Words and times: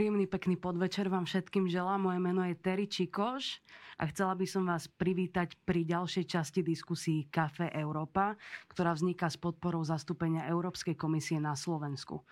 Príjemný, 0.00 0.24
pekný 0.24 0.56
podvečer 0.56 1.12
vám 1.12 1.28
všetkým 1.28 1.68
želám. 1.68 2.08
Moje 2.08 2.24
meno 2.24 2.40
je 2.40 2.56
Terry 2.56 2.88
Čikoš 2.88 3.60
a 4.00 4.08
chcela 4.08 4.32
by 4.32 4.48
som 4.48 4.64
vás 4.64 4.88
privítať 4.88 5.60
pri 5.68 5.84
ďalšej 5.84 6.24
časti 6.24 6.64
diskusí 6.64 7.28
Café 7.28 7.68
Európa, 7.76 8.32
ktorá 8.72 8.96
vzniká 8.96 9.28
s 9.28 9.36
podporou 9.36 9.84
zastúpenia 9.84 10.48
Európskej 10.48 10.96
komisie 10.96 11.36
na 11.36 11.52
Slovensku. 11.52 12.24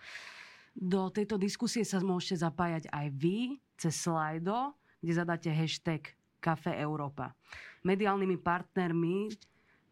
Do 0.73 1.13
tejto 1.13 1.37
diskusie 1.37 1.85
sa 1.85 2.01
môžete 2.01 2.41
zapájať 2.41 2.89
aj 2.89 3.05
vy 3.13 3.61
cez 3.77 4.01
Slido, 4.01 4.73
kde 4.97 5.13
zadáte 5.13 5.53
hashtag 5.53 6.09
Café 6.41 6.73
Európa. 6.73 7.37
Mediálnymi 7.85 8.41
partnermi 8.41 9.29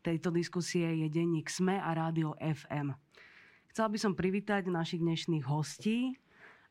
tejto 0.01 0.33
diskusie 0.33 1.05
je 1.05 1.13
denník 1.13 1.45
SME 1.45 1.77
a 1.77 1.93
rádio 1.93 2.33
FM. 2.41 2.97
Chcela 3.69 3.93
by 3.93 3.97
som 4.01 4.17
privítať 4.17 4.65
našich 4.65 4.97
dnešných 4.97 5.45
hostí, 5.45 6.17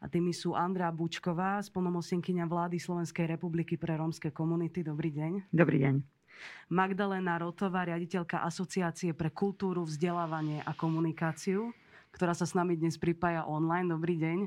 a 0.07 0.09
tými 0.09 0.31
sú 0.31 0.55
Andrá 0.55 0.95
Bučková, 0.95 1.59
splnomocnenkyňa 1.67 2.47
vlády 2.47 2.79
Slovenskej 2.79 3.27
republiky 3.27 3.75
pre 3.75 3.99
rómske 3.99 4.31
komunity. 4.31 4.87
Dobrý 4.87 5.11
deň. 5.11 5.51
Dobrý 5.51 5.83
deň. 5.83 5.99
Magdalena 6.71 7.43
Rotová, 7.43 7.83
riaditeľka 7.83 8.47
Asociácie 8.47 9.11
pre 9.19 9.35
kultúru, 9.35 9.83
vzdelávanie 9.83 10.63
a 10.63 10.79
komunikáciu, 10.79 11.75
ktorá 12.15 12.39
sa 12.39 12.47
s 12.47 12.55
nami 12.55 12.79
dnes 12.79 12.95
pripája 13.03 13.51
online. 13.51 13.91
Dobrý 13.91 14.15
deň. 14.15 14.39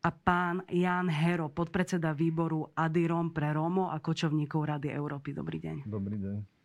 A 0.00 0.08
pán 0.08 0.64
Jan 0.72 1.12
Hero, 1.12 1.52
podpredseda 1.52 2.16
výboru 2.16 2.72
Adirom 2.72 3.28
pre 3.36 3.52
Rómo 3.52 3.92
a 3.92 4.00
kočovníkov 4.00 4.72
Rady 4.72 4.88
Európy. 4.88 5.36
Dobrý 5.36 5.60
deň. 5.60 5.76
Dobrý 5.84 6.16
deň. 6.16 6.57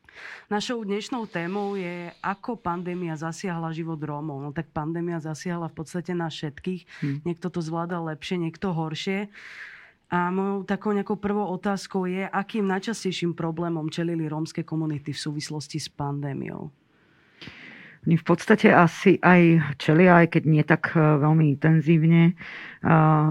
Našou 0.52 0.84
dnešnou 0.84 1.26
témou 1.26 1.74
je, 1.74 2.12
ako 2.22 2.60
pandémia 2.60 3.18
zasiahla 3.18 3.74
život 3.74 3.98
Rómov. 3.98 4.40
No 4.44 4.50
tak 4.54 4.70
pandémia 4.70 5.18
zasiahla 5.18 5.72
v 5.72 5.76
podstate 5.82 6.14
na 6.14 6.30
všetkých. 6.30 6.82
Hmm. 7.02 7.18
Niekto 7.26 7.48
to 7.50 7.60
zvládal 7.64 8.12
lepšie, 8.14 8.38
niekto 8.38 8.74
horšie. 8.74 9.32
A 10.14 10.30
mojou 10.30 10.62
takou 10.62 10.94
nejakou 10.94 11.18
prvou 11.18 11.50
otázkou 11.58 12.06
je, 12.06 12.30
akým 12.30 12.70
najčastejším 12.70 13.34
problémom 13.34 13.90
čelili 13.90 14.30
rómske 14.30 14.62
komunity 14.62 15.10
v 15.10 15.24
súvislosti 15.26 15.82
s 15.82 15.90
pandémiou? 15.90 16.70
Oni 18.04 18.20
v 18.20 18.26
podstate 18.28 18.68
asi 18.68 19.16
aj 19.24 19.74
čelia, 19.80 20.20
aj 20.22 20.36
keď 20.36 20.44
nie 20.44 20.64
tak 20.68 20.92
e, 20.92 21.00
veľmi 21.00 21.56
intenzívne, 21.56 22.36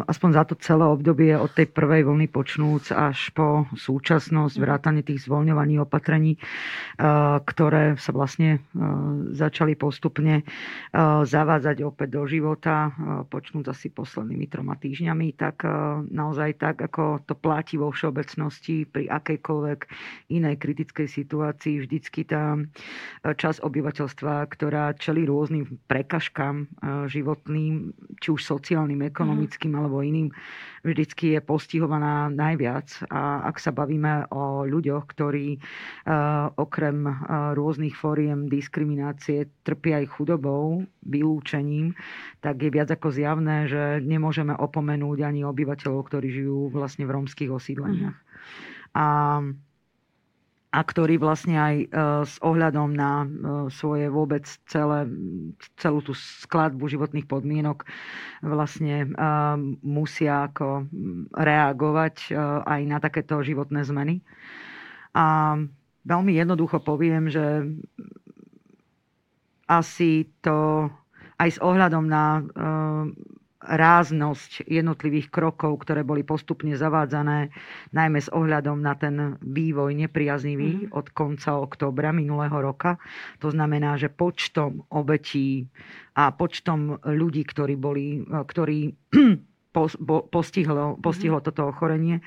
aspoň 0.08 0.30
za 0.32 0.42
to 0.48 0.54
celé 0.56 0.88
obdobie 0.88 1.36
od 1.36 1.52
tej 1.52 1.68
prvej 1.68 2.08
vlny 2.08 2.26
počnúc 2.32 2.88
až 2.88 3.28
po 3.36 3.68
súčasnosť, 3.76 4.56
mhm. 4.56 4.62
vrátanie 4.64 5.02
tých 5.04 5.28
zvoľňovaní 5.28 5.76
opatrení, 5.76 6.40
ktoré 7.44 8.00
sa 8.00 8.16
vlastne 8.16 8.64
začali 9.36 9.76
postupne 9.76 10.42
zavádzať 11.28 11.84
opäť 11.84 12.08
do 12.16 12.24
života, 12.24 12.96
počnúc 13.28 13.68
asi 13.68 13.92
poslednými 13.92 14.48
troma 14.48 14.80
týždňami, 14.80 15.36
tak 15.36 15.68
naozaj 16.08 16.56
tak, 16.56 16.80
ako 16.80 17.20
to 17.28 17.36
platí 17.36 17.76
vo 17.76 17.92
všeobecnosti 17.92 18.88
pri 18.88 19.12
akejkoľvek 19.12 19.80
inej 20.32 20.56
kritickej 20.56 21.08
situácii, 21.08 21.84
vždycky 21.84 22.24
tá 22.24 22.56
časť 23.22 23.60
obyvateľstva, 23.60 24.48
ktorá 24.48 24.96
čeli 24.96 25.28
rôznym 25.28 25.76
prekažkám 25.84 26.72
životným, 27.10 27.92
či 28.16 28.28
už 28.32 28.40
sociálnym, 28.40 29.02
ekonomickým, 29.04 29.41
ekonomickým 29.42 29.74
alebo 29.74 30.06
iným, 30.06 30.28
vždycky 30.86 31.34
je 31.34 31.40
postihovaná 31.42 32.30
najviac. 32.30 32.86
A 33.10 33.42
ak 33.50 33.58
sa 33.58 33.74
bavíme 33.74 34.30
o 34.30 34.62
ľuďoch, 34.62 35.10
ktorí 35.10 35.58
uh, 35.58 36.50
okrem 36.54 37.06
uh, 37.06 37.54
rôznych 37.58 37.98
fóriem 37.98 38.46
diskriminácie 38.46 39.50
trpia 39.66 39.98
aj 40.02 40.06
chudobou, 40.14 40.86
vylúčením, 41.02 41.98
tak 42.38 42.62
je 42.62 42.70
viac 42.70 42.94
ako 42.94 43.10
zjavné, 43.10 43.66
že 43.66 43.98
nemôžeme 44.02 44.54
opomenúť 44.54 45.18
ani 45.26 45.42
obyvateľov, 45.42 46.06
ktorí 46.06 46.30
žijú 46.30 46.70
vlastne 46.70 47.02
v 47.06 47.14
rómskych 47.18 47.50
osídleniach. 47.50 48.14
Mm-hmm. 48.14 48.94
A 48.94 49.06
a 50.72 50.80
ktorý 50.80 51.20
vlastne 51.20 51.60
aj 51.60 51.74
e, 51.76 51.86
s 52.24 52.40
ohľadom 52.40 52.96
na 52.96 53.22
e, 53.22 53.26
svoje 53.68 54.08
vôbec 54.08 54.48
celé, 54.64 55.04
celú 55.76 56.00
tú 56.00 56.16
skladbu 56.16 56.88
životných 56.88 57.28
podmienok 57.28 57.84
vlastne 58.40 59.04
e, 59.04 59.08
musia 59.84 60.48
ako 60.48 60.88
reagovať 61.36 62.32
aj 62.64 62.80
na 62.88 62.98
takéto 63.04 63.44
životné 63.44 63.84
zmeny. 63.84 64.24
A 65.12 65.60
veľmi 66.08 66.32
jednoducho 66.32 66.80
poviem, 66.80 67.28
že 67.28 67.68
asi 69.68 70.24
to 70.40 70.88
aj 71.36 71.48
s 71.52 71.58
ohľadom 71.60 72.08
na 72.08 72.40
ráznosť 73.62 74.66
jednotlivých 74.66 75.30
krokov, 75.30 75.86
ktoré 75.86 76.02
boli 76.02 76.26
postupne 76.26 76.74
zavádzané, 76.74 77.54
najmä 77.94 78.18
s 78.18 78.28
ohľadom 78.34 78.82
na 78.82 78.98
ten 78.98 79.38
vývoj 79.38 79.94
nepriaznivý 79.94 80.86
mm-hmm. 80.86 80.98
od 80.98 81.06
konca 81.14 81.58
októbra 81.58 82.10
minulého 82.10 82.54
roka. 82.58 82.98
To 83.38 83.54
znamená, 83.54 83.94
že 83.96 84.10
počtom 84.10 84.82
obetí 84.90 85.70
a 86.18 86.34
počtom 86.34 86.98
ľudí, 87.06 87.46
ktorí 87.46 87.74
boli, 87.78 88.26
ktorí 88.26 88.92
postihlo, 89.72 91.00
postihlo 91.00 91.40
mm-hmm. 91.40 91.48
toto 91.48 91.62
ochorenie, 91.72 92.20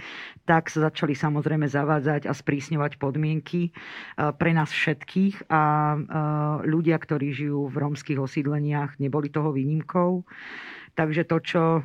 tak 0.49 0.73
sa 0.73 0.89
začali 0.89 1.13
samozrejme 1.13 1.69
zavádzať 1.69 2.25
a 2.25 2.33
sprísňovať 2.33 2.97
podmienky 2.97 3.69
e, 3.69 3.71
pre 4.33 4.51
nás 4.57 4.73
všetkých 4.73 5.45
a 5.53 5.61
e, 5.93 5.97
ľudia, 6.65 6.97
ktorí 6.97 7.29
žijú 7.37 7.69
v 7.69 7.75
rómskych 7.77 8.17
osídleniach, 8.17 8.97
neboli 8.97 9.29
toho 9.29 9.53
výnimkou. 9.53 10.25
Takže 10.95 11.27
to, 11.27 11.37
čo 11.43 11.63
eh, 11.79 11.83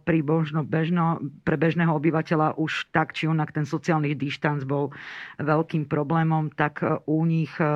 pri 0.00 0.20
božno, 0.24 0.64
bežno, 0.64 1.20
pre 1.44 1.60
bežného 1.60 1.92
obyvateľa 1.92 2.56
už 2.56 2.88
tak 2.88 3.12
či 3.12 3.28
onak 3.28 3.52
ten 3.52 3.68
sociálny 3.68 4.16
dištanc 4.16 4.64
bol 4.64 4.96
veľkým 5.36 5.84
problémom, 5.84 6.48
tak 6.56 6.80
eh, 6.80 6.96
u 7.04 7.28
nich 7.28 7.52
eh, 7.60 7.68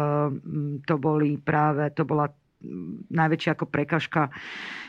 to 0.88 0.94
boli 0.96 1.36
práve, 1.36 1.92
to 1.92 2.08
bola 2.08 2.32
najväčšia 3.12 3.60
ako 3.60 3.68
prekažka, 3.68 4.32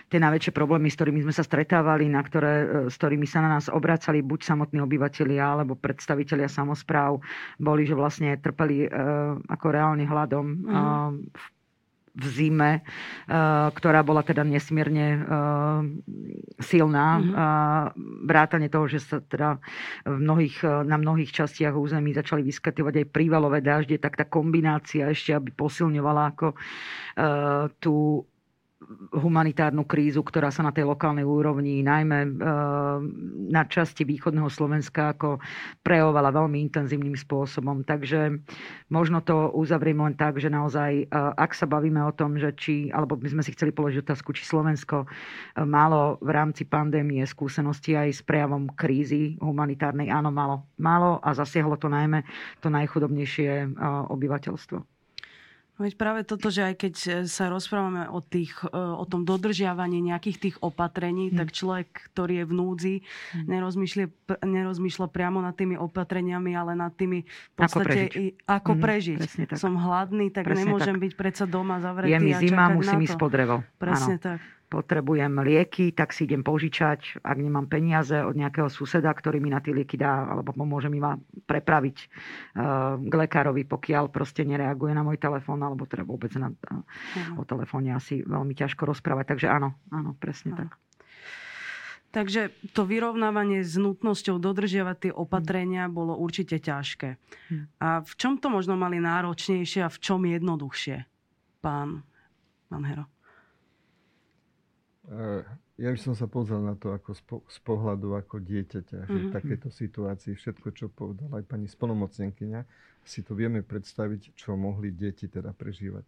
tie 0.07 0.15
najväčšie 0.15 0.55
problémy, 0.55 0.87
s 0.87 0.95
ktorými 0.95 1.27
sme 1.27 1.35
sa 1.35 1.43
stretávali, 1.43 2.07
na 2.07 2.23
ktoré, 2.23 2.87
s 2.87 2.95
ktorými 2.95 3.27
sa 3.27 3.43
na 3.43 3.59
nás 3.59 3.67
obracali 3.67 4.23
buď 4.23 4.47
samotní 4.47 4.79
obyvateľia 4.79 5.43
alebo 5.43 5.75
predstavitelia 5.75 6.47
samozpráv, 6.47 7.19
boli, 7.59 7.83
že 7.83 7.99
vlastne 7.99 8.31
trpeli 8.39 8.87
ako 9.51 9.65
reálne 9.75 10.07
hľadom 10.07 10.45
mm. 10.55 10.71
v 11.35 11.45
v 12.15 12.25
zime, 12.31 12.71
eh, 12.79 13.67
ktorá 13.75 14.01
bola 14.01 14.23
teda 14.23 14.47
nesmierne 14.47 15.07
eh, 15.15 15.19
silná. 16.63 17.07
Mm-hmm. 17.19 18.27
Vrátane 18.27 18.67
toho, 18.71 18.87
že 18.87 19.03
sa 19.03 19.19
teda 19.19 19.59
v 20.07 20.17
mnohých, 20.19 20.63
na 20.87 20.95
mnohých 20.95 21.31
častiach 21.31 21.75
území 21.75 22.15
začali 22.15 22.41
vyskytovať 22.47 23.03
aj 23.03 23.11
prívalové 23.11 23.59
dažde, 23.59 23.99
tak 23.99 24.15
tá 24.15 24.25
kombinácia 24.25 25.11
ešte, 25.11 25.35
aby 25.35 25.51
posilňovala 25.51 26.23
ako 26.35 26.47
tú 27.79 28.25
humanitárnu 29.15 29.87
krízu, 29.87 30.19
ktorá 30.19 30.51
sa 30.51 30.59
na 30.59 30.75
tej 30.75 30.85
lokálnej 30.85 31.23
úrovni, 31.23 31.79
najmä 31.79 32.19
e, 32.27 32.29
na 33.49 33.63
časti 33.65 34.03
východného 34.03 34.51
Slovenska, 34.51 35.15
ako 35.15 35.39
prejavovala 35.81 36.35
veľmi 36.35 36.59
intenzívnym 36.69 37.15
spôsobom. 37.15 37.87
Takže 37.87 38.35
možno 38.91 39.23
to 39.23 39.49
uzavriem 39.55 40.03
len 40.03 40.15
tak, 40.19 40.37
že 40.43 40.51
naozaj, 40.51 40.91
e, 40.91 41.05
ak 41.15 41.55
sa 41.55 41.65
bavíme 41.65 42.03
o 42.03 42.11
tom, 42.11 42.35
že 42.35 42.51
či, 42.53 42.91
alebo 42.91 43.15
by 43.15 43.31
sme 43.31 43.41
si 43.47 43.55
chceli 43.55 43.71
položiť 43.71 44.03
otázku, 44.03 44.35
či 44.35 44.43
Slovensko 44.43 45.07
e, 45.07 45.07
malo 45.63 46.19
v 46.19 46.29
rámci 46.35 46.67
pandémie 46.67 47.23
skúsenosti 47.23 47.95
aj 47.95 48.09
s 48.11 48.21
prejavom 48.27 48.67
krízy 48.75 49.39
humanitárnej, 49.39 50.11
áno, 50.11 50.29
malo. 50.35 50.67
Malo 50.75 51.23
a 51.23 51.31
zasiahlo 51.31 51.79
to 51.79 51.87
najmä 51.87 52.27
to 52.59 52.67
najchudobnejšie 52.67 53.79
obyvateľstvo. 54.11 54.94
Veď 55.75 55.93
práve 55.99 56.21
toto, 56.23 56.47
že 56.47 56.71
aj 56.71 56.75
keď 56.79 56.93
e, 56.95 57.09
sa 57.27 57.51
rozprávame 57.51 58.07
o, 58.07 58.23
tých, 58.23 58.55
e, 58.63 58.71
o 58.71 59.03
tom 59.03 59.27
dodržiavaní 59.27 59.99
nejakých 59.99 60.37
tých 60.39 60.55
opatrení, 60.63 61.27
hmm. 61.27 61.35
tak 61.35 61.51
človek, 61.51 61.87
ktorý 62.15 62.43
je 62.43 62.45
v 62.47 62.53
núdzi, 62.55 62.95
hmm. 63.03 63.43
nerozmýšľa, 63.43 64.05
nerozmýšľa 64.39 65.07
priamo 65.11 65.43
nad 65.43 65.51
tými 65.51 65.75
opatreniami, 65.75 66.55
ale 66.55 66.79
nad 66.79 66.95
tými 66.95 67.27
v 67.27 67.55
podstate, 67.59 68.07
ako 68.07 68.07
prežiť. 68.07 68.31
Ako 68.47 68.71
hmm. 68.71 68.81
prežiť. 68.81 69.19
Som 69.59 69.75
hladný, 69.75 70.31
tak 70.31 70.47
Presne 70.47 70.63
nemôžem 70.63 70.95
tak. 70.95 71.03
byť 71.03 71.13
predsa 71.19 71.43
doma 71.43 71.83
zavretý 71.83 72.15
Je 72.15 72.19
mi 72.23 72.31
zima, 72.39 72.71
musím 72.71 73.03
ísť 73.03 73.19
pod 73.19 73.31
drevo. 73.35 73.55
Presne 73.75 74.15
Áno. 74.15 74.23
tak 74.23 74.39
potrebujem 74.75 75.31
lieky, 75.39 75.95
tak 75.95 76.11
si 76.11 76.27
idem 76.27 76.43
požičať, 76.43 77.23
ak 77.23 77.37
nemám 77.39 77.71
peniaze 77.71 78.19
od 78.19 78.35
nejakého 78.35 78.67
suseda, 78.67 79.07
ktorý 79.15 79.39
mi 79.39 79.47
na 79.47 79.63
tie 79.63 79.71
lieky 79.71 79.95
dá, 79.95 80.27
alebo 80.27 80.51
pomôže 80.51 80.91
mi 80.91 80.99
ma 80.99 81.15
prepraviť 81.47 81.97
uh, 82.03 82.99
k 82.99 83.13
lekárovi, 83.15 83.63
pokiaľ 83.63 84.11
proste 84.11 84.43
nereaguje 84.43 84.91
na 84.91 85.07
môj 85.07 85.15
telefón, 85.15 85.63
alebo 85.63 85.87
teda 85.87 86.03
vôbec 86.03 86.35
na, 86.35 86.51
uh, 86.51 87.39
o 87.39 87.47
telefóne 87.47 87.95
asi 87.95 88.19
veľmi 88.27 88.51
ťažko 88.51 88.83
rozprávať. 88.83 89.31
Takže 89.31 89.47
áno, 89.47 89.79
áno, 89.95 90.11
presne 90.19 90.51
tak. 90.59 90.75
Takže 92.11 92.51
to 92.71 92.87
vyrovnávanie 92.87 93.63
s 93.63 93.75
nutnosťou 93.75 94.39
dodržiavať 94.39 94.97
tie 95.07 95.11
opatrenia 95.11 95.91
bolo 95.91 96.15
určite 96.15 96.59
ťažké. 96.59 97.19
Hm. 97.51 97.63
A 97.79 97.87
v 98.03 98.13
čom 98.15 98.39
to 98.39 98.51
možno 98.51 98.75
mali 98.75 98.99
náročnejšie 98.99 99.83
a 99.83 99.91
v 99.91 99.99
čom 99.99 100.23
jednoduchšie, 100.23 101.03
pán, 101.63 102.07
pán 102.71 102.83
Hero? 102.87 103.14
Eh, 105.05 105.43
ja 105.77 105.93
by 105.93 105.99
som 106.01 106.17
sa 106.17 106.25
pozrel 106.25 106.65
na 106.65 106.73
to 106.73 106.89
ako 106.89 107.13
z, 107.13 107.21
po, 107.29 107.35
z 107.45 107.59
pohľadu 107.61 108.17
ako 108.17 108.41
dieťaťa, 108.41 109.05
mm-hmm. 109.05 109.11
že 109.13 109.17
v 109.21 109.29
mhm. 109.29 109.35
takéto 109.37 109.69
situácii 109.69 110.33
všetko, 110.33 110.67
čo 110.73 110.85
povedala 110.89 111.43
aj 111.43 111.45
pani 111.45 111.69
spolomocnenkyňa, 111.69 112.61
si 113.05 113.21
to 113.21 113.37
vieme 113.37 113.61
predstaviť, 113.61 114.33
čo 114.33 114.57
mohli 114.57 114.89
deti 114.89 115.29
teda 115.29 115.53
prežívať. 115.53 116.05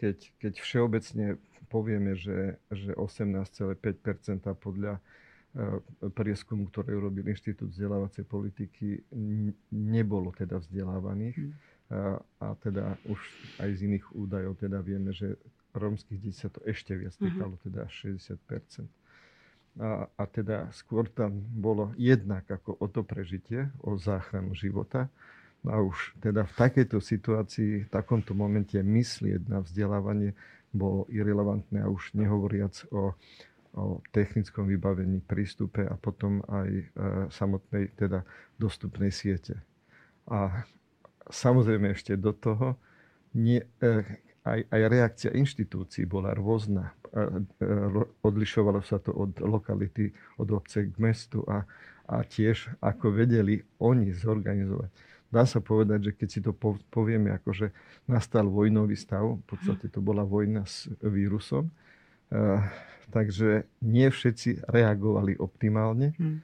Keď, 0.00 0.16
keď 0.40 0.52
všeobecne 0.56 1.26
povieme, 1.68 2.16
že, 2.16 2.56
že 2.72 2.96
18,5% 2.96 3.76
podľa 4.56 4.96
e, 4.96 5.00
prieskumu, 6.08 6.72
ktoré 6.72 6.96
urobil 6.96 7.28
Inštitút 7.28 7.68
vzdelávacej 7.68 8.24
politiky, 8.24 9.04
nebolo 9.68 10.32
teda 10.32 10.56
vzdelávaných. 10.56 11.36
Mm. 11.36 11.52
A, 11.92 12.16
a 12.40 12.46
teda 12.56 12.96
už 13.04 13.20
aj 13.60 13.68
z 13.76 13.80
iných 13.92 14.06
údajov 14.16 14.56
teda 14.56 14.80
vieme, 14.80 15.12
že 15.12 15.36
rómskych 15.74 16.18
detí 16.18 16.36
sa 16.36 16.50
to 16.50 16.62
ešte 16.66 16.94
viac 16.96 17.14
mhm. 17.18 17.22
týkalo, 17.26 17.54
uh-huh. 17.56 17.64
teda 17.66 17.78
až 17.86 17.92
60 18.14 18.38
a, 19.78 20.10
a 20.18 20.24
teda 20.26 20.66
skôr 20.74 21.06
tam 21.06 21.46
bolo 21.54 21.94
jednak 21.94 22.42
ako 22.50 22.74
o 22.82 22.86
to 22.90 23.06
prežitie, 23.06 23.70
o 23.86 23.94
záchranu 23.94 24.58
života. 24.58 25.06
A 25.62 25.78
už 25.78 26.16
teda 26.18 26.48
v 26.48 26.52
takejto 26.56 26.98
situácii, 26.98 27.86
v 27.86 27.90
takomto 27.92 28.32
momente 28.34 28.80
myslieť 28.80 29.46
na 29.46 29.60
vzdelávanie 29.62 30.34
bolo 30.72 31.04
irrelevantné 31.12 31.84
a 31.84 31.92
už 31.92 32.16
nehovoriac 32.16 32.72
o, 32.90 33.12
o 33.76 34.00
technickom 34.10 34.66
vybavení, 34.66 35.20
prístupe 35.20 35.84
a 35.84 35.94
potom 36.00 36.40
aj 36.48 36.68
e, 36.70 36.84
samotnej 37.28 37.92
teda 37.94 38.24
dostupnej 38.56 39.12
siete. 39.12 39.60
A 40.30 40.64
samozrejme 41.28 41.92
ešte 41.92 42.16
do 42.16 42.32
toho 42.32 42.80
nie, 43.36 43.60
e, 43.82 44.00
aj, 44.44 44.60
aj 44.72 44.82
reakcia 44.88 45.30
inštitúcií 45.36 46.08
bola 46.08 46.32
rôzna. 46.32 46.96
Odlišovalo 48.24 48.80
sa 48.80 48.96
to 49.02 49.12
od 49.12 49.36
lokality, 49.42 50.14
od 50.40 50.48
obce 50.54 50.88
k 50.88 50.94
mestu 50.96 51.44
a, 51.44 51.68
a 52.08 52.24
tiež 52.24 52.72
ako 52.80 53.12
vedeli 53.12 53.60
oni 53.82 54.16
zorganizovať. 54.16 54.90
Dá 55.30 55.46
sa 55.46 55.62
povedať, 55.62 56.10
že 56.10 56.12
keď 56.16 56.28
si 56.28 56.40
to 56.42 56.50
povieme, 56.90 57.30
ako 57.30 57.54
že 57.54 57.66
nastal 58.10 58.50
vojnový 58.50 58.98
stav, 58.98 59.38
v 59.38 59.44
podstate 59.46 59.86
to 59.86 60.02
bola 60.02 60.26
vojna 60.26 60.66
s 60.66 60.90
vírusom, 60.98 61.70
takže 63.14 63.66
nie 63.82 64.08
všetci 64.10 64.66
reagovali 64.70 65.38
optimálne 65.38 66.14
hm. 66.18 66.36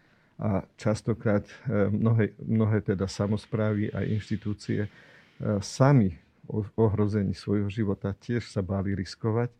a 0.43 0.51
častokrát 0.75 1.47
e, 1.47 1.87
mnohé, 1.95 2.35
mnohé 2.43 2.83
teda 2.83 3.07
samozprávy 3.07 3.95
a 3.95 4.03
inštitúcie 4.03 4.87
e, 4.87 4.91
sami 5.63 6.26
ohrození 6.77 7.35
svojho 7.35 7.69
života 7.69 8.15
tiež 8.15 8.47
sa 8.49 8.63
báli 8.63 8.95
riskovať. 8.95 9.51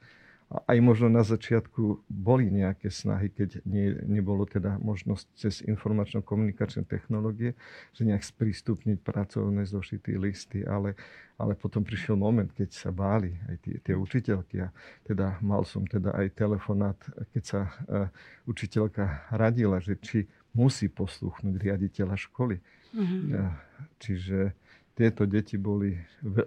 A 0.47 0.63
aj 0.71 0.79
možno 0.79 1.11
na 1.11 1.27
začiatku 1.27 2.07
boli 2.07 2.47
nejaké 2.55 2.87
snahy, 2.87 3.35
keď 3.35 3.67
nie, 3.67 3.99
nebolo 4.07 4.47
teda 4.47 4.79
možnosť 4.79 5.27
cez 5.35 5.59
informačno-komunikačné 5.67 6.87
technológie, 6.87 7.59
že 7.91 8.07
nejak 8.07 8.23
sprístupniť 8.23 9.03
pracovné 9.03 9.67
zošity 9.67 10.15
listy, 10.15 10.63
ale, 10.63 10.95
ale 11.35 11.59
potom 11.59 11.83
prišiel 11.83 12.15
moment, 12.15 12.47
keď 12.55 12.71
sa 12.71 12.95
báli 12.95 13.35
aj 13.51 13.57
tie, 13.59 13.77
tie 13.83 13.95
učiteľky. 13.99 14.63
A 14.63 14.71
teda 15.03 15.43
mal 15.43 15.67
som 15.67 15.83
teda 15.83 16.15
aj 16.15 16.39
telefonát, 16.39 16.99
keď 17.35 17.43
sa 17.43 17.61
uh, 17.67 18.07
učiteľka 18.47 19.27
radila, 19.35 19.83
že 19.83 19.99
či 19.99 20.31
musí 20.55 20.87
poslúchnuť 20.87 21.59
riaditeľa 21.59 22.15
školy. 22.23 22.63
Mm-hmm. 22.95 23.23
Uh, 23.35 23.51
čiže 23.99 24.55
tieto 24.97 25.29
deti 25.29 25.61
boli, 25.61 25.93
e, 25.93 26.45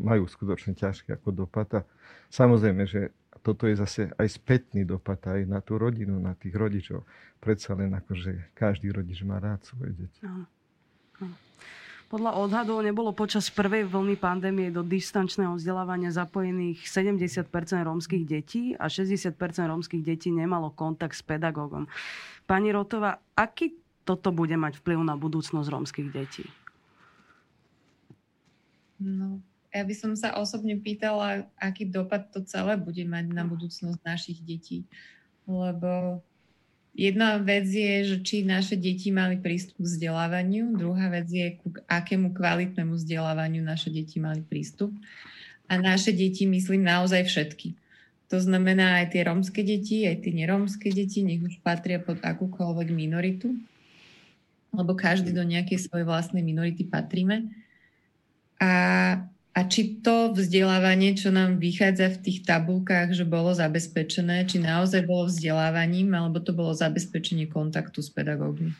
majú 0.00 0.24
skutočne 0.24 0.72
ťažké 0.72 1.20
ako 1.20 1.44
dopad. 1.44 1.68
A 1.76 1.80
samozrejme, 2.32 2.88
že 2.88 3.12
toto 3.44 3.68
je 3.68 3.76
zase 3.76 4.08
aj 4.16 4.28
spätný 4.40 4.88
dopad 4.88 5.20
aj 5.28 5.44
na 5.44 5.60
tú 5.60 5.76
rodinu, 5.76 6.16
na 6.16 6.32
tých 6.32 6.56
rodičov. 6.56 7.04
Predsa 7.40 7.76
len 7.76 7.92
ako, 7.92 8.16
že 8.16 8.32
každý 8.56 8.88
rodič 8.88 9.20
má 9.20 9.36
rád 9.36 9.60
svoje 9.68 9.92
deti. 9.96 10.20
Aha. 10.24 10.44
Aha. 11.20 11.50
Podľa 12.10 12.42
odhadov 12.42 12.82
nebolo 12.82 13.14
počas 13.14 13.46
prvej 13.54 13.86
vlny 13.86 14.18
pandémie 14.18 14.74
do 14.74 14.82
distančného 14.82 15.54
vzdelávania 15.54 16.10
zapojených 16.10 16.82
70% 16.82 17.46
rómskych 17.86 18.26
detí 18.26 18.74
a 18.74 18.90
60% 18.90 19.38
rómskych 19.70 20.02
detí 20.02 20.34
nemalo 20.34 20.74
kontakt 20.74 21.14
s 21.14 21.22
pedagógom. 21.22 21.86
Pani 22.50 22.74
Rotová, 22.74 23.22
aký 23.38 23.78
toto 24.02 24.34
bude 24.34 24.58
mať 24.58 24.82
vplyv 24.82 25.06
na 25.06 25.14
budúcnosť 25.14 25.70
rómskych 25.70 26.10
detí? 26.10 26.50
No, 29.00 29.40
ja 29.72 29.82
by 29.86 29.94
som 29.96 30.12
sa 30.12 30.36
osobne 30.36 30.76
pýtala, 30.76 31.48
aký 31.56 31.88
dopad 31.88 32.28
to 32.34 32.44
celé 32.44 32.76
bude 32.76 33.00
mať 33.08 33.32
na 33.32 33.48
budúcnosť 33.48 34.04
našich 34.04 34.38
detí. 34.44 34.84
Lebo 35.48 36.20
jedna 36.92 37.40
vec 37.40 37.64
je, 37.70 38.14
že 38.14 38.16
či 38.20 38.44
naše 38.44 38.76
deti 38.76 39.08
mali 39.08 39.40
prístup 39.40 39.80
k 39.80 39.88
vzdelávaniu, 39.88 40.76
druhá 40.76 41.08
vec 41.08 41.32
je, 41.32 41.56
ku 41.62 41.72
akému 41.88 42.36
kvalitnému 42.36 42.98
vzdelávaniu 42.98 43.64
naše 43.64 43.88
deti 43.88 44.20
mali 44.20 44.44
prístup. 44.44 44.92
A 45.70 45.78
naše 45.78 46.10
deti 46.10 46.50
myslím 46.50 46.82
naozaj 46.82 47.30
všetky. 47.30 47.78
To 48.30 48.38
znamená 48.38 49.02
aj 49.02 49.14
tie 49.14 49.22
rómske 49.26 49.62
deti, 49.62 50.06
aj 50.06 50.22
tie 50.22 50.32
nerómske 50.34 50.90
deti, 50.90 51.22
nech 51.22 51.42
už 51.42 51.62
patria 51.62 51.98
pod 51.98 52.18
akúkoľvek 52.22 52.88
minoritu, 52.94 53.54
lebo 54.70 54.94
každý 54.94 55.34
do 55.34 55.42
nejakej 55.42 55.90
svojej 55.90 56.06
vlastnej 56.06 56.42
minority 56.42 56.86
patríme 56.86 57.50
a, 58.60 58.72
a 59.56 59.60
či 59.66 59.98
to 60.04 60.36
vzdelávanie, 60.36 61.16
čo 61.16 61.32
nám 61.32 61.56
vychádza 61.56 62.12
v 62.14 62.22
tých 62.28 62.38
tabulkách, 62.44 63.16
že 63.16 63.24
bolo 63.24 63.56
zabezpečené, 63.56 64.44
či 64.44 64.60
naozaj 64.60 65.08
bolo 65.08 65.26
vzdelávaním, 65.32 66.12
alebo 66.12 66.44
to 66.44 66.52
bolo 66.52 66.76
zabezpečenie 66.76 67.48
kontaktu 67.48 68.04
s 68.04 68.12
pedagógmi. 68.12 68.76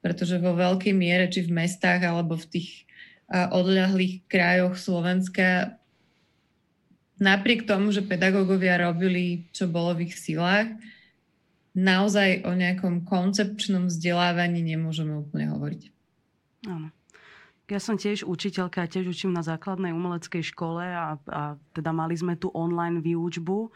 Pretože 0.00 0.40
vo 0.40 0.56
veľkej 0.56 0.96
miere, 0.96 1.28
či 1.28 1.44
v 1.44 1.52
mestách, 1.52 2.00
alebo 2.00 2.40
v 2.40 2.48
tých 2.48 2.70
odľahlých 3.30 4.24
krajoch 4.28 4.76
Slovenska, 4.76 5.76
napriek 7.20 7.64
tomu, 7.64 7.92
že 7.92 8.04
pedagógovia 8.04 8.80
robili, 8.80 9.48
čo 9.52 9.68
bolo 9.68 9.96
v 9.96 10.08
ich 10.08 10.16
silách, 10.16 10.72
naozaj 11.74 12.46
o 12.46 12.52
nejakom 12.54 13.02
koncepčnom 13.02 13.90
vzdelávaní 13.90 14.62
nemôžeme 14.62 15.12
úplne 15.18 15.50
hovoriť. 15.50 15.82
Áno. 16.70 16.88
Ja 17.64 17.80
som 17.80 17.96
tiež 17.96 18.28
učiteľka, 18.28 18.84
tiež 18.84 19.08
učím 19.08 19.32
na 19.32 19.40
základnej 19.40 19.96
umeleckej 19.96 20.52
škole 20.52 20.84
a, 20.84 21.16
a 21.16 21.42
teda 21.72 21.96
mali 21.96 22.12
sme 22.12 22.36
tu 22.36 22.52
online 22.52 23.00
výučbu, 23.00 23.72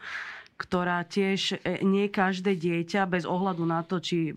ktorá 0.59 1.07
tiež 1.07 1.57
e, 1.63 1.81
nie 1.87 2.11
každé 2.11 2.53
dieťa, 2.53 3.07
bez 3.09 3.23
ohľadu 3.23 3.63
na 3.63 3.81
to, 3.81 3.97
či 4.03 4.29
e, 4.29 4.33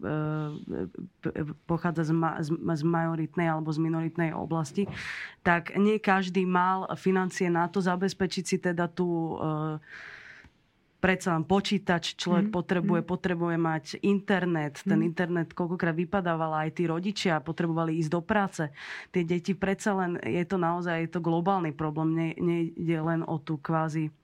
pochádza 1.66 2.08
z, 2.08 2.12
ma, 2.14 2.38
z, 2.38 2.54
z 2.54 2.82
majoritnej 2.86 3.50
alebo 3.50 3.74
z 3.74 3.78
minoritnej 3.82 4.30
oblasti, 4.30 4.86
tak 5.44 5.74
nie 5.74 5.98
každý 5.98 6.46
mal 6.46 6.86
financie 6.94 7.50
na 7.50 7.66
to 7.66 7.82
zabezpečiť 7.82 8.44
si 8.46 8.56
teda 8.56 8.86
tú 8.88 9.36
e, 9.36 9.82
predsa 11.02 11.34
len 11.34 11.42
počítač 11.42 12.14
človek 12.14 12.46
mm. 12.46 12.54
potrebuje, 12.54 13.02
mm. 13.02 13.08
potrebuje 13.10 13.56
mať 13.58 13.84
internet. 14.06 14.78
Ten 14.86 15.02
mm. 15.02 15.08
internet 15.10 15.48
koľkokrát 15.50 15.98
vypadával 15.98 16.62
aj 16.62 16.78
tí 16.78 16.86
rodičia, 16.86 17.42
potrebovali 17.42 17.98
ísť 17.98 18.10
do 18.14 18.22
práce. 18.22 18.70
Tie 19.10 19.26
deti 19.26 19.58
predsa 19.58 19.98
len, 19.98 20.22
je 20.22 20.46
to 20.46 20.54
naozaj 20.62 21.02
je 21.02 21.10
to 21.10 21.18
globálny 21.18 21.74
problém, 21.74 22.14
nie, 22.14 22.30
nejde 22.38 22.98
len 23.02 23.20
o 23.26 23.42
tú 23.42 23.58
kvázi 23.58 24.14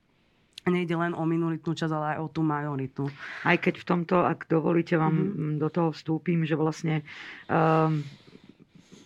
nejde 0.69 1.01
len 1.01 1.17
o 1.17 1.25
minoritnú 1.25 1.73
časť, 1.73 1.93
ale 1.97 2.07
aj 2.15 2.19
o 2.21 2.29
tú 2.29 2.45
majoritnú. 2.45 3.09
Aj 3.49 3.57
keď 3.57 3.81
v 3.81 3.85
tomto, 3.89 4.21
ak 4.21 4.53
dovolíte 4.53 5.01
vám 5.01 5.17
mm-hmm. 5.17 5.53
do 5.65 5.69
toho 5.73 5.91
vstúpim, 5.97 6.45
že 6.45 6.61
vlastne 6.61 7.09
um, 7.49 8.05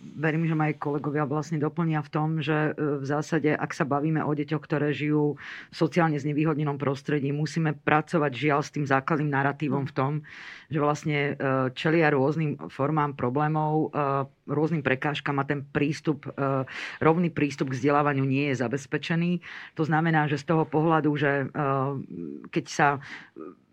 verím, 0.02 0.50
že 0.50 0.58
aj 0.58 0.82
kolegovia 0.82 1.24
vlastne 1.24 1.62
doplnia 1.62 2.02
v 2.02 2.10
tom, 2.10 2.28
že 2.42 2.74
e, 2.74 3.00
v 3.00 3.04
zásade, 3.06 3.54
ak 3.54 3.70
sa 3.70 3.86
bavíme 3.86 4.20
o 4.20 4.32
deťoch, 4.34 4.62
ktoré 4.62 4.90
žijú 4.90 5.38
v 5.70 5.74
sociálne 5.74 6.18
znevýhodnenom 6.18 6.76
prostredí, 6.76 7.30
musíme 7.30 7.72
pracovať 7.72 8.32
žiaľ 8.34 8.60
s 8.66 8.74
tým 8.74 8.84
základným 8.84 9.30
narratívom 9.30 9.86
v 9.86 9.94
tom, 9.94 10.12
že 10.68 10.82
vlastne 10.82 11.18
e, 11.18 11.32
čelia 11.78 12.10
rôznym 12.10 12.58
formám 12.68 13.14
problémov, 13.14 13.94
e, 13.94 14.26
rôznym 14.50 14.82
prekážkam 14.82 15.38
a 15.38 15.46
ten 15.46 15.62
prístup, 15.62 16.26
rovný 16.98 17.30
prístup 17.30 17.70
k 17.70 17.78
vzdelávaniu 17.78 18.26
nie 18.26 18.50
je 18.50 18.58
zabezpečený. 18.58 19.38
To 19.78 19.86
znamená, 19.86 20.26
že 20.26 20.34
z 20.34 20.50
toho 20.50 20.66
pohľadu, 20.66 21.14
že 21.14 21.46
keď 22.50 22.64
sa 22.66 22.98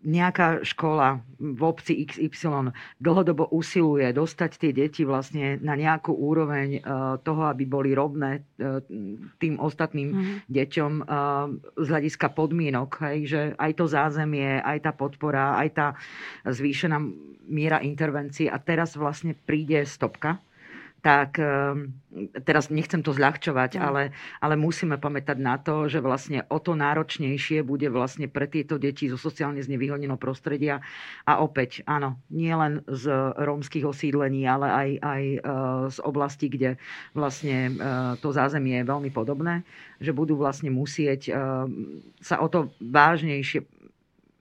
nejaká 0.00 0.64
škola 0.64 1.20
v 1.36 1.60
obci 1.60 2.08
XY 2.08 2.72
dlhodobo 3.00 3.48
usiluje 3.52 4.08
dostať 4.16 4.50
tie 4.56 4.72
deti 4.72 5.04
vlastne 5.04 5.60
na 5.60 5.76
nejakú 5.76 6.12
úroveň 6.12 6.68
e, 6.76 6.80
toho, 7.20 7.42
aby 7.48 7.64
boli 7.68 7.92
rovné 7.92 8.40
e, 8.56 8.80
tým 9.36 9.60
ostatným 9.60 10.08
mm-hmm. 10.08 10.36
deťom 10.48 10.92
e, 11.00 11.04
z 11.80 11.86
hľadiska 11.88 12.26
podmienok, 12.32 12.90
hej, 13.12 13.18
že 13.28 13.40
aj 13.60 13.72
to 13.76 13.84
zázemie, 13.88 14.60
aj 14.64 14.78
tá 14.88 14.92
podpora, 14.96 15.60
aj 15.60 15.68
tá 15.76 15.86
zvýšená 16.48 16.96
miera 17.50 17.84
intervencie 17.84 18.48
a 18.48 18.56
teraz 18.56 18.96
vlastne 18.96 19.36
príde 19.36 19.84
stopka 19.84 20.40
tak 21.00 21.40
ehm, 21.40 21.96
teraz 22.44 22.68
nechcem 22.68 23.00
to 23.00 23.16
zľahčovať, 23.16 23.80
no. 23.80 23.82
ale, 23.88 24.02
ale 24.38 24.54
musíme 24.60 25.00
pamätať 25.00 25.38
na 25.40 25.56
to, 25.56 25.88
že 25.88 26.04
vlastne 26.04 26.44
o 26.52 26.60
to 26.60 26.76
náročnejšie 26.76 27.64
bude 27.64 27.88
vlastne 27.88 28.28
pre 28.28 28.44
tieto 28.44 28.76
deti 28.76 29.08
zo 29.08 29.16
sociálne 29.16 29.64
znevýhodneného 29.64 30.20
prostredia. 30.20 30.84
A 31.24 31.40
opäť, 31.40 31.80
áno, 31.88 32.20
nie 32.28 32.52
len 32.52 32.84
z 32.84 33.08
rómskych 33.40 33.88
osídlení, 33.88 34.44
ale 34.44 34.68
aj, 34.68 34.88
aj 35.00 35.22
e, 35.24 35.38
z 35.88 35.98
oblasti, 36.04 36.46
kde 36.52 36.76
vlastne 37.16 37.56
e, 37.56 37.72
to 38.20 38.28
zázemie 38.30 38.84
je 38.84 38.90
veľmi 38.90 39.10
podobné, 39.10 39.64
že 39.98 40.12
budú 40.12 40.36
vlastne 40.36 40.68
musieť 40.68 41.30
e, 41.30 41.32
sa 42.20 42.36
o 42.44 42.46
to 42.52 42.68
vážnejšie 42.82 43.79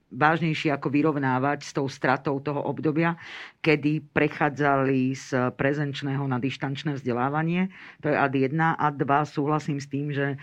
vážnejšie 0.10 0.74
ako 0.74 0.90
vyrovnávať 0.90 1.70
s 1.70 1.72
tou 1.74 1.86
stratou 1.86 2.42
toho 2.42 2.66
obdobia, 2.66 3.14
kedy 3.62 4.10
prechádzali 4.10 5.14
z 5.14 5.54
prezenčného 5.54 6.26
na 6.26 6.42
dištančné 6.42 6.98
vzdelávanie. 6.98 7.70
To 8.02 8.10
je 8.10 8.18
ad 8.18 8.34
1. 8.34 8.56
Ad 8.58 8.96
2 8.98 9.06
súhlasím 9.30 9.78
s 9.78 9.88
tým, 9.92 10.10
že 10.10 10.34
e, 10.34 10.38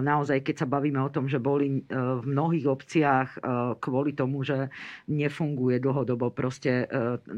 naozaj, 0.00 0.40
keď 0.40 0.64
sa 0.64 0.66
bavíme 0.70 1.02
o 1.04 1.12
tom, 1.12 1.28
že 1.28 1.36
boli 1.36 1.68
e, 1.68 1.92
v 1.92 2.24
mnohých 2.24 2.66
obciach 2.70 3.28
e, 3.36 3.38
kvôli 3.76 4.16
tomu, 4.16 4.40
že 4.40 4.72
nefunguje 5.10 5.82
dlhodobo 5.82 6.32
proste 6.32 6.86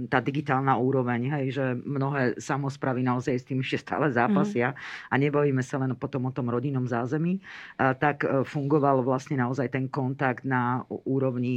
tá 0.08 0.18
digitálna 0.22 0.78
úroveň, 0.78 1.32
hej, 1.40 1.46
že 1.50 1.64
mnohé 1.82 2.38
samozpravy 2.38 3.02
naozaj 3.02 3.34
s 3.42 3.44
tým 3.48 3.60
ešte 3.60 3.82
stále 3.82 4.12
zápasia 4.12 4.72
mm. 4.72 4.78
a 5.10 5.14
nebojíme 5.18 5.62
sa 5.64 5.80
len 5.82 5.96
potom 5.98 6.28
o 6.28 6.32
tom 6.34 6.52
rodinnom 6.52 6.86
zázemí, 6.86 7.42
tak 7.76 8.22
fungoval 8.46 9.02
vlastne 9.02 9.40
naozaj 9.40 9.72
ten 9.72 9.90
kontakt 9.90 10.46
na 10.46 10.84
úrovni 10.88 11.55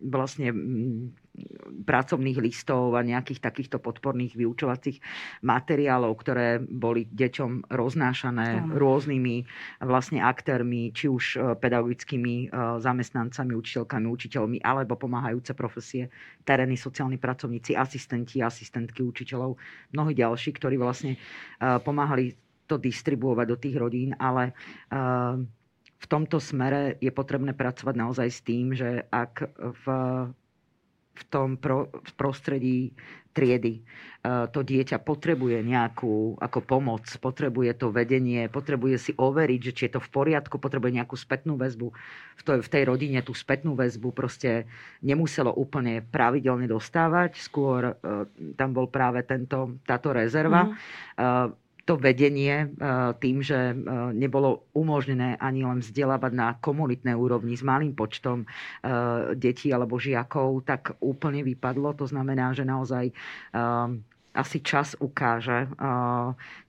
vlastne 0.00 0.46
pracovných 1.84 2.38
listov 2.38 2.94
a 2.94 3.02
nejakých 3.02 3.42
takýchto 3.42 3.82
podporných 3.82 4.38
vyučovacích 4.38 5.02
materiálov, 5.42 6.12
ktoré 6.14 6.62
boli 6.62 7.10
deťom 7.10 7.74
roznášané 7.74 8.62
Áno. 8.62 8.78
rôznymi 8.78 9.42
vlastne 9.82 10.22
aktérmi, 10.22 10.94
či 10.94 11.10
už 11.10 11.24
e, 11.34 11.38
pedagogickými 11.58 12.34
e, 12.38 12.78
zamestnancami, 12.78 13.52
učiteľkami, 13.58 14.06
učiteľmi, 14.06 14.58
alebo 14.62 14.94
pomáhajúce 14.94 15.58
profesie, 15.58 16.06
terénny 16.46 16.78
sociálni 16.78 17.18
pracovníci, 17.18 17.74
asistenti, 17.74 18.38
asistentky 18.38 19.02
učiteľov, 19.02 19.58
mnohí 19.90 20.14
ďalší, 20.14 20.54
ktorí 20.54 20.78
vlastne 20.78 21.18
pomáhali 21.58 22.36
to 22.64 22.78
distribuovať 22.78 23.46
do 23.48 23.56
tých 23.58 23.76
rodín, 23.76 24.10
ale 24.16 24.56
v 26.04 26.06
tomto 26.06 26.36
smere 26.36 27.00
je 27.00 27.08
potrebné 27.08 27.56
pracovať 27.56 27.94
naozaj 27.96 28.28
s 28.28 28.40
tým, 28.44 28.76
že 28.76 29.08
ak 29.08 29.48
v, 29.56 29.84
v 31.16 31.22
tom 31.32 31.56
pro, 31.56 31.88
v 31.88 32.12
prostredí 32.12 32.92
triedy 33.32 33.80
e, 33.80 33.82
to 34.52 34.60
dieťa 34.60 35.00
potrebuje 35.00 35.64
nejakú 35.64 36.36
ako 36.36 36.60
pomoc, 36.60 37.08
potrebuje 37.08 37.72
to 37.80 37.88
vedenie, 37.88 38.52
potrebuje 38.52 38.96
si 39.00 39.12
overiť, 39.16 39.60
že 39.64 39.72
či 39.72 39.82
je 39.88 39.96
to 39.96 40.00
v 40.04 40.12
poriadku, 40.12 40.60
potrebuje 40.60 40.92
nejakú 41.00 41.16
spätnú 41.16 41.56
väzbu. 41.56 41.88
V, 42.36 42.42
to, 42.44 42.60
v 42.60 42.68
tej 42.68 42.84
rodine 42.84 43.24
tú 43.24 43.32
spätnú 43.32 43.72
väzbu 43.72 44.12
proste 44.12 44.68
nemuselo 45.00 45.56
úplne 45.56 46.04
pravidelne 46.04 46.68
dostávať, 46.68 47.40
skôr 47.40 47.96
uh, 47.96 48.28
tam 48.54 48.76
bol 48.76 48.86
práve 48.92 49.24
tento, 49.24 49.80
táto 49.88 50.12
rezerva. 50.12 50.68
Mm. 50.68 51.63
To 51.84 52.00
vedenie 52.00 52.64
e, 52.64 52.66
tým, 53.20 53.44
že 53.44 53.72
e, 53.72 53.74
nebolo 54.16 54.72
umožnené 54.72 55.36
ani 55.36 55.68
len 55.68 55.84
vzdelávať 55.84 56.32
na 56.32 56.56
komunitnej 56.56 57.12
úrovni 57.12 57.52
s 57.52 57.60
malým 57.60 57.92
počtom 57.92 58.44
e, 58.44 58.46
detí 59.36 59.68
alebo 59.68 60.00
žiakov, 60.00 60.64
tak 60.64 60.96
úplne 61.04 61.44
vypadlo. 61.44 61.92
To 62.00 62.08
znamená, 62.08 62.56
že 62.56 62.64
naozaj 62.64 63.12
asi 64.34 64.58
čas 64.66 64.98
ukáže, 64.98 65.70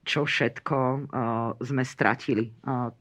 čo 0.06 0.22
všetko 0.22 1.10
sme 1.58 1.82
stratili 1.82 2.54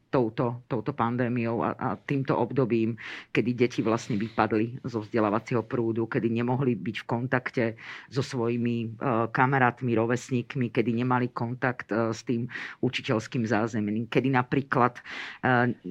touto, 0.10 0.66
touto 0.66 0.92
pandémiou 0.96 1.62
a, 1.62 1.78
a 1.78 1.88
týmto 2.00 2.34
obdobím, 2.34 2.98
kedy 3.30 3.52
deti 3.54 3.80
vlastne 3.86 4.18
vypadli 4.18 4.82
zo 4.82 5.06
vzdelávacieho 5.06 5.62
prúdu, 5.62 6.10
kedy 6.10 6.34
nemohli 6.34 6.74
byť 6.74 6.96
v 6.98 7.06
kontakte 7.06 7.66
so 8.10 8.26
svojimi 8.26 8.98
kamarátmi, 9.30 9.94
rovesníkmi, 9.94 10.74
kedy 10.74 10.92
nemali 10.98 11.30
kontakt 11.30 11.94
s 11.94 12.26
tým 12.26 12.50
učiteľským 12.82 13.46
zázemím, 13.46 14.10
kedy 14.10 14.34
napríklad 14.34 14.98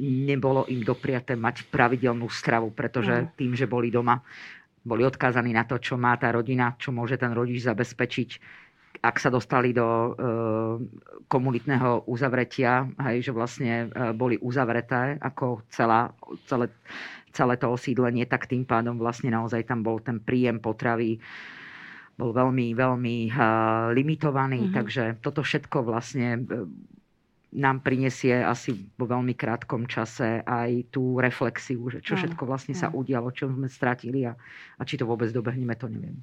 nebolo 0.02 0.66
im 0.66 0.82
dopriaté 0.82 1.38
mať 1.38 1.70
pravidelnú 1.70 2.26
stravu, 2.26 2.74
pretože 2.74 3.30
tým, 3.38 3.54
že 3.54 3.70
boli 3.70 3.94
doma, 3.94 4.18
boli 4.84 5.00
odkázaní 5.00 5.56
na 5.56 5.64
to, 5.64 5.80
čo 5.80 5.96
má 5.96 6.12
tá 6.20 6.28
rodina, 6.28 6.76
čo 6.76 6.92
môže 6.92 7.16
ten 7.16 7.32
rodič 7.32 7.64
zabezpečiť 7.64 8.30
ak 9.04 9.20
sa 9.20 9.28
dostali 9.28 9.76
do 9.76 9.84
e, 9.84 10.10
komunitného 11.28 12.08
uzavretia, 12.08 12.88
hej, 13.04 13.28
že 13.28 13.32
vlastne 13.36 13.92
e, 13.92 14.16
boli 14.16 14.40
uzavreté 14.40 15.20
ako 15.20 15.68
celá, 15.68 16.08
celé, 16.48 16.72
celé 17.36 17.54
to 17.60 17.68
osídlenie, 17.68 18.24
tak 18.24 18.48
tým 18.48 18.64
pádom 18.64 18.96
vlastne 18.96 19.28
naozaj 19.28 19.68
tam 19.68 19.84
bol 19.84 20.00
ten 20.00 20.24
príjem 20.24 20.56
potravy 20.56 21.20
bol 22.14 22.30
veľmi, 22.30 22.78
veľmi 22.78 23.16
uh, 23.34 23.90
limitovaný, 23.90 24.70
mm-hmm. 24.70 24.76
takže 24.78 25.18
toto 25.18 25.42
všetko 25.42 25.82
vlastne 25.82 26.46
nám 27.54 27.86
prinesie 27.86 28.42
asi 28.42 28.74
vo 28.98 29.06
veľmi 29.06 29.38
krátkom 29.38 29.86
čase 29.86 30.42
aj 30.42 30.90
tú 30.90 31.22
reflexiu, 31.22 31.86
že 31.86 32.02
čo 32.02 32.18
všetko 32.18 32.42
vlastne 32.42 32.74
sa 32.74 32.90
udialo, 32.90 33.30
čo 33.30 33.46
sme 33.46 33.70
stratili 33.70 34.26
a, 34.26 34.34
a 34.74 34.82
či 34.82 34.98
to 34.98 35.06
vôbec 35.06 35.30
dobehneme, 35.30 35.78
to 35.78 35.86
neviem. 35.86 36.18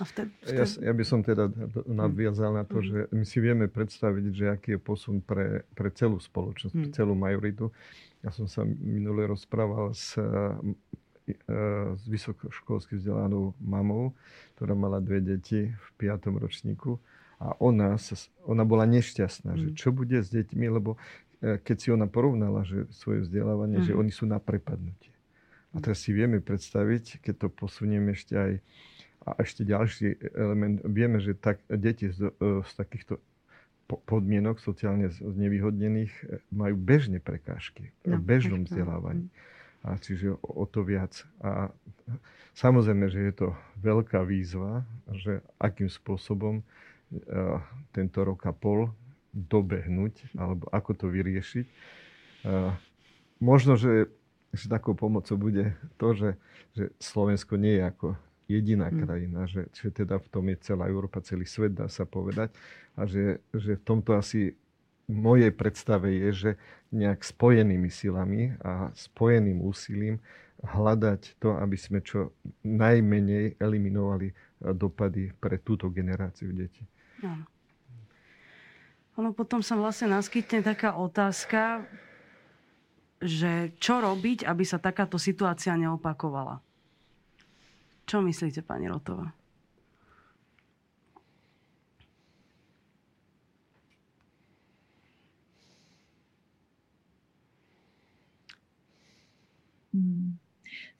A 0.00 0.02
vtedy, 0.02 0.32
vtedy... 0.40 0.56
Ja, 0.56 0.64
ja 0.88 0.92
by 0.96 1.04
som 1.04 1.20
teda 1.20 1.52
nadviazal 1.84 2.56
na 2.56 2.64
to, 2.64 2.80
mm. 2.80 2.86
že 2.88 2.98
my 3.12 3.24
si 3.28 3.38
vieme 3.44 3.68
predstaviť, 3.68 4.24
že 4.32 4.44
aký 4.48 4.68
je 4.76 4.80
posun 4.80 5.20
pre, 5.20 5.68
pre 5.76 5.92
celú 5.92 6.16
spoločnosť, 6.16 6.72
mm. 6.72 6.82
pre 6.82 6.90
celú 6.96 7.12
majoritu. 7.12 7.68
Ja 8.24 8.32
som 8.32 8.48
sa 8.48 8.64
minule 8.64 9.28
rozprával 9.28 9.92
s, 9.92 10.16
e, 10.16 10.24
s 11.92 12.02
vysokoškolsky 12.08 12.96
vzdelanou 12.96 13.52
mamou, 13.60 14.16
ktorá 14.56 14.72
mala 14.72 15.04
dve 15.04 15.20
deti 15.20 15.68
v 15.68 15.88
piatom 16.00 16.40
ročníku 16.40 16.96
a 17.36 17.52
ona, 17.60 18.00
sa, 18.00 18.16
ona 18.48 18.64
bola 18.64 18.88
nešťastná, 18.88 19.52
mm. 19.54 19.60
že 19.60 19.68
čo 19.76 19.92
bude 19.92 20.20
s 20.24 20.32
deťmi, 20.32 20.66
lebo 20.72 20.96
e, 21.42 21.60
keď 21.60 21.76
si 21.76 21.88
ona 21.92 22.08
porovnala 22.08 22.64
že 22.64 22.88
svoje 22.92 23.28
vzdelávanie, 23.28 23.84
mm. 23.84 23.86
že 23.88 23.92
oni 23.92 24.12
sú 24.12 24.24
na 24.24 24.40
prepadnutie. 24.40 25.12
A 25.76 25.84
teraz 25.84 26.00
si 26.00 26.16
vieme 26.16 26.40
predstaviť, 26.40 27.20
keď 27.20 27.34
to 27.44 27.48
posunieme 27.52 28.16
ešte 28.16 28.34
aj 28.34 28.52
a 29.26 29.42
ešte 29.42 29.66
ďalší 29.66 30.22
element, 30.38 30.78
vieme, 30.86 31.18
že 31.18 31.34
tak, 31.34 31.58
deti 31.66 32.06
z, 32.14 32.30
e, 32.30 32.62
z 32.62 32.72
takýchto 32.78 33.18
podmienok 33.86 34.62
sociálne 34.62 35.10
znevýhodnených 35.10 36.12
e, 36.14 36.24
majú 36.54 36.78
bežne 36.78 37.18
prekážky 37.18 37.90
no, 38.06 38.18
v 38.18 38.22
bežnom 38.22 38.62
vzdelávaní. 38.62 39.26
A 39.82 39.98
čiže 39.98 40.38
o, 40.38 40.62
o 40.62 40.66
to 40.66 40.86
viac. 40.86 41.26
A 41.42 41.74
samozrejme, 42.54 43.10
že 43.10 43.20
je 43.26 43.34
to 43.34 43.48
veľká 43.82 44.22
výzva, 44.22 44.86
že 45.10 45.42
akým 45.58 45.90
spôsobom 45.90 46.62
tento 47.94 48.18
rok 48.26 48.50
a 48.50 48.52
pol 48.52 48.90
dobehnúť, 49.36 50.32
alebo 50.34 50.66
ako 50.72 50.90
to 50.96 51.06
vyriešiť. 51.12 51.66
Eh, 52.46 52.72
možno, 53.42 53.76
že, 53.76 54.08
že 54.54 54.70
takou 54.70 54.96
pomocou 54.96 55.36
bude 55.36 55.76
to, 56.00 56.08
že, 56.16 56.30
že 56.72 56.84
Slovensko 57.02 57.60
nie 57.60 57.76
je 57.76 57.84
ako 57.84 58.08
jediná 58.46 58.88
mm. 58.88 58.96
krajina, 59.02 59.40
že, 59.50 59.68
že 59.74 59.92
teda 59.92 60.22
v 60.22 60.28
tom 60.30 60.44
je 60.48 60.56
celá 60.62 60.86
Európa, 60.88 61.20
celý 61.20 61.44
svet, 61.44 61.74
dá 61.76 61.90
sa 61.90 62.08
povedať. 62.08 62.54
A 62.96 63.04
že, 63.04 63.44
že 63.50 63.76
v 63.76 63.82
tomto 63.84 64.14
asi 64.16 64.56
mojej 65.10 65.50
predstave 65.50 66.14
je, 66.14 66.30
že 66.32 66.50
nejak 66.94 67.20
spojenými 67.26 67.90
silami 67.90 68.54
a 68.62 68.94
spojeným 68.94 69.60
úsilím 69.60 70.22
hľadať 70.62 71.36
to, 71.42 71.58
aby 71.60 71.76
sme 71.76 72.00
čo 72.00 72.32
najmenej 72.64 73.60
eliminovali 73.60 74.32
dopady 74.72 75.34
pre 75.36 75.60
túto 75.60 75.92
generáciu 75.92 76.54
detí. 76.54 76.86
Áno. 77.24 77.46
Ono 79.16 79.32
potom 79.32 79.64
sa 79.64 79.80
vlastne 79.80 80.12
naskytne 80.12 80.60
taká 80.60 81.00
otázka, 81.00 81.88
že 83.16 83.72
čo 83.80 84.04
robiť, 84.04 84.44
aby 84.44 84.60
sa 84.60 84.76
takáto 84.76 85.16
situácia 85.16 85.72
neopakovala. 85.72 86.60
Čo 88.04 88.20
myslíte, 88.20 88.60
pani 88.60 88.92
Rotová? 88.92 89.32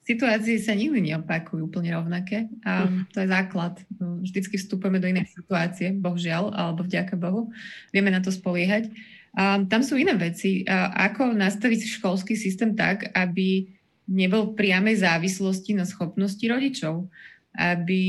Situácie 0.07 0.55
sa 0.63 0.71
nikdy 0.71 1.11
neopakujú 1.11 1.67
úplne 1.67 1.91
rovnaké 1.91 2.47
a 2.63 2.87
mhm. 2.87 3.11
to 3.11 3.17
je 3.19 3.27
základ. 3.27 3.75
Vždycky 3.99 4.55
vstupujeme 4.55 5.03
do 5.03 5.11
inej 5.11 5.27
situácie, 5.35 5.91
bohužiaľ, 5.91 6.55
alebo 6.55 6.87
vďaka 6.87 7.19
Bohu. 7.19 7.51
Vieme 7.91 8.07
na 8.07 8.23
to 8.23 8.31
spoliehať. 8.31 8.87
A 9.35 9.61
tam 9.67 9.83
sú 9.83 9.99
iné 9.99 10.15
veci. 10.15 10.63
A 10.65 11.11
ako 11.11 11.35
nastaviť 11.35 11.99
školský 11.99 12.39
systém 12.39 12.73
tak, 12.73 13.11
aby 13.11 13.67
nebol 14.07 14.55
priamej 14.55 15.03
závislosti 15.03 15.75
na 15.75 15.83
schopnosti 15.83 16.41
rodičov. 16.41 17.11
Aby 17.53 18.01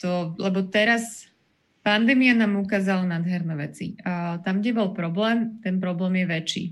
to, 0.00 0.32
lebo 0.40 0.66
teraz 0.72 1.28
Pandémia 1.82 2.30
nám 2.30 2.62
ukázala 2.62 3.02
nádherné 3.02 3.58
veci. 3.58 3.98
A 4.06 4.38
tam, 4.46 4.62
kde 4.62 4.70
bol 4.70 4.94
problém, 4.94 5.58
ten 5.66 5.82
problém 5.82 6.22
je 6.22 6.26
väčší. 6.30 6.64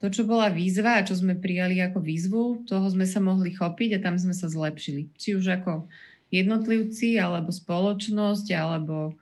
To, 0.00 0.08
čo 0.08 0.24
bola 0.24 0.48
výzva 0.48 0.96
a 0.96 1.04
čo 1.04 1.12
sme 1.12 1.36
prijali 1.36 1.76
ako 1.84 2.00
výzvu, 2.00 2.42
toho 2.64 2.86
sme 2.88 3.04
sa 3.04 3.20
mohli 3.20 3.52
chopiť 3.52 4.00
a 4.00 4.02
tam 4.02 4.16
sme 4.16 4.32
sa 4.32 4.48
zlepšili. 4.48 5.12
Či 5.12 5.36
už 5.36 5.60
ako 5.60 5.92
jednotlivci, 6.32 7.20
alebo 7.20 7.52
spoločnosť, 7.52 8.48
alebo, 8.56 9.12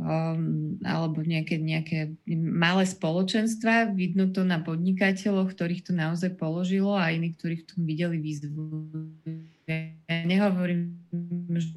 um, 0.00 0.80
alebo 0.80 1.20
nejaké, 1.20 1.60
nejaké 1.60 2.16
malé 2.32 2.88
spoločenstva. 2.88 3.92
Vidno 3.92 4.32
to 4.32 4.40
na 4.40 4.62
podnikateľoch, 4.64 5.52
ktorých 5.52 5.84
to 5.84 5.92
naozaj 5.92 6.32
položilo 6.38 6.96
a 6.96 7.12
iní, 7.12 7.36
ktorí 7.36 7.60
v 7.60 7.68
tom 7.68 7.80
videli 7.84 8.16
výzvu. 8.16 8.88
Ja 9.68 10.24
nehovorím, 10.24 10.96
že 11.60 11.76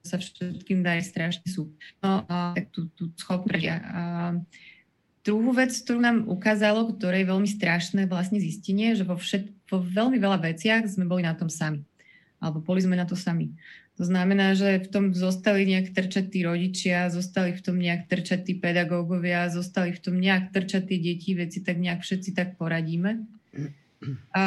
sa 0.00 0.16
všetkým 0.16 0.80
darí 0.80 1.04
strašne 1.04 1.44
sú. 1.44 1.68
No, 2.00 2.24
tak 2.56 2.72
tú, 2.72 2.88
tú 2.96 3.12
schopnosť. 3.20 3.84
Druhú 5.26 5.50
vec, 5.52 5.74
ktorú 5.74 5.98
nám 6.00 6.18
ukázalo, 6.30 6.88
ktoré 6.94 7.22
je 7.22 7.30
veľmi 7.30 7.48
strašné 7.48 8.06
vlastne 8.06 8.38
zistenie, 8.38 8.94
že 8.94 9.04
vo, 9.04 9.18
všet, 9.18 9.50
vo 9.68 9.82
veľmi 9.82 10.16
veľa 10.16 10.38
veciach 10.40 10.86
sme 10.86 11.04
boli 11.04 11.26
na 11.26 11.34
tom 11.34 11.50
sami. 11.50 11.84
Alebo 12.38 12.62
boli 12.62 12.80
sme 12.80 12.94
na 12.94 13.04
to 13.04 13.18
sami. 13.18 13.50
To 13.98 14.06
znamená, 14.06 14.54
že 14.54 14.78
v 14.78 14.88
tom 14.94 15.04
zostali 15.10 15.66
nejak 15.66 15.90
trčatí 15.90 16.46
rodičia, 16.46 17.10
zostali 17.10 17.50
v 17.50 17.60
tom 17.66 17.82
nejak 17.82 18.06
trčatí 18.06 18.54
pedagógovia, 18.62 19.50
zostali 19.50 19.90
v 19.90 19.98
tom 19.98 20.22
nejak 20.22 20.54
trčatí 20.54 21.02
deti, 21.02 21.34
veci 21.34 21.58
tak 21.66 21.82
nejak 21.82 22.06
všetci 22.06 22.30
tak 22.30 22.54
poradíme. 22.54 23.26
A 24.30 24.42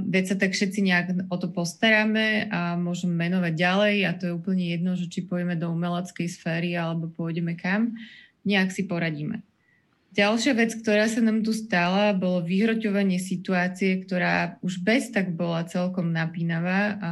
veď 0.00 0.24
sa 0.32 0.36
tak 0.40 0.56
všetci 0.56 0.80
nejak 0.80 1.06
o 1.28 1.36
to 1.36 1.52
postaráme 1.52 2.48
a 2.48 2.80
môžem 2.80 3.12
menovať 3.12 3.52
ďalej 3.52 3.96
a 4.08 4.10
to 4.16 4.22
je 4.24 4.32
úplne 4.32 4.64
jedno, 4.64 4.96
že 4.96 5.12
či 5.12 5.28
pôjdeme 5.28 5.60
do 5.60 5.68
umeleckej 5.68 6.32
sféry 6.32 6.72
alebo 6.72 7.12
pôjdeme 7.12 7.52
kam, 7.52 7.92
nejak 8.48 8.72
si 8.72 8.88
poradíme. 8.88 9.44
Ďalšia 10.16 10.56
vec, 10.56 10.72
ktorá 10.80 11.12
sa 11.12 11.20
nám 11.20 11.44
tu 11.44 11.52
stala, 11.52 12.16
bolo 12.16 12.40
vyhroťovanie 12.40 13.20
situácie, 13.20 14.00
ktorá 14.00 14.56
už 14.64 14.80
bez 14.80 15.12
tak 15.12 15.36
bola 15.36 15.68
celkom 15.68 16.08
napínavá. 16.08 16.96
A 17.04 17.10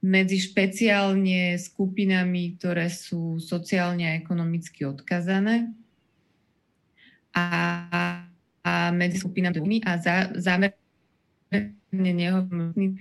medzi 0.00 0.40
špeciálne 0.40 1.60
skupinami, 1.60 2.56
ktoré 2.56 2.88
sú 2.88 3.36
sociálne 3.36 4.08
a 4.08 4.16
ekonomicky 4.16 4.88
odkazané 4.88 5.68
a, 7.36 7.44
a 8.64 8.72
medzi 8.96 9.20
skupinami 9.20 9.84
a 9.84 10.00
za, 10.00 10.32
zámer 10.40 10.72
nehodnotný, 11.92 12.96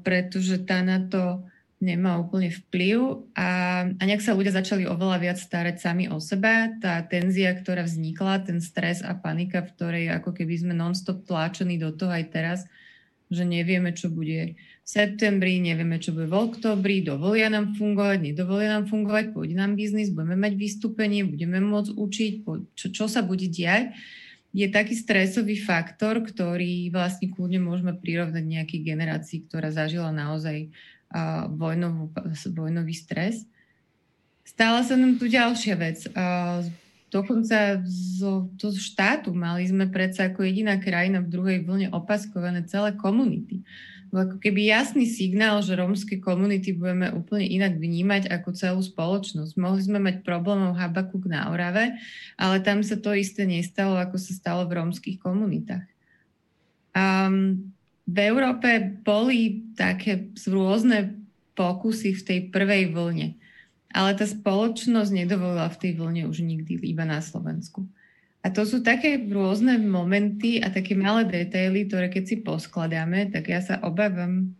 pretože 0.00 0.64
tá 0.64 0.80
na 0.80 1.04
to 1.04 1.44
nemá 1.78 2.18
úplne 2.18 2.50
vplyv 2.50 3.30
a, 3.38 3.48
a 3.86 4.02
nejak 4.02 4.22
sa 4.22 4.34
ľudia 4.34 4.50
začali 4.50 4.82
oveľa 4.82 5.18
viac 5.22 5.38
starať 5.38 5.78
sami 5.78 6.10
o 6.10 6.18
seba. 6.18 6.74
Tá 6.82 6.98
tenzia, 7.06 7.54
ktorá 7.54 7.86
vznikla, 7.86 8.42
ten 8.42 8.58
stres 8.58 8.98
a 9.06 9.14
panika, 9.14 9.62
v 9.62 9.70
ktorej 9.78 10.04
ako 10.10 10.34
keby 10.34 10.54
sme 10.58 10.74
non-stop 10.74 11.22
tláčení 11.22 11.78
do 11.78 11.94
toho 11.94 12.10
aj 12.10 12.24
teraz, 12.34 12.58
že 13.30 13.46
nevieme, 13.46 13.94
čo 13.94 14.10
bude 14.10 14.58
v 14.58 14.88
septembri, 14.88 15.62
nevieme, 15.62 16.02
čo 16.02 16.10
bude 16.10 16.26
v 16.26 16.36
oktobri, 16.50 17.04
dovolia 17.04 17.46
nám 17.46 17.78
fungovať, 17.78 18.18
nedovolia 18.26 18.74
nám 18.74 18.90
fungovať, 18.90 19.36
pôjde 19.36 19.54
nám 19.54 19.78
biznis, 19.78 20.10
budeme 20.10 20.34
mať 20.34 20.58
vystúpenie, 20.58 21.22
budeme 21.28 21.62
môcť 21.62 21.94
učiť, 21.94 22.32
čo, 22.74 22.86
čo 22.90 23.04
sa 23.06 23.22
bude 23.22 23.46
diať 23.46 23.94
je 24.56 24.64
taký 24.64 24.96
stresový 24.96 25.60
faktor, 25.60 26.24
ktorý 26.24 26.88
vlastne 26.88 27.28
kľudne 27.28 27.60
môžeme 27.60 27.92
prirovnať 27.92 28.44
nejakej 28.48 28.80
generácii, 28.80 29.44
ktorá 29.44 29.68
zažila 29.68 30.08
naozaj 30.08 30.72
vojnovú, 31.54 32.12
vojnový 32.52 32.94
stres. 32.94 33.48
Stala 34.44 34.84
sa 34.84 34.96
nám 34.96 35.20
tu 35.20 35.28
ďalšia 35.28 35.74
vec. 35.76 36.04
Dokonca 37.08 37.80
zo, 37.88 38.52
zo 38.60 38.68
štátu 38.76 39.32
mali 39.32 39.64
sme 39.64 39.88
predsa 39.88 40.28
ako 40.28 40.44
jediná 40.44 40.76
krajina 40.76 41.24
v 41.24 41.32
druhej 41.32 41.58
vlne 41.64 41.88
opaskované 41.92 42.68
celé 42.68 42.92
komunity. 42.96 43.64
Uh, 43.64 43.98
ako 44.16 44.40
keby 44.40 44.72
jasný 44.72 45.04
signál, 45.04 45.60
že 45.60 45.76
rómske 45.76 46.16
komunity 46.16 46.72
budeme 46.72 47.12
úplne 47.12 47.44
inak 47.44 47.76
vnímať 47.76 48.32
ako 48.32 48.48
celú 48.56 48.80
spoločnosť. 48.80 49.52
Mohli 49.60 49.80
sme 49.84 49.98
mať 50.00 50.24
problémov 50.24 50.80
Habakuk 50.80 51.28
na 51.28 51.52
Orave, 51.52 51.92
ale 52.40 52.64
tam 52.64 52.80
sa 52.80 52.96
to 52.96 53.12
isté 53.12 53.44
nestalo, 53.44 54.00
ako 54.00 54.16
sa 54.16 54.32
stalo 54.32 54.64
v 54.64 54.80
rómskych 54.80 55.20
komunitách. 55.20 55.84
Um, 56.96 57.68
v 58.08 58.16
Európe 58.24 58.96
boli 59.04 59.68
také 59.76 60.32
rôzne 60.48 61.20
pokusy 61.52 62.16
v 62.16 62.22
tej 62.24 62.38
prvej 62.48 62.96
vlne, 62.96 63.36
ale 63.92 64.10
tá 64.16 64.24
spoločnosť 64.24 65.10
nedovolila 65.12 65.68
v 65.68 65.80
tej 65.84 65.92
vlne 66.00 66.22
už 66.24 66.40
nikdy 66.40 66.80
iba 66.88 67.04
na 67.04 67.20
Slovensku. 67.20 67.84
A 68.40 68.48
to 68.48 68.64
sú 68.64 68.80
také 68.80 69.20
rôzne 69.28 69.76
momenty 69.76 70.62
a 70.62 70.72
také 70.72 70.96
malé 70.96 71.28
detaily, 71.28 71.84
ktoré 71.84 72.08
keď 72.08 72.24
si 72.24 72.36
poskladáme, 72.40 73.28
tak 73.28 73.52
ja 73.52 73.60
sa 73.60 73.76
obávam, 73.84 74.56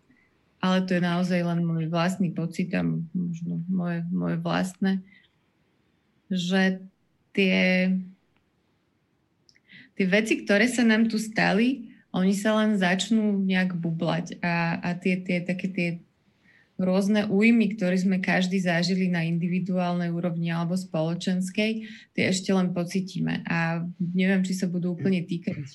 ale 0.60 0.84
to 0.84 0.98
je 0.98 1.02
naozaj 1.02 1.40
len 1.40 1.64
môj 1.64 1.88
vlastný 1.88 2.34
pocit 2.34 2.68
a 2.76 2.84
možno 2.84 3.64
moje, 3.70 4.04
moje 4.12 4.36
vlastné, 4.42 5.00
že 6.28 6.84
tie, 7.32 7.96
tie 9.96 10.06
veci, 10.10 10.44
ktoré 10.44 10.68
sa 10.68 10.84
nám 10.84 11.08
tu 11.08 11.16
stali, 11.16 11.87
oni 12.12 12.32
sa 12.32 12.56
len 12.56 12.80
začnú 12.80 13.36
nejak 13.44 13.76
bublať 13.76 14.40
a, 14.40 14.80
a 14.80 14.88
tie, 14.96 15.20
tie, 15.20 15.44
také 15.44 15.68
tie 15.68 15.88
rôzne 16.78 17.26
újmy, 17.26 17.74
ktoré 17.74 17.98
sme 17.98 18.22
každý 18.22 18.62
zažili 18.62 19.10
na 19.10 19.26
individuálnej 19.26 20.14
úrovni 20.14 20.54
alebo 20.54 20.78
spoločenskej, 20.78 21.84
tie 22.14 22.24
ešte 22.30 22.54
len 22.54 22.70
pocitíme. 22.70 23.42
A 23.50 23.82
neviem, 23.98 24.46
či 24.46 24.54
sa 24.54 24.70
budú 24.70 24.94
úplne 24.94 25.26
týkať 25.26 25.66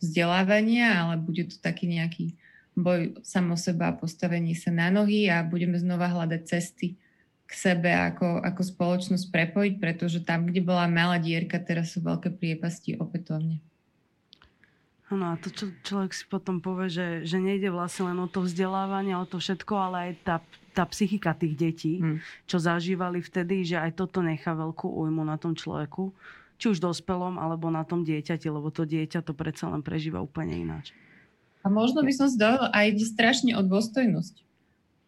vzdelávania, 0.00 1.04
ale 1.06 1.20
bude 1.20 1.44
to 1.44 1.60
taký 1.60 1.92
nejaký 1.92 2.40
boj 2.72 3.20
samo 3.20 3.60
seba, 3.60 3.92
postavenie 3.92 4.56
sa 4.56 4.72
na 4.72 4.88
nohy 4.88 5.28
a 5.28 5.44
budeme 5.44 5.76
znova 5.76 6.08
hľadať 6.08 6.42
cesty 6.48 6.96
k 7.44 7.52
sebe 7.52 7.92
ako, 7.92 8.40
ako 8.40 8.62
spoločnosť 8.62 9.26
prepojiť, 9.28 9.74
pretože 9.76 10.24
tam, 10.24 10.48
kde 10.48 10.64
bola 10.64 10.88
malá 10.88 11.20
dierka, 11.20 11.60
teraz 11.60 11.92
sú 11.92 12.00
veľké 12.00 12.38
priepasti 12.38 12.96
opätovne. 12.96 13.60
Áno, 15.10 15.34
a 15.34 15.34
to, 15.34 15.50
čo 15.50 15.74
človek 15.82 16.14
si 16.14 16.22
potom 16.30 16.62
povie, 16.62 16.86
že, 16.86 17.26
že 17.26 17.42
nejde 17.42 17.74
vlastne 17.74 18.14
len 18.14 18.18
o 18.22 18.30
to 18.30 18.46
vzdelávanie, 18.46 19.18
o 19.18 19.26
to 19.26 19.42
všetko, 19.42 19.74
ale 19.74 19.96
aj 19.98 20.12
tá, 20.22 20.36
tá 20.70 20.86
psychika 20.86 21.34
tých 21.34 21.58
detí, 21.58 21.98
hmm. 21.98 22.22
čo 22.46 22.62
zažívali 22.62 23.18
vtedy, 23.18 23.66
že 23.66 23.74
aj 23.82 23.98
toto 23.98 24.22
nechá 24.22 24.54
veľkú 24.54 24.86
újmu 24.86 25.26
na 25.26 25.34
tom 25.34 25.58
človeku, 25.58 26.14
či 26.62 26.70
už 26.70 26.78
dospelom, 26.78 27.42
alebo 27.42 27.74
na 27.74 27.82
tom 27.82 28.06
dieťati, 28.06 28.46
lebo 28.46 28.70
to 28.70 28.86
dieťa 28.86 29.26
to 29.26 29.34
predsa 29.34 29.66
len 29.66 29.82
prežíva 29.82 30.22
úplne 30.22 30.54
ináč. 30.54 30.94
A 31.66 31.68
možno 31.68 32.06
by 32.06 32.12
som 32.14 32.30
si 32.30 32.38
dovolila, 32.38 32.70
aj 32.70 33.02
strašne 33.02 33.58
o 33.58 33.66
dôstojnosť. 33.66 34.46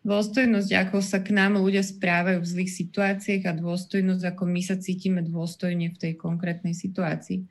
Dôstojnosť, 0.03 0.71
ako 0.83 0.99
sa 0.99 1.23
k 1.23 1.31
nám 1.31 1.62
ľudia 1.62 1.87
správajú 1.87 2.43
v 2.43 2.51
zlých 2.51 2.73
situáciách 2.75 3.43
a 3.47 3.55
dôstojnosť, 3.55 4.35
ako 4.35 4.43
my 4.51 4.61
sa 4.67 4.75
cítime 4.75 5.23
dôstojne 5.23 5.95
v 5.95 5.97
tej 5.97 6.12
konkrétnej 6.19 6.75
situácii. 6.75 7.47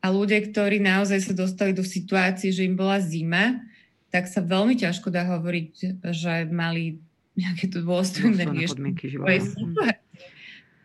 A 0.00 0.08
ľudia, 0.08 0.40
ktorí 0.40 0.80
naozaj 0.80 1.20
sa 1.28 1.34
dostali 1.36 1.76
do 1.76 1.84
situácie, 1.84 2.48
že 2.50 2.64
im 2.64 2.76
bola 2.76 2.96
zima, 3.04 3.60
tak 4.08 4.26
sa 4.26 4.40
veľmi 4.40 4.74
ťažko 4.80 5.12
dá 5.12 5.28
hovoriť, 5.28 6.02
že 6.10 6.48
mali 6.48 6.98
nejaké 7.36 7.68
to 7.70 7.84
dôstojné 7.84 8.42
riešenie. 8.48 8.96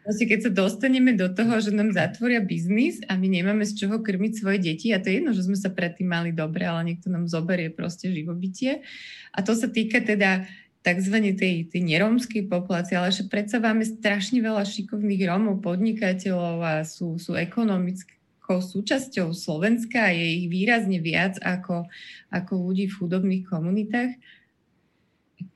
Keď 0.06 0.40
sa 0.46 0.52
dostaneme 0.54 1.18
do 1.18 1.26
toho, 1.34 1.58
že 1.58 1.74
nám 1.74 1.90
zatvoria 1.90 2.38
biznis 2.38 3.02
a 3.10 3.18
my 3.18 3.26
nemáme 3.26 3.66
z 3.66 3.74
čoho 3.74 4.06
krmiť 4.06 4.32
svoje 4.38 4.62
deti, 4.62 4.94
a 4.94 5.02
to 5.02 5.10
je 5.10 5.18
jedno, 5.18 5.34
že 5.34 5.50
sme 5.50 5.58
sa 5.58 5.74
predtým 5.74 6.06
mali 6.06 6.30
dobre, 6.30 6.62
ale 6.70 6.94
niekto 6.94 7.10
nám 7.10 7.26
zoberie 7.26 7.74
proste 7.74 8.14
živobytie. 8.14 8.86
A 9.34 9.42
to 9.42 9.58
sa 9.58 9.66
týka 9.66 10.06
teda 10.06 10.46
tzv. 10.86 11.16
tej, 11.34 11.66
tej 11.66 11.82
nerómskej 11.82 12.46
populácie, 12.46 12.94
ale 12.94 13.10
že 13.10 13.26
predsa 13.26 13.58
máme 13.58 13.82
strašne 13.82 14.38
veľa 14.38 14.62
šikovných 14.70 15.26
Rómov, 15.26 15.66
podnikateľov 15.66 16.62
a 16.62 16.74
sú, 16.86 17.18
sú 17.18 17.34
ekonomicky 17.34 18.15
ako 18.46 18.62
súčasťou 18.62 19.34
Slovenska 19.34 20.06
a 20.06 20.14
je 20.14 20.46
ich 20.46 20.48
výrazne 20.54 21.02
viac 21.02 21.42
ako, 21.42 21.90
ako 22.30 22.54
ľudí 22.62 22.86
v 22.86 22.98
chudobných 23.02 23.44
komunitách. 23.50 24.14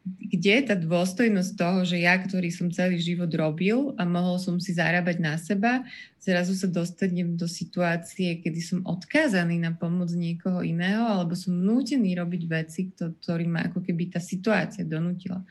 Kde 0.10 0.52
je 0.58 0.63
tá 0.65 0.73
dôstojnosť 0.73 1.52
toho, 1.54 1.86
že 1.86 2.02
ja, 2.02 2.17
ktorý 2.17 2.49
som 2.49 2.73
celý 2.73 2.97
život 2.97 3.30
robil 3.30 3.93
a 3.93 4.10
mohol 4.10 4.41
som 4.41 4.58
si 4.58 4.73
zarábať 4.73 5.21
na 5.21 5.38
seba, 5.38 5.86
zrazu 6.17 6.58
sa 6.58 6.65
dostanem 6.65 7.38
do 7.38 7.45
situácie, 7.45 8.41
kedy 8.41 8.58
som 8.58 8.80
odkázaný 8.89 9.62
na 9.62 9.69
pomoc 9.78 10.10
niekoho 10.10 10.65
iného 10.65 11.06
alebo 11.06 11.38
som 11.38 11.54
nútený 11.54 12.17
robiť 12.17 12.41
veci, 12.49 12.89
ktorý 12.89 13.45
ma 13.45 13.69
ako 13.69 13.86
keby 13.86 14.17
tá 14.17 14.19
situácia 14.19 14.82
donútila. 14.82 15.45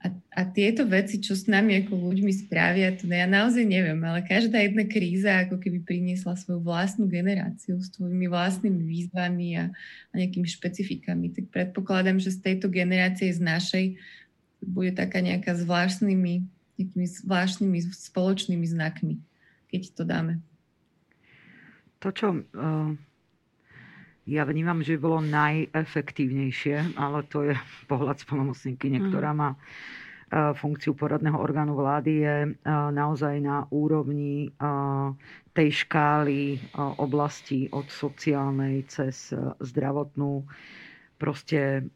A, 0.00 0.08
a 0.32 0.40
tieto 0.48 0.88
veci, 0.88 1.20
čo 1.20 1.36
s 1.36 1.44
nami 1.44 1.84
ako 1.84 1.92
ľuďmi 1.92 2.32
spravia, 2.32 2.96
to 2.96 3.04
ja 3.04 3.28
naozaj 3.28 3.68
neviem, 3.68 4.00
ale 4.00 4.24
každá 4.24 4.56
jedna 4.64 4.88
kríza 4.88 5.44
ako 5.44 5.60
keby 5.60 5.84
priniesla 5.84 6.40
svoju 6.40 6.64
vlastnú 6.64 7.04
generáciu 7.04 7.76
s 7.76 7.92
svojimi 7.92 8.24
vlastnými 8.32 8.80
výzvami 8.80 9.60
a, 9.60 9.68
a 10.08 10.14
nejakými 10.16 10.48
špecifikami. 10.48 11.36
Tak 11.36 11.52
predpokladám, 11.52 12.16
že 12.16 12.32
z 12.32 12.40
tejto 12.40 12.72
generácie, 12.72 13.28
z 13.28 13.44
našej, 13.44 13.84
bude 14.64 14.96
taká 14.96 15.20
nejaká 15.20 15.52
zvláštnymi 15.52 16.60
nejakými 16.80 17.06
zvláštnymi 17.06 17.78
spoločnými 17.92 18.64
znakmi, 18.64 19.20
keď 19.68 19.82
to 19.92 20.02
dáme. 20.08 20.34
To, 22.00 22.08
čo 22.08 22.40
uh, 22.40 22.96
ja 24.30 24.46
vnímam, 24.46 24.78
že 24.86 24.94
bolo 24.94 25.18
najefektívnejšie, 25.18 26.94
ale 26.94 27.26
to 27.26 27.50
je 27.50 27.54
pohľad 27.90 28.22
spolomocníky, 28.22 28.86
ktorá 29.10 29.34
má 29.34 29.58
uh, 29.58 30.54
funkciu 30.54 30.94
poradného 30.94 31.34
orgánu 31.34 31.74
vlády, 31.74 32.12
je 32.22 32.36
uh, 32.46 32.54
naozaj 32.94 33.42
na 33.42 33.66
úrovni 33.74 34.54
tej 35.50 35.68
škály 35.82 36.62
oblasti 37.02 37.66
od 37.74 37.90
sociálnej 37.90 38.86
cez 38.86 39.34
zdravotnú. 39.58 40.46
Proste 41.18 41.90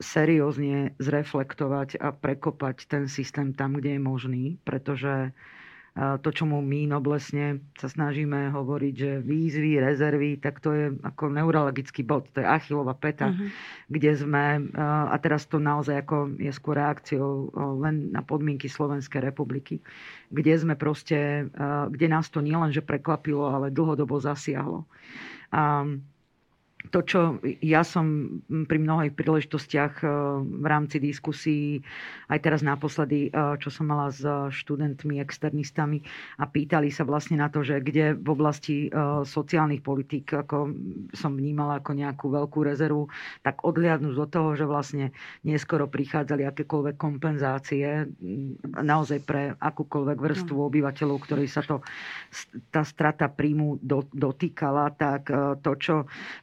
seriózne 0.00 0.96
zreflektovať 0.96 2.00
a 2.00 2.14
prekopať 2.14 2.88
ten 2.88 3.04
systém 3.10 3.52
tam, 3.52 3.76
kde 3.76 3.98
je 3.98 4.00
možný, 4.00 4.44
pretože 4.64 5.34
to, 5.98 6.28
čo 6.30 6.46
mu 6.46 6.62
my 6.62 6.86
noblesne 6.86 7.58
sa 7.74 7.90
snažíme 7.90 8.54
hovoriť, 8.54 8.94
že 8.94 9.10
výzvy, 9.26 9.82
rezervy, 9.82 10.38
tak 10.38 10.62
to 10.62 10.70
je 10.70 10.86
ako 11.02 11.34
neurologický 11.34 12.06
bod, 12.06 12.30
to 12.30 12.40
je 12.40 12.46
Achillova 12.46 12.94
peta, 12.94 13.34
uh-huh. 13.34 13.50
kde 13.90 14.12
sme, 14.14 14.70
a 14.78 15.16
teraz 15.18 15.50
to 15.50 15.58
naozaj 15.58 16.06
ako 16.06 16.38
je 16.38 16.52
skôr 16.54 16.78
reakciou 16.78 17.50
len 17.82 18.14
na 18.14 18.22
podmienky 18.22 18.70
Slovenskej 18.70 19.18
republiky, 19.18 19.82
kde 20.30 20.54
sme 20.54 20.78
proste, 20.78 21.50
kde 21.90 22.06
nás 22.06 22.30
to 22.30 22.38
nielenže 22.38 22.86
prekvapilo, 22.86 23.50
ale 23.50 23.74
dlhodobo 23.74 24.22
zasiahlo. 24.22 24.86
A 25.50 25.82
to, 26.88 27.04
čo 27.04 27.20
ja 27.60 27.84
som 27.84 28.40
pri 28.48 28.78
mnohých 28.80 29.12
príležitostiach 29.12 30.00
e, 30.00 30.04
v 30.40 30.66
rámci 30.66 30.96
diskusí, 30.96 31.84
aj 32.32 32.40
teraz 32.40 32.64
naposledy, 32.64 33.28
e, 33.28 33.30
čo 33.60 33.68
som 33.68 33.92
mala 33.92 34.08
s 34.08 34.24
študentmi, 34.24 35.20
externistami 35.20 36.00
a 36.40 36.48
pýtali 36.48 36.88
sa 36.88 37.04
vlastne 37.04 37.36
na 37.36 37.52
to, 37.52 37.60
že 37.60 37.84
kde 37.84 38.16
v 38.16 38.28
oblasti 38.32 38.88
e, 38.88 38.90
sociálnych 39.28 39.84
politík 39.84 40.32
ako 40.32 40.72
som 41.12 41.36
vnímala 41.36 41.84
ako 41.84 41.92
nejakú 41.92 42.26
veľkú 42.32 42.64
rezervu, 42.64 43.12
tak 43.44 43.60
odliadnúť 43.60 44.14
do 44.16 44.26
toho, 44.30 44.48
že 44.56 44.64
vlastne 44.64 45.12
neskoro 45.44 45.84
prichádzali 45.84 46.48
akékoľvek 46.48 46.96
kompenzácie 46.96 48.08
naozaj 48.64 49.20
pre 49.28 49.52
akúkoľvek 49.60 50.16
vrstvu 50.16 50.56
no. 50.56 50.66
obyvateľov, 50.72 51.18
ktorej 51.28 51.48
sa 51.52 51.60
to, 51.60 51.84
tá 52.72 52.80
strata 52.86 53.28
príjmu 53.28 53.82
dotýkala, 54.14 54.94
tak 54.96 55.28
to, 55.60 55.72
čo 55.76 55.94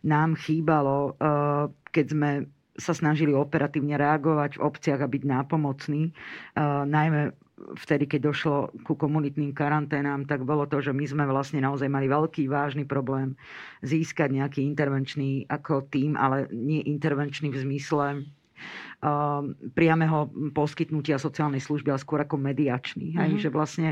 nám 0.04 0.27
nám 0.28 0.36
chýbalo, 0.36 1.16
eh, 1.16 1.72
keď 1.96 2.06
sme 2.12 2.32
sa 2.78 2.92
snažili 2.92 3.32
operatívne 3.32 3.96
reagovať 3.96 4.60
v 4.60 4.64
obciach 4.68 5.00
a 5.00 5.08
byť 5.08 5.24
nápomocní, 5.24 6.12
eh, 6.12 6.84
najmä 6.84 7.32
vtedy, 7.58 8.06
keď 8.06 8.30
došlo 8.30 8.70
ku 8.86 8.94
komunitným 8.94 9.50
karanténám, 9.50 10.30
tak 10.30 10.46
bolo 10.46 10.70
to, 10.70 10.78
že 10.78 10.94
my 10.94 11.06
sme 11.10 11.26
vlastne 11.26 11.58
naozaj 11.58 11.90
mali 11.90 12.06
veľký, 12.06 12.46
vážny 12.46 12.86
problém 12.86 13.34
získať 13.82 14.30
nejaký 14.30 14.62
intervenčný 14.62 15.50
ako 15.50 15.90
tým, 15.90 16.14
ale 16.14 16.46
nie 16.54 16.86
intervenčný 16.86 17.50
v 17.50 17.62
zmysle 17.66 18.30
priameho 19.78 20.34
poskytnutia 20.58 21.22
sociálnej 21.22 21.62
služby, 21.62 21.94
ale 21.94 22.02
skôr 22.02 22.20
ako 22.26 22.42
mediačný. 22.42 23.14
Hej? 23.14 23.30
Mm-hmm. 23.38 23.44
Že 23.46 23.50
vlastne 23.54 23.90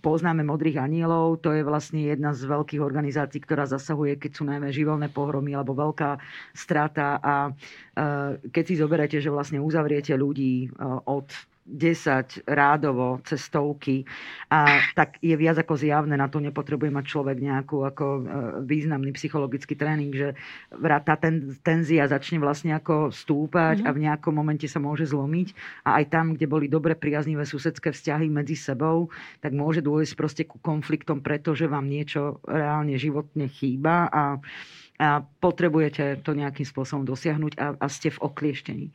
poznáme 0.00 0.40
Modrých 0.40 0.80
anielov, 0.80 1.44
to 1.44 1.52
je 1.52 1.60
vlastne 1.60 2.00
jedna 2.00 2.32
z 2.32 2.48
veľkých 2.48 2.80
organizácií, 2.80 3.44
ktorá 3.44 3.68
zasahuje, 3.68 4.16
keď 4.16 4.30
sú 4.32 4.48
najmä 4.48 4.72
živelné 4.72 5.12
pohromy 5.12 5.52
alebo 5.52 5.76
veľká 5.76 6.16
strata 6.56 7.20
a 7.20 7.52
uh, 7.52 8.40
keď 8.48 8.64
si 8.64 8.74
zoberete, 8.80 9.16
že 9.20 9.28
vlastne 9.28 9.60
uzavriete 9.60 10.16
ľudí 10.16 10.72
uh, 10.72 11.04
od 11.04 11.28
10 11.68 12.48
rádovo, 12.48 13.20
cestovky 13.28 14.08
a 14.48 14.80
tak 14.96 15.20
je 15.20 15.36
viac 15.36 15.60
ako 15.60 15.76
zjavné, 15.76 16.16
na 16.16 16.32
to 16.32 16.40
nepotrebuje 16.40 16.88
mať 16.88 17.04
človek 17.04 17.36
nejakú 17.36 17.84
ako 17.84 18.06
e, 18.08 18.20
významný 18.64 19.12
psychologický 19.12 19.76
tréning, 19.76 20.08
že 20.10 20.32
tá 21.04 21.14
ten, 21.20 21.52
tenzia 21.60 22.08
začne 22.08 22.40
vlastne 22.40 22.72
ako 22.72 23.12
stúpať 23.12 23.84
mm-hmm. 23.84 23.88
a 23.88 23.96
v 23.96 24.02
nejakom 24.08 24.32
momente 24.32 24.64
sa 24.64 24.80
môže 24.80 25.04
zlomiť. 25.12 25.52
A 25.84 26.00
aj 26.00 26.04
tam, 26.08 26.26
kde 26.32 26.48
boli 26.48 26.66
dobre 26.72 26.96
priaznivé 26.96 27.44
susedské 27.44 27.92
vzťahy 27.92 28.32
medzi 28.32 28.56
sebou, 28.56 29.12
tak 29.44 29.52
môže 29.52 29.84
dôjsť 29.84 30.12
proste 30.16 30.42
ku 30.48 30.56
konfliktom, 30.58 31.20
pretože 31.20 31.68
vám 31.68 31.84
niečo 31.84 32.40
reálne 32.48 32.96
životne 32.96 33.52
chýba. 33.52 34.08
A 34.08 34.40
a 34.98 35.22
potrebujete 35.22 36.26
to 36.26 36.34
nejakým 36.34 36.66
spôsobom 36.66 37.06
dosiahnuť 37.06 37.54
a, 37.54 37.78
a 37.78 37.86
ste 37.86 38.10
v 38.10 38.18
oklieštení. 38.18 38.86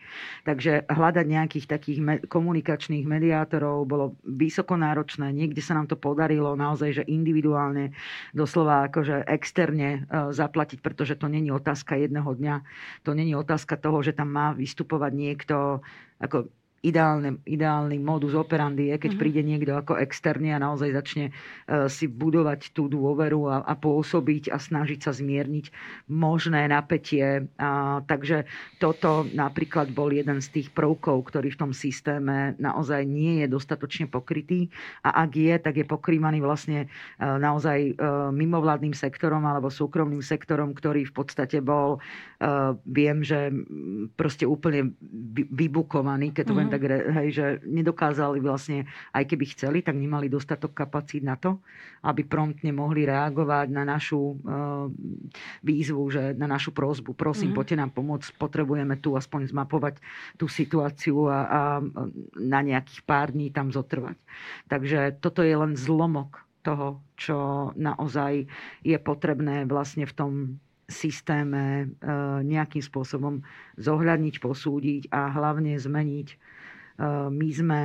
Takže 0.44 0.92
hľadať 0.92 1.26
nejakých 1.26 1.66
takých 1.72 2.00
me- 2.04 2.24
komunikačných 2.28 3.08
mediátorov 3.08 3.88
bolo 3.88 4.20
vysoko 4.28 4.76
náročné. 4.76 5.32
Niekde 5.32 5.64
sa 5.64 5.80
nám 5.80 5.88
to 5.88 5.96
podarilo 5.96 6.60
naozaj, 6.60 7.02
že 7.02 7.04
individuálne, 7.08 7.96
doslova 8.36 8.92
akože 8.92 9.24
externe 9.32 10.04
e, 10.04 10.28
zaplatiť, 10.36 10.84
pretože 10.84 11.16
to 11.16 11.32
není 11.32 11.56
otázka 11.56 11.96
jedného 11.96 12.36
dňa. 12.36 12.56
To 13.08 13.16
není 13.16 13.32
otázka 13.32 13.80
toho, 13.80 14.04
že 14.04 14.12
tam 14.12 14.28
má 14.28 14.52
vystupovať 14.52 15.12
niekto 15.16 15.80
ako 16.20 16.52
ideálny, 16.84 17.40
ideálny 17.48 17.96
modus 18.04 18.36
operandi 18.36 18.92
je, 18.92 19.00
keď 19.00 19.16
mm-hmm. 19.16 19.24
príde 19.24 19.42
niekto 19.42 19.72
ako 19.72 19.96
externý 20.04 20.52
a 20.52 20.60
naozaj 20.60 20.92
začne 20.92 21.26
uh, 21.32 21.88
si 21.88 22.12
budovať 22.12 22.76
tú 22.76 22.92
dôveru 22.92 23.48
a, 23.48 23.64
a 23.64 23.74
pôsobiť 23.80 24.52
a 24.52 24.60
snažiť 24.60 25.00
sa 25.00 25.16
zmierniť 25.16 25.72
možné 26.12 26.68
napätie. 26.68 27.48
A, 27.56 28.04
takže 28.04 28.44
toto 28.84 29.24
napríklad 29.32 29.96
bol 29.96 30.12
jeden 30.12 30.44
z 30.44 30.60
tých 30.60 30.68
prvkov, 30.76 31.32
ktorý 31.32 31.56
v 31.56 31.60
tom 31.64 31.72
systéme 31.72 32.60
naozaj 32.60 33.08
nie 33.08 33.40
je 33.42 33.48
dostatočne 33.48 34.12
pokrytý 34.12 34.68
a 35.08 35.24
ak 35.24 35.32
je, 35.40 35.56
tak 35.56 35.80
je 35.80 35.88
pokrývaný 35.88 36.44
vlastne 36.44 36.92
uh, 36.92 37.40
naozaj 37.40 37.96
uh, 37.96 38.28
mimovládnym 38.36 38.92
sektorom 38.92 39.48
alebo 39.48 39.72
súkromným 39.72 40.20
sektorom, 40.20 40.76
ktorý 40.76 41.08
v 41.08 41.14
podstate 41.16 41.64
bol, 41.64 42.04
viem, 42.84 43.24
že 43.24 43.48
proste 44.20 44.44
úplne 44.44 44.92
vybukovaný, 45.48 46.36
keď 46.36 46.44
to 46.44 46.54
mm-hmm 46.54 46.73
tak 46.74 46.90
hej, 46.90 47.30
že 47.30 47.46
nedokázali 47.70 48.42
vlastne, 48.42 48.90
aj 49.14 49.30
keby 49.30 49.46
chceli, 49.54 49.86
tak 49.86 49.94
nemali 49.94 50.26
dostatok 50.26 50.74
kapacít 50.74 51.22
na 51.22 51.38
to, 51.38 51.62
aby 52.02 52.26
promptne 52.26 52.74
mohli 52.74 53.06
reagovať 53.06 53.70
na 53.70 53.86
našu 53.86 54.42
uh, 54.42 54.90
výzvu, 55.62 56.02
že 56.10 56.34
na 56.34 56.50
našu 56.50 56.74
prozbu. 56.74 57.14
Prosím, 57.14 57.54
mm-hmm. 57.54 57.60
poďte 57.62 57.78
nám 57.78 57.92
pomôcť, 57.94 58.34
potrebujeme 58.42 58.98
tu 58.98 59.14
aspoň 59.14 59.54
zmapovať 59.54 60.02
tú 60.42 60.50
situáciu 60.50 61.30
a, 61.30 61.40
a 61.46 61.62
na 62.42 62.60
nejakých 62.66 63.06
pár 63.06 63.30
dní 63.30 63.54
tam 63.54 63.70
zotrvať. 63.70 64.18
Takže 64.66 65.22
toto 65.22 65.46
je 65.46 65.54
len 65.54 65.78
zlomok 65.78 66.42
toho, 66.66 67.06
čo 67.14 67.70
naozaj 67.78 68.50
je 68.82 68.98
potrebné 68.98 69.70
vlastne 69.70 70.10
v 70.10 70.16
tom 70.16 70.32
systéme 70.90 71.64
e, 71.64 71.86
nejakým 72.44 72.84
spôsobom 72.84 73.44
zohľadniť, 73.80 74.36
posúdiť 74.40 75.02
a 75.12 75.32
hlavne 75.32 75.76
zmeniť 75.80 76.28
Eh, 76.34 76.53
my 77.02 77.50
sme 77.50 77.82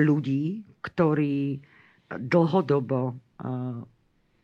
ľudí, 0.00 0.64
ktorí 0.80 1.60
dlhodobo 2.12 3.12
eh, 3.12 3.14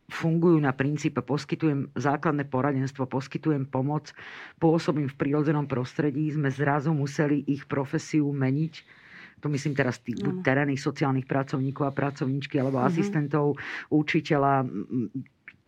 fungujú 0.09 0.57
na 0.57 0.73
princípe 0.73 1.21
poskytujem 1.21 1.93
základné 1.93 2.49
poradenstvo, 2.49 3.05
poskytujem 3.05 3.69
pomoc, 3.69 4.09
pôsobím 4.57 5.05
v 5.05 5.17
prírodzenom 5.17 5.69
prostredí, 5.69 6.33
sme 6.33 6.49
zrazu 6.49 6.89
museli 6.93 7.45
ich 7.45 7.69
profesiu 7.69 8.29
meniť 8.33 9.05
to 9.39 9.47
myslím 9.47 9.71
teraz 9.71 10.03
tých 10.03 10.19
terénnych 10.43 10.83
sociálnych 10.83 11.23
pracovníkov 11.23 11.87
a 11.87 11.95
pracovníčky 11.95 12.59
alebo 12.59 12.83
uh-huh. 12.83 12.91
asistentov, 12.91 13.55
učiteľa, 13.87 14.67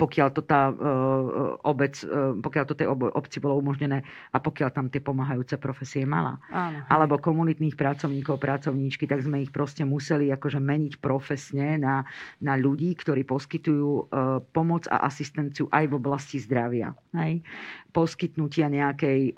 pokiaľ 0.01 0.27
to 0.33 0.41
tá 0.41 0.73
uh, 0.73 1.61
obec, 1.61 1.93
uh, 2.01 2.33
pokiaľ 2.41 2.65
to 2.65 2.73
tej 2.73 2.89
obci 2.89 3.37
bolo 3.37 3.61
umožnené 3.61 4.01
a 4.33 4.41
pokiaľ 4.41 4.73
tam 4.73 4.89
tie 4.89 4.97
pomáhajúce 4.97 5.61
profesie 5.61 6.09
mala. 6.09 6.41
Áno. 6.49 6.81
Alebo 6.89 7.21
komunitných 7.21 7.77
pracovníkov, 7.77 8.41
pracovníčky, 8.41 9.05
tak 9.05 9.21
sme 9.21 9.45
ich 9.45 9.53
proste 9.53 9.85
museli 9.85 10.33
akože 10.33 10.57
meniť 10.57 10.97
profesne 10.97 11.77
na, 11.77 12.01
na 12.41 12.57
ľudí, 12.57 12.97
ktorí 12.97 13.21
poskytujú 13.29 14.09
pomoc 14.55 14.89
a 14.89 15.05
asistenciu 15.05 15.69
aj 15.69 15.85
v 15.91 15.93
oblasti 15.93 16.41
zdravia. 16.41 16.97
Hej? 17.13 17.45
Poskytnutia 17.91 18.71
nejakej 18.71 19.35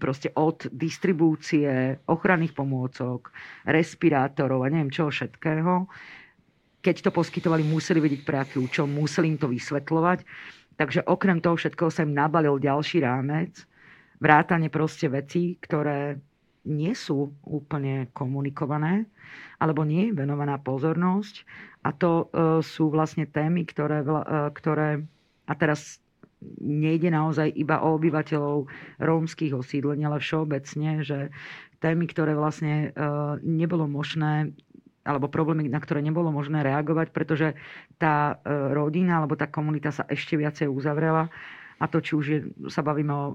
proste 0.00 0.32
od 0.34 0.66
distribúcie 0.72 2.00
ochranných 2.08 2.56
pomôcok, 2.56 3.30
respirátorov 3.68 4.64
a 4.64 4.72
neviem 4.72 4.90
čoho 4.90 5.12
všetkého 5.12 5.86
keď 6.82 7.08
to 7.08 7.10
poskytovali, 7.14 7.62
museli 7.62 8.02
vedieť 8.02 8.22
pre 8.26 8.42
aký 8.42 8.58
účel, 8.58 8.90
museli 8.90 9.30
im 9.32 9.38
to 9.38 9.46
vysvetľovať. 9.46 10.26
Takže 10.74 11.06
okrem 11.06 11.38
toho 11.38 11.54
všetkého 11.54 11.94
sa 11.94 12.02
im 12.02 12.12
nabalil 12.12 12.58
ďalší 12.58 13.06
rámec, 13.06 13.62
vrátane 14.18 14.66
proste 14.66 15.06
veci, 15.06 15.54
ktoré 15.62 16.18
nie 16.62 16.94
sú 16.94 17.34
úplne 17.42 18.10
komunikované, 18.14 19.06
alebo 19.58 19.82
nie 19.82 20.10
je 20.10 20.18
venovaná 20.18 20.58
pozornosť. 20.62 21.42
A 21.82 21.90
to 21.90 22.10
e, 22.30 22.62
sú 22.62 22.90
vlastne 22.90 23.26
témy, 23.26 23.66
ktoré, 23.66 24.06
e, 24.06 24.10
ktoré 24.54 25.02
a 25.46 25.52
teraz 25.58 25.98
nejde 26.62 27.10
naozaj 27.10 27.50
iba 27.54 27.82
o 27.82 27.98
obyvateľov 27.98 28.66
rómskych 28.98 29.54
osídlení, 29.54 30.06
ale 30.06 30.22
všeobecne, 30.22 31.02
že 31.02 31.30
témy, 31.82 32.06
ktoré 32.10 32.38
vlastne 32.38 32.90
e, 32.94 33.02
nebolo 33.42 33.90
možné 33.90 34.54
alebo 35.02 35.26
problémy, 35.26 35.66
na 35.66 35.82
ktoré 35.82 35.98
nebolo 35.98 36.30
možné 36.30 36.62
reagovať, 36.62 37.10
pretože 37.10 37.58
tá 37.98 38.38
e, 38.42 38.50
rodina 38.72 39.22
alebo 39.22 39.34
tá 39.34 39.50
komunita 39.50 39.90
sa 39.90 40.06
ešte 40.06 40.38
viacej 40.38 40.70
uzavrela. 40.70 41.26
A 41.82 41.90
to, 41.90 41.98
či 41.98 42.14
už 42.14 42.26
je, 42.30 42.38
sa 42.70 42.86
bavíme 42.86 43.10
o 43.10 43.34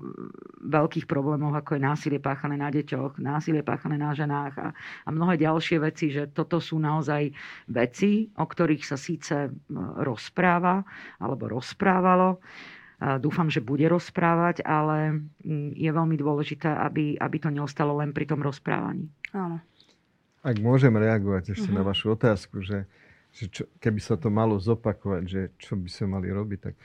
veľkých 0.63 1.03
problémoch, 1.03 1.51
ako 1.51 1.75
je 1.75 1.83
násilie 1.83 2.19
páchané 2.23 2.55
na 2.55 2.71
deťoch, 2.71 3.19
násilie 3.19 3.59
páchané 3.59 3.99
na 3.99 4.15
ženách 4.15 4.53
a, 4.55 4.67
a 5.03 5.09
mnohé 5.11 5.35
ďalšie 5.35 5.83
veci, 5.83 6.15
že 6.15 6.31
toto 6.31 6.63
sú 6.63 6.79
naozaj 6.79 7.35
veci, 7.67 8.31
o 8.39 8.47
ktorých 8.47 8.87
sa 8.87 8.95
síce 8.95 9.51
rozpráva 9.99 10.87
alebo 11.19 11.51
rozprávalo, 11.51 12.39
Dúfam, 12.97 13.45
že 13.45 13.61
bude 13.61 13.85
rozprávať, 13.85 14.65
ale 14.65 15.21
mm, 15.45 15.77
je 15.77 15.89
veľmi 15.93 16.17
dôležité, 16.17 16.65
aby, 16.65 17.13
aby 17.13 17.37
to 17.37 17.53
neostalo 17.53 17.93
len 18.01 18.09
pri 18.09 18.25
tom 18.25 18.41
rozprávaní. 18.41 19.05
Áno. 19.37 19.61
Ak 20.47 20.55
môžem 20.63 20.95
reagovať 20.95 21.59
ešte 21.59 21.67
uh-huh. 21.67 21.79
na 21.79 21.83
mhm. 21.83 21.89
vašu 21.91 22.15
otázku, 22.15 22.63
že, 22.63 22.87
že 23.35 23.51
čo, 23.51 23.63
keby 23.83 23.99
sa 23.99 24.15
to 24.15 24.31
malo 24.31 24.55
zopakovať, 24.55 25.23
že 25.27 25.41
čo 25.59 25.75
by 25.75 25.89
sme 25.91 26.07
mali 26.15 26.31
robiť, 26.31 26.59
tak 26.63 26.75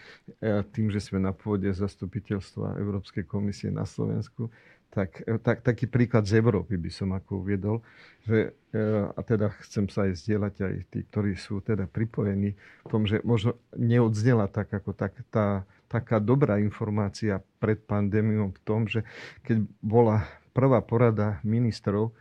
tým, 0.75 0.90
že 0.90 0.98
sme 0.98 1.22
na 1.22 1.31
pôde 1.31 1.70
zastupiteľstva 1.70 2.83
Európskej 2.83 3.22
komisie 3.22 3.70
na 3.70 3.87
Slovensku, 3.87 4.51
tak, 4.92 5.25
e, 5.25 5.40
tak, 5.40 5.64
taký 5.64 5.88
príklad 5.88 6.29
z 6.29 6.44
Európy 6.44 6.77
by 6.77 6.90
som 6.92 7.16
ako 7.16 7.40
uviedol, 7.40 7.81
že, 8.29 8.53
e, 8.77 8.81
a 9.09 9.20
teda 9.25 9.48
chcem 9.64 9.88
sa 9.88 10.05
aj 10.05 10.20
zdieľať 10.20 10.55
aj 10.61 10.75
tí, 10.92 11.01
ktorí 11.09 11.33
sú 11.40 11.64
teda 11.64 11.88
pripojení 11.88 12.53
v 12.85 12.88
tom, 12.92 13.09
že 13.09 13.25
možno 13.25 13.57
neodznela 13.72 14.53
tak 14.53 14.68
ako 14.68 14.92
tak, 14.92 15.16
tá, 15.33 15.64
taká 15.88 16.20
dobrá 16.20 16.61
informácia 16.61 17.40
pred 17.57 17.81
pandémiou 17.81 18.53
v 18.53 18.61
tom, 18.68 18.85
že 18.85 19.01
keď 19.48 19.64
bola 19.81 20.29
prvá 20.53 20.85
porada 20.85 21.40
ministrov 21.40 22.12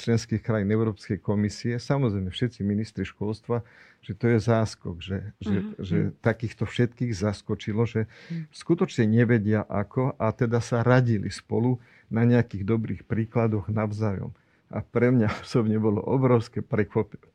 členských 0.00 0.40
krajín 0.40 0.72
Európskej 0.72 1.20
komisie, 1.20 1.76
samozrejme 1.76 2.32
všetci 2.32 2.64
ministri 2.64 3.04
školstva, 3.04 3.60
že 4.00 4.16
to 4.16 4.32
je 4.32 4.38
záskok, 4.40 4.96
že, 4.98 5.36
že, 5.38 5.56
uh-huh. 5.60 5.84
že 5.84 5.98
takýchto 6.24 6.64
všetkých 6.64 7.12
zaskočilo, 7.12 7.84
že 7.84 8.08
uh-huh. 8.08 8.48
skutočne 8.48 9.04
nevedia 9.04 9.60
ako 9.68 10.16
a 10.16 10.32
teda 10.32 10.64
sa 10.64 10.80
radili 10.80 11.28
spolu 11.28 11.76
na 12.08 12.24
nejakých 12.24 12.64
dobrých 12.64 13.02
príkladoch 13.04 13.68
navzájom. 13.68 14.32
A 14.72 14.80
pre 14.80 15.12
mňa 15.12 15.28
osobne 15.44 15.76
bolo 15.76 16.00
obrovské 16.00 16.64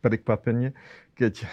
prekvapenie, 0.01 0.73
keď 1.13 1.45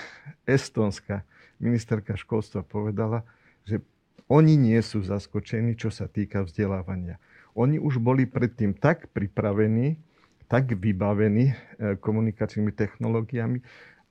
estonská 0.49 1.29
ministerka 1.61 2.17
školstva 2.17 2.65
povedala, 2.65 3.21
že 3.69 3.85
oni 4.33 4.57
nie 4.57 4.81
sú 4.81 5.05
zaskočení, 5.05 5.77
čo 5.77 5.93
sa 5.93 6.09
týka 6.09 6.41
vzdelávania. 6.41 7.21
Oni 7.53 7.77
už 7.77 8.01
boli 8.01 8.25
predtým 8.25 8.73
tak 8.73 9.13
pripravení, 9.13 10.01
tak 10.49 10.77
vybavení 10.77 11.53
e, 11.53 11.55
komunikačnými 11.99 12.73
technológiami, 12.73 13.59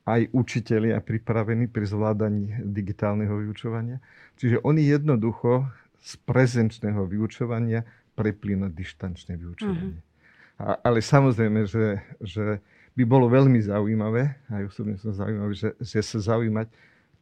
aj 0.04 0.36
učitelia 0.36 1.00
pripravení 1.00 1.72
pri 1.72 1.86
zvládaní 1.88 2.60
digitálneho 2.60 3.40
vyučovania. 3.40 4.04
Čiže 4.36 4.60
oni 4.68 4.84
jednoducho 4.84 5.64
z 6.04 6.20
prezenčného 6.28 7.08
vyučovania 7.08 7.88
prepli 8.12 8.60
na 8.60 8.68
dištančné 8.68 9.40
vyučovanie. 9.40 9.96
Uh-huh. 9.96 10.60
A, 10.60 10.76
ale 10.84 11.00
samozrejme, 11.00 11.64
že, 11.66 12.04
že 12.20 12.60
by 12.94 13.04
bolo 13.08 13.32
veľmi 13.32 13.58
zaujímavé, 13.64 14.38
aj 14.52 14.64
osobne 14.70 15.00
som 15.00 15.16
zaujímavý, 15.16 15.56
že, 15.56 15.70
že 15.80 16.00
sa 16.04 16.20
zaujímať, 16.36 16.68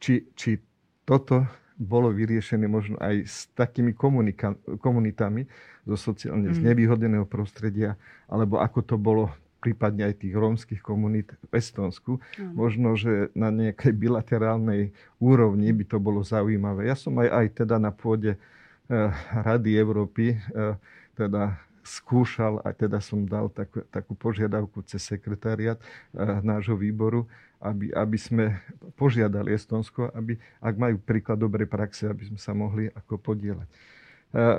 či, 0.02 0.26
či 0.34 0.58
toto 1.06 1.46
bolo 1.76 2.12
vyriešené 2.12 2.68
možno 2.68 2.96
aj 3.00 3.16
s 3.24 3.36
takými 3.56 3.96
komunika- 3.96 4.58
komunitami 4.78 5.48
zo 5.88 5.96
sociálne 5.96 6.52
mm. 6.52 6.56
znevýhodneného 6.62 7.26
prostredia, 7.26 7.98
alebo 8.30 8.60
ako 8.60 8.80
to 8.84 8.96
bolo 9.00 9.32
prípadne 9.62 10.10
aj 10.10 10.26
tých 10.26 10.34
rómskych 10.34 10.82
komunít 10.82 11.30
v 11.48 11.52
Estonsku. 11.54 12.18
Mm. 12.34 12.52
Možno, 12.58 12.88
že 12.98 13.30
na 13.38 13.54
nejakej 13.54 13.94
bilaterálnej 13.94 14.90
úrovni 15.22 15.70
by 15.70 15.84
to 15.86 15.98
bolo 16.02 16.26
zaujímavé. 16.26 16.90
Ja 16.90 16.98
som 16.98 17.14
aj, 17.22 17.28
aj 17.30 17.46
teda 17.62 17.78
na 17.78 17.94
pôde 17.94 18.34
eh, 18.34 19.10
Rady 19.30 19.78
Európy 19.78 20.34
eh, 20.34 20.74
teda 21.14 21.62
skúšal 21.82 22.62
a 22.62 22.70
teda 22.70 23.02
som 23.02 23.26
dal 23.26 23.50
takú, 23.50 23.82
takú 23.90 24.14
požiadavku 24.14 24.82
cez 24.86 25.02
sekretariat 25.02 25.78
eh, 25.78 26.40
nášho 26.42 26.78
výboru, 26.78 27.26
aby, 27.62 27.94
aby 27.94 28.18
sme 28.18 28.58
požiadali 28.98 29.54
Estonsko, 29.54 30.10
aby, 30.10 30.34
ak 30.58 30.74
majú 30.74 30.98
príklad 30.98 31.38
dobrej 31.38 31.70
praxe, 31.70 32.10
aby 32.10 32.26
sme 32.26 32.38
sa 32.42 32.50
mohli 32.50 32.90
ako 32.90 33.22
podielať. 33.22 33.70
E, 33.70 33.74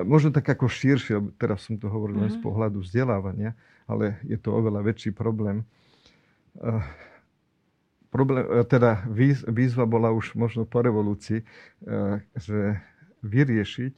možno 0.07 0.31
tak 0.31 0.47
ako 0.47 0.71
širšie, 0.71 1.19
teraz 1.35 1.67
som 1.67 1.75
to 1.75 1.91
hovoril 1.91 2.23
mm-hmm. 2.23 2.39
z 2.39 2.39
mhm. 2.39 2.45
pohľadu 2.47 2.79
vzdelávania, 2.79 3.51
ale 3.83 4.23
je 4.23 4.39
to 4.39 4.55
oveľa 4.55 4.87
väčší 4.87 5.11
problém. 5.11 5.67
E, 6.55 6.69
problém 8.07 8.47
teda 8.71 9.03
výzva 9.51 9.83
bola 9.83 10.15
už 10.15 10.39
možno 10.39 10.63
po 10.63 10.79
revolúcii, 10.79 11.41
že 12.37 12.77
vyriešiť 13.25 13.93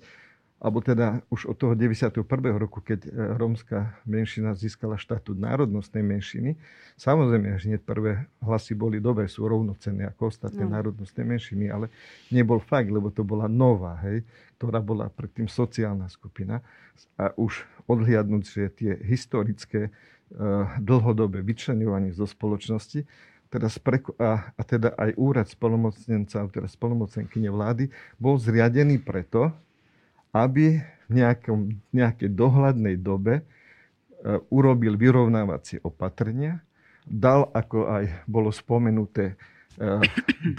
alebo 0.55 0.79
teda 0.79 1.19
už 1.27 1.51
od 1.51 1.55
toho 1.59 1.73
91. 1.75 2.23
roku, 2.55 2.79
keď 2.79 3.05
e, 3.05 3.09
rómska 3.35 3.99
menšina 4.07 4.55
získala 4.55 4.95
štatút 4.95 5.35
národnostnej 5.35 5.99
menšiny, 5.99 6.55
samozrejme, 6.95 7.59
že 7.59 7.75
hneď 7.75 7.81
prvé 7.83 8.31
hlasy 8.39 8.71
boli 8.71 9.03
dobré, 9.03 9.27
sú 9.27 9.43
rovnocenné 9.51 10.07
ako 10.15 10.31
ostatné 10.31 10.63
no. 10.63 10.79
národnostné 10.79 11.27
menšiny, 11.27 11.67
ale 11.67 11.91
nebol 12.31 12.63
fakt, 12.63 12.87
lebo 12.87 13.11
to 13.11 13.27
bola 13.27 13.51
nová, 13.51 13.99
hej, 14.07 14.23
ktorá 14.55 14.79
bola 14.79 15.11
predtým 15.11 15.51
sociálna 15.51 16.07
skupina. 16.07 16.63
A 17.19 17.35
už 17.35 17.67
odhliadnúť, 17.91 18.43
že 18.47 18.71
tie 18.71 18.91
historické 18.95 19.91
uh, 19.91 20.71
dlhodobé 20.79 21.43
vyčlenovanie 21.43 22.15
zo 22.15 22.23
spoločnosti, 22.23 23.03
teda 23.51 23.67
spreko- 23.67 24.15
a, 24.15 24.55
a 24.55 24.61
teda 24.63 24.95
aj 24.95 25.19
úrad 25.19 25.47
spolomocnenca, 25.51 26.47
teda 26.47 26.67
spolomocenkyne 26.71 27.51
vlády, 27.51 27.91
bol 28.15 28.39
zriadený 28.39 29.03
preto, 29.03 29.51
aby 30.35 30.83
v 31.07 31.11
nejakom, 31.15 31.79
nejakej 31.95 32.35
dohľadnej 32.35 32.99
dobe 32.99 33.39
e, 33.39 33.43
urobil 34.51 34.99
vyrovnávacie 34.99 35.79
opatrenia, 35.79 36.59
dal, 37.07 37.47
ako 37.55 37.87
aj 37.87 38.03
bolo 38.27 38.51
spomenuté, 38.51 39.39
e, 39.79 40.03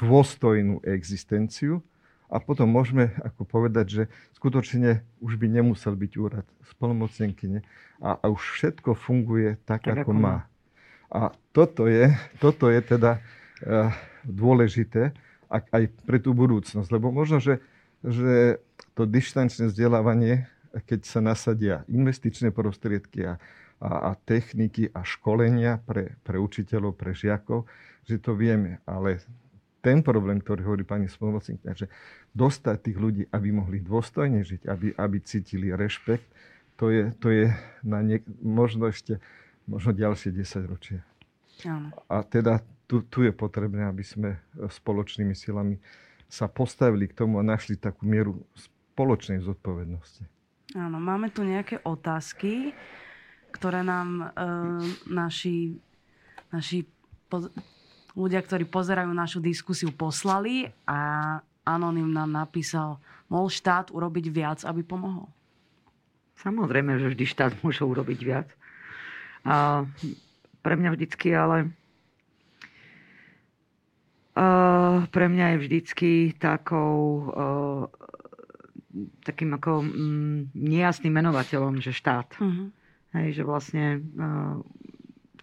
dôstojnú 0.01 0.81
existenciu. 0.89 1.85
A 2.27 2.43
potom 2.43 2.67
môžeme 2.67 3.15
ako 3.23 3.47
povedať, 3.47 3.87
že 3.87 4.03
skutočne 4.35 5.05
už 5.23 5.39
by 5.39 5.47
nemusel 5.47 5.95
byť 5.95 6.13
úrad 6.19 6.47
spolomocnenkyne 6.75 7.63
a, 8.03 8.19
a 8.19 8.27
už 8.33 8.43
všetko 8.59 8.99
funguje 8.99 9.61
tak, 9.63 9.87
tak 9.87 10.03
ako, 10.03 10.11
ako 10.11 10.13
má. 10.19 10.37
A 11.07 11.31
toto 11.55 11.87
je, 11.87 12.11
toto 12.43 12.67
je 12.67 12.83
teda 12.83 13.23
uh, 13.23 13.95
dôležité 14.27 15.15
aj 15.47 15.87
pre 16.03 16.19
tú 16.19 16.35
budúcnosť, 16.35 16.91
lebo 16.91 17.15
možno, 17.15 17.39
že, 17.39 17.63
že 18.03 18.59
to 18.97 19.05
dištančné 19.05 19.69
vzdelávanie, 19.69 20.49
keď 20.89 21.01
sa 21.05 21.21
nasadia 21.21 21.85
investičné 21.87 22.49
prostriedky 22.49 23.29
a, 23.29 23.37
a, 23.77 23.91
a 24.09 24.11
techniky 24.17 24.89
a 24.89 25.05
školenia 25.05 25.85
pre, 25.85 26.17
pre 26.25 26.41
učiteľov, 26.41 26.97
pre 26.97 27.13
žiakov, 27.13 27.69
že 28.09 28.17
to 28.17 28.33
vieme. 28.33 28.81
Ale 28.89 29.21
ten 29.85 30.01
problém, 30.01 30.41
ktorý 30.41 30.65
hovorí 30.65 30.85
pani 30.89 31.07
spolumocník, 31.13 31.61
že 31.77 31.93
dostať 32.33 32.77
tých 32.89 32.99
ľudí, 32.99 33.23
aby 33.31 33.49
mohli 33.53 33.85
dôstojne 33.85 34.41
žiť, 34.41 34.65
aby, 34.65 34.97
aby 34.97 35.17
cítili 35.21 35.71
rešpekt, 35.77 36.27
to 36.81 36.89
je, 36.89 37.13
to 37.21 37.29
je 37.33 37.53
na 37.85 38.01
niek- 38.01 38.27
možno 38.41 38.89
ešte 38.89 39.21
možno 39.69 39.93
ďalšie 39.93 40.33
10 40.33 40.73
ročia. 40.73 41.01
A 42.09 42.21
teda 42.25 42.61
tu, 42.85 43.01
tu 43.05 43.25
je 43.25 43.33
potrebné, 43.33 43.89
aby 43.89 44.05
sme 44.05 44.41
spoločnými 44.57 45.33
silami 45.33 45.81
sa 46.27 46.51
postavili 46.51 47.07
k 47.09 47.17
tomu 47.17 47.39
a 47.39 47.47
našli 47.47 47.79
takú 47.79 48.05
mieru 48.05 48.43
spoločnej 48.97 49.45
zodpovednosti. 49.45 50.25
Áno, 50.73 50.97
máme 50.97 51.29
tu 51.29 51.45
nejaké 51.45 51.85
otázky, 51.85 52.73
ktoré 53.53 53.85
nám 53.85 54.09
e, 54.09 54.27
naši, 55.13 55.77
naši 56.49 56.89
po, 57.29 57.53
ľudia, 58.17 58.41
ktorí 58.41 58.65
pozerajú 58.65 59.13
našu 59.13 59.45
diskusiu, 59.45 59.93
poslali 59.93 60.73
a 60.89 60.99
Anonym 61.69 62.09
nám 62.09 62.33
napísal, 62.33 62.97
mohol 63.29 63.53
štát 63.53 63.93
urobiť 63.93 64.33
viac, 64.33 64.65
aby 64.65 64.81
pomohol? 64.81 65.29
Samozrejme, 66.41 66.97
že 66.97 67.13
vždy 67.13 67.25
štát 67.29 67.53
môže 67.63 67.85
urobiť 67.85 68.19
viac. 68.25 68.49
A 69.45 69.85
pre 70.65 70.75
mňa 70.75 70.91
vždycky 70.97 71.37
ale 71.37 71.71
uh, 74.35 75.05
pre 75.13 75.27
mňa 75.29 75.47
je 75.55 75.63
vždycky 75.63 76.11
takou 76.35 76.97
uh, 77.31 77.85
takým 79.23 79.55
ako 79.57 79.85
mm, 79.85 80.57
nejasným 80.57 81.13
menovateľom, 81.13 81.81
že 81.83 81.93
štát. 81.93 82.37
Uh-huh. 82.41 82.73
Hej, 83.17 83.41
že 83.41 83.43
vlastne 83.47 83.85
uh, 84.19 84.61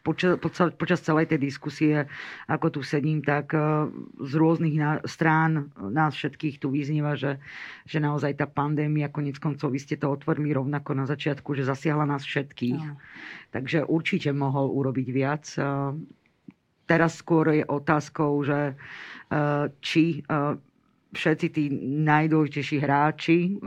počas, 0.04 0.38
počas 0.78 1.00
celej 1.02 1.32
tej 1.34 1.40
diskusie, 1.42 2.06
ako 2.46 2.80
tu 2.80 2.82
sedím, 2.86 3.24
tak 3.24 3.54
uh, 3.56 3.90
z 4.22 4.34
rôznych 4.38 4.76
na, 4.78 5.02
strán 5.08 5.74
nás 5.80 6.14
všetkých 6.14 6.62
tu 6.62 6.70
vyznieva, 6.70 7.18
že, 7.18 7.42
že 7.88 7.98
naozaj 8.04 8.38
tá 8.38 8.46
pandémia, 8.46 9.14
konec 9.14 9.40
koncov, 9.42 9.74
vy 9.74 9.80
ste 9.82 9.96
to 9.98 10.12
otvorili 10.12 10.54
rovnako 10.54 10.94
na 10.94 11.06
začiatku, 11.10 11.56
že 11.58 11.66
zasiahla 11.66 12.06
nás 12.06 12.26
všetkých. 12.26 12.82
Uh-huh. 12.82 13.02
Takže 13.54 13.86
určite 13.86 14.30
mohol 14.34 14.70
urobiť 14.70 15.08
viac. 15.10 15.46
Uh, 15.56 15.98
teraz 16.90 17.24
skôr 17.24 17.64
je 17.64 17.64
otázkou, 17.64 18.44
že 18.44 18.76
či 19.82 20.22
všetci 21.14 21.48
tí 21.54 21.64
najdôležitejší 22.04 22.78
hráči 22.82 23.62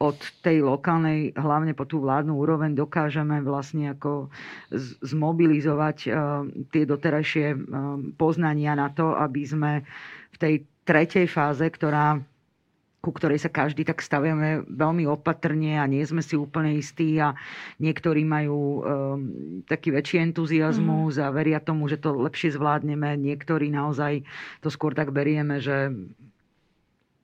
od 0.00 0.18
tej 0.40 0.64
lokálnej, 0.64 1.36
hlavne 1.36 1.76
po 1.76 1.84
tú 1.84 2.00
vládnu 2.00 2.34
úroveň, 2.34 2.72
dokážeme 2.74 3.44
vlastne 3.44 3.92
ako 3.92 4.32
zmobilizovať 5.04 5.96
tie 6.72 6.82
doterajšie 6.88 7.46
poznania 8.16 8.72
na 8.74 8.88
to, 8.88 9.12
aby 9.14 9.42
sme 9.44 9.72
v 10.32 10.36
tej 10.40 10.54
tretej 10.88 11.28
fáze, 11.28 11.68
ktorá 11.68 12.18
ku 12.98 13.14
ktorej 13.14 13.38
sa 13.38 13.48
každý 13.48 13.86
tak 13.86 14.02
staviame 14.02 14.66
veľmi 14.66 15.06
opatrne 15.06 15.78
a 15.78 15.86
nie 15.86 16.02
sme 16.02 16.18
si 16.18 16.34
úplne 16.34 16.74
istí 16.74 17.14
a 17.22 17.30
niektorí 17.78 18.26
majú 18.26 18.58
um, 18.58 18.80
taký 19.70 19.94
väčší 19.94 20.18
entuziasmus 20.18 21.14
mm. 21.14 21.22
a 21.22 21.28
veria 21.30 21.62
tomu, 21.62 21.86
že 21.86 22.02
to 22.02 22.10
lepšie 22.10 22.58
zvládneme. 22.58 23.14
Niektorí 23.14 23.70
naozaj 23.70 24.26
to 24.60 24.68
skôr 24.68 24.98
tak 24.98 25.14
berieme, 25.14 25.62
že 25.62 25.94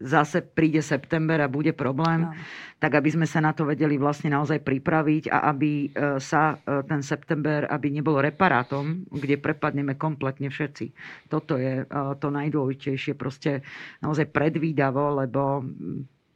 zase 0.03 0.43
príde 0.43 0.83
september 0.83 1.39
a 1.39 1.47
bude 1.47 1.71
problém, 1.71 2.27
no. 2.27 2.35
tak 2.83 2.99
aby 2.99 3.15
sme 3.15 3.27
sa 3.31 3.39
na 3.39 3.55
to 3.55 3.63
vedeli 3.63 3.95
vlastne 3.95 4.35
naozaj 4.35 4.59
pripraviť 4.67 5.31
a 5.31 5.55
aby 5.55 5.87
e, 5.87 6.19
sa 6.19 6.59
e, 6.59 6.83
ten 6.83 6.99
september, 6.99 7.71
aby 7.71 7.95
nebol 7.95 8.19
reparátom, 8.19 9.07
kde 9.07 9.39
prepadneme 9.39 9.95
kompletne 9.95 10.51
všetci. 10.51 10.87
Toto 11.31 11.55
je 11.55 11.87
e, 11.87 11.95
to 12.19 12.29
najdôležitejšie, 12.29 13.15
proste 13.15 13.63
naozaj 14.03 14.35
predvídavo, 14.35 15.23
lebo 15.23 15.63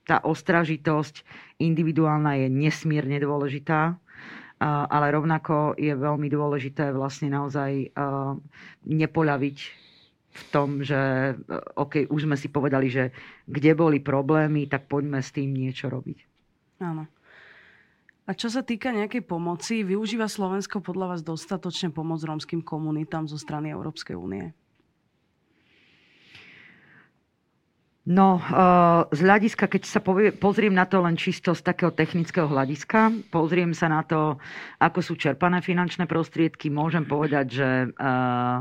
tá 0.07 0.23
ostražitosť 0.25 1.27
individuálna 1.61 2.41
je 2.41 2.49
nesmierne 2.49 3.21
dôležitá, 3.21 4.01
ale 4.65 5.07
rovnako 5.13 5.77
je 5.77 5.93
veľmi 5.93 6.33
dôležité 6.33 6.91
vlastne 6.97 7.29
naozaj 7.29 7.93
nepoľaviť 8.89 9.57
v 10.39 10.43
tom, 10.55 10.69
že 10.87 11.35
OK, 11.75 12.07
už 12.07 12.31
sme 12.31 12.39
si 12.39 12.47
povedali, 12.47 12.87
že 12.87 13.11
kde 13.51 13.75
boli 13.75 13.99
problémy, 13.99 14.71
tak 14.71 14.87
poďme 14.87 15.19
s 15.19 15.35
tým 15.35 15.51
niečo 15.51 15.91
robiť. 15.91 16.19
Áno. 16.79 17.11
A 18.29 18.37
čo 18.37 18.53
sa 18.53 18.61
týka 18.61 18.93
nejakej 18.93 19.25
pomoci, 19.25 19.81
využíva 19.83 20.29
Slovensko 20.29 20.85
podľa 20.85 21.17
vás 21.17 21.21
dostatočne 21.25 21.89
pomoc 21.89 22.21
rómskym 22.21 22.61
komunitám 22.61 23.25
zo 23.25 23.41
strany 23.41 23.73
Európskej 23.73 24.15
únie? 24.15 24.53
No, 28.09 28.41
eh, 28.41 29.05
z 29.13 29.21
hľadiska, 29.21 29.69
keď 29.69 29.83
sa 29.85 30.01
povie, 30.01 30.33
pozriem 30.33 30.73
na 30.73 30.89
to 30.89 31.05
len 31.05 31.13
čisto 31.13 31.53
z 31.53 31.61
takého 31.61 31.93
technického 31.93 32.49
hľadiska, 32.49 33.29
pozriem 33.29 33.77
sa 33.77 33.93
na 33.93 34.01
to, 34.01 34.41
ako 34.81 35.05
sú 35.05 35.21
čerpané 35.21 35.61
finančné 35.61 36.09
prostriedky, 36.09 36.73
môžem 36.73 37.05
povedať, 37.05 37.47
že 37.53 37.69
eh, 37.93 38.57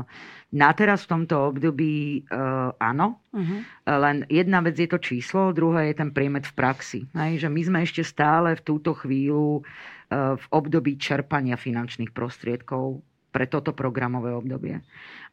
na 0.48 0.72
teraz 0.72 1.04
v 1.04 1.10
tomto 1.12 1.52
období 1.52 2.24
eh, 2.24 2.70
áno, 2.80 3.20
uh-huh. 3.32 3.60
len 3.84 4.24
jedna 4.32 4.64
vec 4.64 4.80
je 4.80 4.88
to 4.88 4.96
číslo, 4.96 5.52
druhá 5.52 5.84
je 5.84 5.94
ten 5.98 6.10
priemet 6.12 6.48
v 6.48 6.56
praxi. 6.56 7.00
Hej, 7.12 7.44
že 7.44 7.48
my 7.52 7.60
sme 7.60 7.78
ešte 7.84 8.02
stále 8.04 8.56
v 8.56 8.64
túto 8.64 8.96
chvíľu 8.96 9.62
v 10.08 10.46
období 10.56 10.96
čerpania 10.96 11.60
finančných 11.60 12.16
prostriedkov 12.16 13.04
pre 13.28 13.44
toto 13.44 13.76
programové 13.76 14.32
obdobie. 14.32 14.80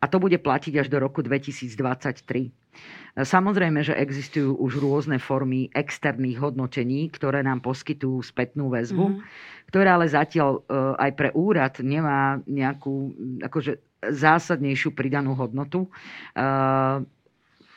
A 0.03 0.05
to 0.11 0.19
bude 0.19 0.35
platiť 0.37 0.83
až 0.83 0.87
do 0.91 0.99
roku 0.99 1.23
2023. 1.23 2.51
Samozrejme, 3.15 3.79
že 3.87 3.95
existujú 3.95 4.59
už 4.59 4.83
rôzne 4.83 5.15
formy 5.15 5.71
externých 5.71 6.43
hodnotení, 6.43 7.07
ktoré 7.07 7.39
nám 7.39 7.63
poskytujú 7.63 8.19
spätnú 8.19 8.67
väzbu, 8.67 9.05
mm-hmm. 9.07 9.23
ktorá 9.71 9.95
ale 9.95 10.11
zatiaľ 10.11 10.59
e, 10.59 10.75
aj 10.99 11.11
pre 11.15 11.31
úrad 11.31 11.79
nemá 11.79 12.43
nejakú 12.43 13.15
akože, 13.39 13.94
zásadnejšiu 14.11 14.93
pridanú 14.93 15.33
hodnotu. 15.37 15.85
E, 15.85 15.89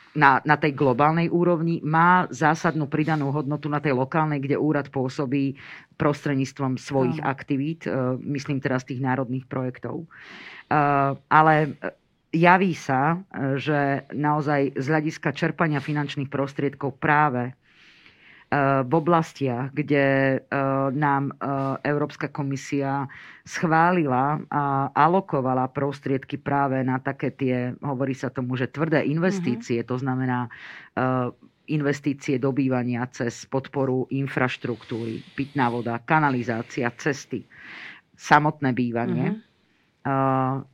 na, 0.09 0.41
na 0.41 0.55
tej 0.57 0.73
globálnej 0.73 1.29
úrovni, 1.29 1.79
má 1.85 2.25
zásadnú 2.33 2.89
pridanú 2.89 3.29
hodnotu 3.29 3.69
na 3.69 3.77
tej 3.77 3.93
lokálnej, 3.93 4.41
kde 4.41 4.57
úrad 4.57 4.89
pôsobí 4.89 5.53
prostredníctvom 6.01 6.81
svojich 6.81 7.21
mm. 7.21 7.25
aktivít, 7.25 7.81
e, 7.85 8.17
myslím 8.37 8.57
teraz 8.57 8.83
tých 8.83 8.99
národných 8.99 9.45
projektov. 9.45 10.09
Ale 11.33 11.73
javí 12.29 12.73
sa, 12.77 13.25
že 13.57 14.05
naozaj 14.13 14.77
z 14.77 14.85
hľadiska 14.85 15.33
čerpania 15.33 15.81
finančných 15.81 16.29
prostriedkov 16.29 17.01
práve 17.01 17.57
v 18.83 18.93
oblastiach, 18.97 19.69
kde 19.69 20.05
e, 20.33 20.37
nám 20.89 21.37
Európska 21.85 22.33
komisia 22.33 23.05
schválila 23.45 24.41
a 24.49 24.89
alokovala 24.89 25.69
prostriedky 25.69 26.41
práve 26.41 26.81
na 26.81 26.97
také 26.97 27.29
tie, 27.29 27.77
hovorí 27.77 28.17
sa 28.17 28.33
tomu, 28.33 28.57
že 28.57 28.73
tvrdé 28.73 29.05
investície, 29.05 29.85
mm-hmm. 29.85 29.91
to 29.93 29.95
znamená 30.01 30.49
investície 31.69 32.41
do 32.41 32.49
bývania 32.49 33.05
cez 33.13 33.45
podporu 33.45 34.09
infraštruktúry, 34.09 35.21
pitná 35.37 35.69
voda, 35.69 36.01
kanalizácia, 36.01 36.89
cesty, 36.97 37.45
samotné 38.17 38.73
bývanie. 38.73 39.27
Mm-hmm 39.29 39.48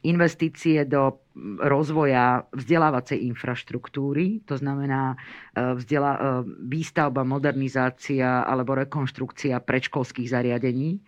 investície 0.05 0.85
do 0.85 1.25
rozvoja 1.59 2.47
vzdelávacej 2.55 3.19
infraštruktúry, 3.27 4.39
to 4.47 4.55
znamená 4.55 5.19
e, 5.51 5.75
vzdelá, 5.75 6.13
e, 6.15 6.19
výstavba, 6.63 7.27
modernizácia 7.27 8.47
alebo 8.47 8.71
rekonštrukcia 8.79 9.59
predškolských 9.59 10.31
zariadení 10.31 11.03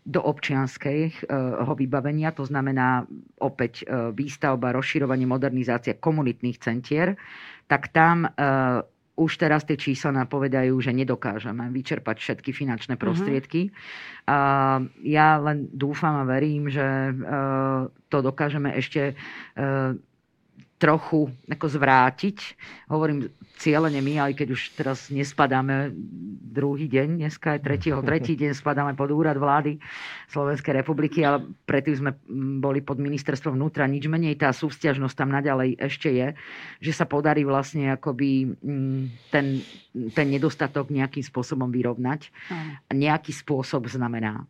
do 0.00 0.24
občianského 0.26 1.70
vybavenia, 1.76 2.34
to 2.34 2.42
znamená 2.42 3.06
opäť 3.38 3.86
e, 3.86 4.10
výstavba, 4.10 4.74
rozširovanie, 4.74 5.28
modernizácia 5.28 5.94
komunitných 5.94 6.58
centier, 6.58 7.14
tak 7.70 7.94
tam 7.94 8.26
už 9.20 9.36
teraz 9.36 9.68
tie 9.68 9.76
čísla 9.76 10.16
napovedajú, 10.24 10.72
že 10.80 10.96
nedokážeme 10.96 11.68
vyčerpať 11.68 12.16
všetky 12.16 12.56
finančné 12.56 12.96
mhm. 12.96 13.00
prostriedky. 13.00 13.68
Uh-huh. 13.68 14.32
A 14.32 14.38
ja 15.04 15.36
len 15.36 15.68
dúfam 15.76 16.16
a 16.16 16.24
verím, 16.24 16.72
že 16.72 17.12
to 18.08 18.18
dokážeme 18.24 18.72
ešte 18.78 19.18
trochu 20.80 21.28
ako 21.44 21.66
zvrátiť. 21.68 22.56
Hovorím 22.88 23.28
cieľene 23.60 24.00
my, 24.00 24.32
aj 24.32 24.32
keď 24.32 24.48
už 24.56 24.72
teraz 24.72 25.12
nespadáme 25.12 25.92
druhý 26.50 26.88
deň, 26.88 27.20
dneska 27.20 27.60
je 27.60 27.60
tretieho, 27.60 28.00
tretí 28.00 28.32
deň 28.32 28.56
spadáme 28.56 28.96
pod 28.96 29.12
úrad 29.12 29.36
vlády 29.36 29.76
Slovenskej 30.32 30.80
republiky, 30.80 31.20
ale 31.20 31.44
predtým 31.68 32.00
sme 32.00 32.10
boli 32.64 32.80
pod 32.80 32.96
ministerstvom 32.96 33.60
vnútra. 33.60 33.84
Nič 33.84 34.08
menej 34.08 34.40
tá 34.40 34.48
súvzťažnosť 34.56 35.14
tam 35.14 35.30
naďalej 35.36 35.76
ešte 35.76 36.08
je, 36.08 36.32
že 36.80 36.92
sa 36.96 37.04
podarí 37.04 37.44
vlastne 37.44 37.92
akoby 37.92 38.56
ten, 39.28 39.60
ten 40.16 40.26
nedostatok 40.32 40.88
nejakým 40.88 41.22
spôsobom 41.22 41.68
vyrovnať. 41.68 42.32
Nejaký 42.88 43.36
spôsob 43.36 43.84
znamená 43.92 44.48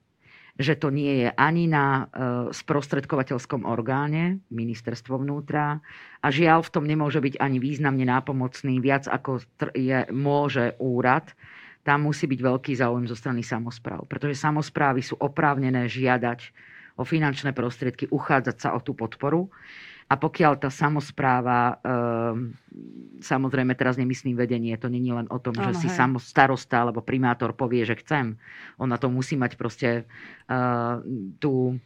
že 0.59 0.75
to 0.75 0.91
nie 0.91 1.27
je 1.27 1.29
ani 1.37 1.71
na 1.71 1.87
e, 1.87 2.03
sprostredkovateľskom 2.51 3.69
orgáne, 3.69 4.43
ministerstvo 4.51 5.21
vnútra, 5.21 5.79
a 6.21 6.27
žiaľ 6.29 6.67
v 6.67 6.73
tom 6.73 6.85
nemôže 6.85 7.23
byť 7.23 7.41
ani 7.41 7.63
významne 7.63 8.05
nápomocný, 8.05 8.83
viac 8.83 9.09
ako 9.09 9.41
je, 9.73 10.09
môže 10.11 10.77
úrad. 10.83 11.33
Tam 11.81 12.05
musí 12.05 12.29
byť 12.29 12.41
veľký 12.45 12.73
záujem 12.77 13.09
zo 13.09 13.17
strany 13.17 13.41
samozpráv, 13.41 14.05
pretože 14.05 14.37
samozprávy 14.37 15.01
sú 15.01 15.17
oprávnené 15.17 15.89
žiadať 15.89 16.53
o 17.01 17.09
finančné 17.09 17.57
prostriedky, 17.57 18.13
uchádzať 18.13 18.57
sa 18.61 18.69
o 18.77 18.81
tú 18.85 18.93
podporu. 18.93 19.49
A 20.11 20.19
pokiaľ 20.19 20.59
tá 20.59 20.75
samozpráva, 20.75 21.79
e, 21.79 21.95
samozrejme 23.23 23.79
teraz 23.79 23.95
nemyslím 23.95 24.35
vedenie, 24.35 24.75
to 24.75 24.91
není 24.91 25.15
len 25.15 25.31
o 25.31 25.39
tom, 25.39 25.55
ano, 25.55 25.71
že 25.71 25.87
hej. 25.87 25.87
si 25.87 25.89
starosta 26.27 26.83
alebo 26.83 26.99
primátor 26.99 27.55
povie, 27.55 27.87
že 27.87 27.95
chcem. 28.03 28.35
Ona 28.83 28.99
to 28.99 29.07
musí 29.07 29.39
mať 29.39 29.55
proste 29.55 30.03
e, 30.51 30.59
tú 31.39 31.79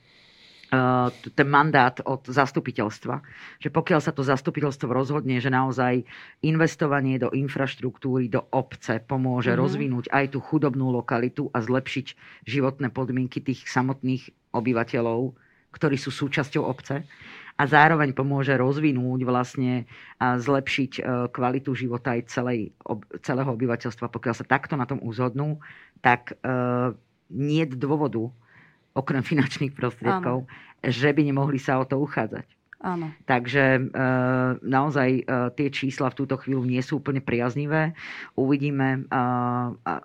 ten 1.35 1.49
mandát 1.49 1.95
od 2.05 2.27
zastupiteľstva. 2.27 3.23
Že 3.63 3.69
pokiaľ 3.71 4.01
sa 4.01 4.13
to 4.15 4.27
zastupiteľstvo 4.27 4.91
rozhodne, 4.91 5.39
že 5.39 5.53
naozaj 5.53 6.03
investovanie 6.43 7.21
do 7.21 7.31
infraštruktúry, 7.31 8.27
do 8.33 8.43
obce 8.51 8.99
pomôže 9.05 9.53
mm-hmm. 9.53 9.63
rozvinúť 9.63 10.05
aj 10.11 10.25
tú 10.35 10.39
chudobnú 10.43 10.91
lokalitu 10.91 11.51
a 11.53 11.63
zlepšiť 11.63 12.07
životné 12.49 12.91
podmienky 12.91 13.39
tých 13.39 13.67
samotných 13.69 14.55
obyvateľov, 14.55 15.35
ktorí 15.75 15.97
sú 15.99 16.11
súčasťou 16.15 16.63
obce, 16.65 17.03
a 17.55 17.63
zároveň 17.71 18.11
pomôže 18.11 18.51
rozvinúť 18.59 19.21
vlastne 19.23 19.87
a 20.19 20.43
zlepšiť 20.43 20.93
e, 20.99 21.03
kvalitu 21.31 21.71
života 21.79 22.19
aj 22.19 22.27
celej, 22.27 22.75
celého 23.23 23.51
obyvateľstva. 23.55 24.11
Pokiaľ 24.11 24.35
sa 24.35 24.47
takto 24.47 24.75
na 24.75 24.91
tom 24.91 24.99
uzhodnú, 24.99 25.63
tak 26.03 26.35
e, 26.43 26.51
nie 27.31 27.63
dôvodu, 27.71 28.27
okrem 28.95 29.23
finančných 29.23 29.75
prostriedkov, 29.75 30.47
Áno. 30.47 30.51
že 30.83 31.15
by 31.15 31.23
nemohli 31.23 31.63
sa 31.63 31.79
o 31.79 31.87
to 31.87 31.99
uchádzať. 31.99 32.47
Áno. 32.85 33.09
Takže 33.25 33.81
e, 33.81 33.83
naozaj 34.61 35.11
e, 35.17 35.23
tie 35.57 35.69
čísla 35.73 36.13
v 36.13 36.19
túto 36.21 36.37
chvíľu 36.37 36.69
nie 36.69 36.85
sú 36.85 37.01
úplne 37.01 37.25
priaznivé. 37.25 37.97
Uvidíme, 38.37 39.09
e, 39.09 39.19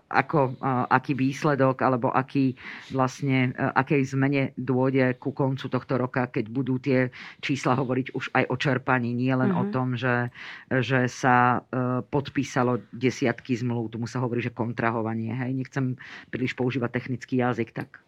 ako, 0.07 0.55
aký 0.87 1.11
výsledok 1.11 1.83
alebo 1.83 2.07
aký 2.15 2.55
vlastne, 2.95 3.51
akej 3.75 4.15
zmene 4.15 4.55
dôjde 4.55 5.19
ku 5.19 5.35
koncu 5.35 5.67
tohto 5.67 5.99
roka, 5.99 6.31
keď 6.31 6.45
budú 6.47 6.79
tie 6.79 7.11
čísla 7.43 7.75
hovoriť 7.75 8.15
už 8.15 8.31
aj 8.31 8.43
o 8.47 8.55
čerpaní, 8.55 9.11
nie 9.11 9.35
len 9.35 9.51
mm-hmm. 9.51 9.59
o 9.59 9.63
mhm. 9.67 9.73
tom, 9.75 9.87
že, 9.99 10.31
že 10.71 11.11
sa 11.11 11.59
podpísalo 12.07 12.79
desiatky 12.95 13.59
zmluv. 13.59 13.91
Tu 13.91 13.99
sa 14.07 14.23
hovorí, 14.23 14.39
že 14.39 14.55
kontrahovanie. 14.55 15.35
Hej? 15.35 15.51
Nechcem 15.51 15.85
príliš 16.31 16.55
používať 16.55 16.95
technický 16.95 17.43
jazyk, 17.43 17.75
tak 17.75 17.99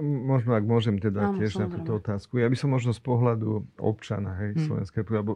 Možno, 0.00 0.56
ak 0.56 0.64
môžem 0.64 0.96
teda 0.96 1.30
Áno, 1.30 1.36
tiež 1.36 1.54
samozrejme. 1.54 1.68
na 1.68 1.76
túto 1.76 1.92
otázku. 2.00 2.40
Ja 2.40 2.48
by 2.48 2.56
som 2.56 2.72
možno 2.72 2.96
z 2.96 3.02
pohľadu 3.04 3.68
občana 3.76 4.36
hej, 4.40 4.56
hmm. 4.56 4.64
Slovenskej 4.66 5.00
alebo 5.12 5.32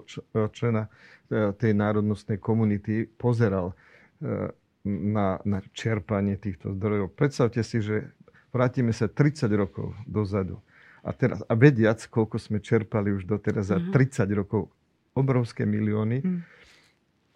člena 0.57 0.89
e, 1.29 1.53
tej 1.53 1.73
národnostnej 1.77 2.41
komunity 2.41 3.05
pozeral 3.05 3.77
e, 4.21 4.49
na, 4.89 5.39
na 5.45 5.59
čerpanie 5.77 6.41
týchto 6.41 6.73
zdrojov. 6.73 7.13
Predstavte 7.13 7.61
si, 7.61 7.85
že 7.85 8.17
vrátime 8.57 8.97
sa 8.97 9.07
30 9.07 9.49
rokov 9.53 9.93
dozadu 10.09 10.65
a, 11.05 11.13
teraz, 11.13 11.45
a 11.45 11.53
vediac, 11.53 12.01
koľko 12.09 12.41
sme 12.41 12.59
čerpali 12.65 13.13
už 13.13 13.29
doteraz 13.29 13.69
za 13.69 13.79
30 13.79 13.93
mhm. 13.93 14.35
rokov, 14.41 14.73
obrovské 15.13 15.69
milióny. 15.69 16.19
Hmm 16.25 16.43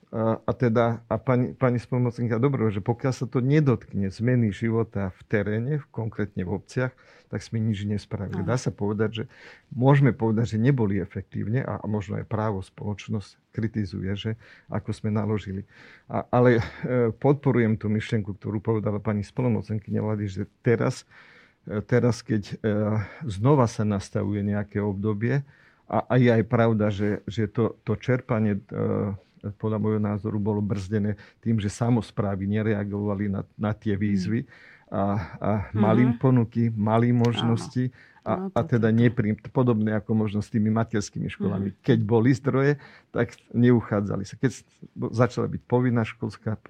a, 0.08 0.40
a 0.40 0.52
teda, 0.56 1.04
a 1.04 1.14
pani, 1.20 1.52
pani 1.52 1.76
spomocníka, 1.76 2.40
dobro, 2.40 2.72
že 2.72 2.80
pokiaľ 2.80 3.12
sa 3.12 3.28
to 3.28 3.44
nedotkne 3.44 4.08
zmeny 4.08 4.48
života 4.56 5.12
v 5.12 5.20
teréne, 5.28 5.72
konkrétne 5.92 6.48
v 6.48 6.56
obciach, 6.56 6.96
tak 7.28 7.44
sme 7.44 7.60
nič 7.60 7.84
nespravili. 7.84 8.40
Dá 8.40 8.56
sa 8.56 8.72
povedať, 8.72 9.10
že 9.12 9.24
môžeme 9.68 10.16
povedať, 10.16 10.56
že 10.56 10.64
neboli 10.64 10.96
efektívne 10.96 11.60
a, 11.60 11.76
a 11.76 11.84
možno 11.84 12.16
aj 12.16 12.24
právo 12.24 12.64
spoločnosť 12.64 13.52
kritizuje, 13.52 14.08
že 14.16 14.30
ako 14.72 14.96
sme 14.96 15.12
naložili. 15.12 15.68
A, 16.08 16.24
ale 16.32 16.58
e, 16.58 17.12
podporujem 17.12 17.76
tú 17.76 17.92
myšlienku, 17.92 18.32
ktorú 18.32 18.64
povedala 18.64 19.04
pani 19.04 19.20
spolomocenkyňa 19.20 20.00
vlády, 20.00 20.24
že 20.24 20.48
teraz, 20.64 21.04
e, 21.68 21.84
teraz 21.84 22.24
keď 22.24 22.42
e, 22.48 22.54
znova 23.28 23.68
sa 23.68 23.84
nastavuje 23.84 24.40
nejaké 24.40 24.80
obdobie, 24.80 25.44
a, 25.88 26.04
a 26.04 26.14
je 26.20 26.28
aj 26.28 26.44
pravda, 26.52 26.92
že, 26.92 27.24
že 27.24 27.48
to, 27.48 27.80
to 27.80 27.96
čerpanie 27.96 28.60
e, 28.60 28.62
podľa 29.58 29.78
môjho 29.78 30.00
názoru 30.02 30.38
bolo 30.40 30.60
brzdené 30.62 31.14
tým, 31.42 31.58
že 31.62 31.70
samozprávy 31.70 32.46
nereagovali 32.48 33.30
na, 33.30 33.42
na 33.54 33.72
tie 33.72 33.94
mm. 33.94 34.00
výzvy 34.00 34.40
a, 34.88 35.02
a 35.38 35.50
mali 35.76 36.08
mm-hmm. 36.08 36.20
ponuky, 36.20 36.72
mali 36.72 37.12
možnosti 37.12 37.92
a, 38.28 38.52
a 38.52 38.60
teda 38.60 38.92
neprim, 38.92 39.32
podobné 39.52 39.96
ako 39.96 40.12
možno 40.12 40.40
s 40.44 40.52
tými 40.52 40.68
materskými 40.68 41.32
školami. 41.32 41.72
Mm. 41.72 41.76
Keď 41.80 41.98
boli 42.04 42.30
zdroje, 42.36 42.76
tak 43.08 43.32
neuchádzali 43.56 44.24
sa. 44.28 44.36
Keď 44.36 44.52
začala 45.16 45.48
byť 45.48 45.62
povinná 45.64 46.04
školská 46.04 46.60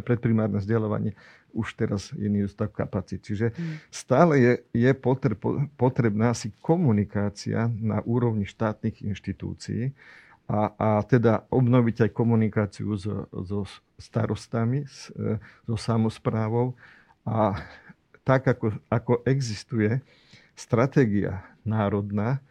predprimárne 0.00 0.64
vzdelávanie, 0.64 1.12
už 1.52 1.76
teraz 1.76 2.10
je 2.16 2.26
nedostatok 2.26 2.88
kapacít. 2.88 3.20
Čiže 3.20 3.52
mm. 3.52 3.92
stále 3.92 4.32
je, 4.40 4.52
je 4.72 4.90
potreb, 4.96 5.38
potrebná 5.76 6.32
asi 6.32 6.48
komunikácia 6.64 7.68
na 7.68 8.00
úrovni 8.08 8.48
štátnych 8.48 9.04
inštitúcií, 9.04 9.92
a, 10.44 10.60
a 10.76 10.88
teda 11.04 11.48
obnoviť 11.48 12.08
aj 12.08 12.10
komunikáciu 12.12 12.92
so, 13.00 13.24
so 13.32 13.64
starostami, 13.96 14.84
e, 14.84 15.40
so 15.64 15.76
samozprávou. 15.76 16.76
A 17.24 17.56
tak, 18.24 18.48
ako, 18.48 18.76
ako 18.92 19.24
existuje 19.24 20.04
stratégia 20.52 21.44
národná, 21.64 22.44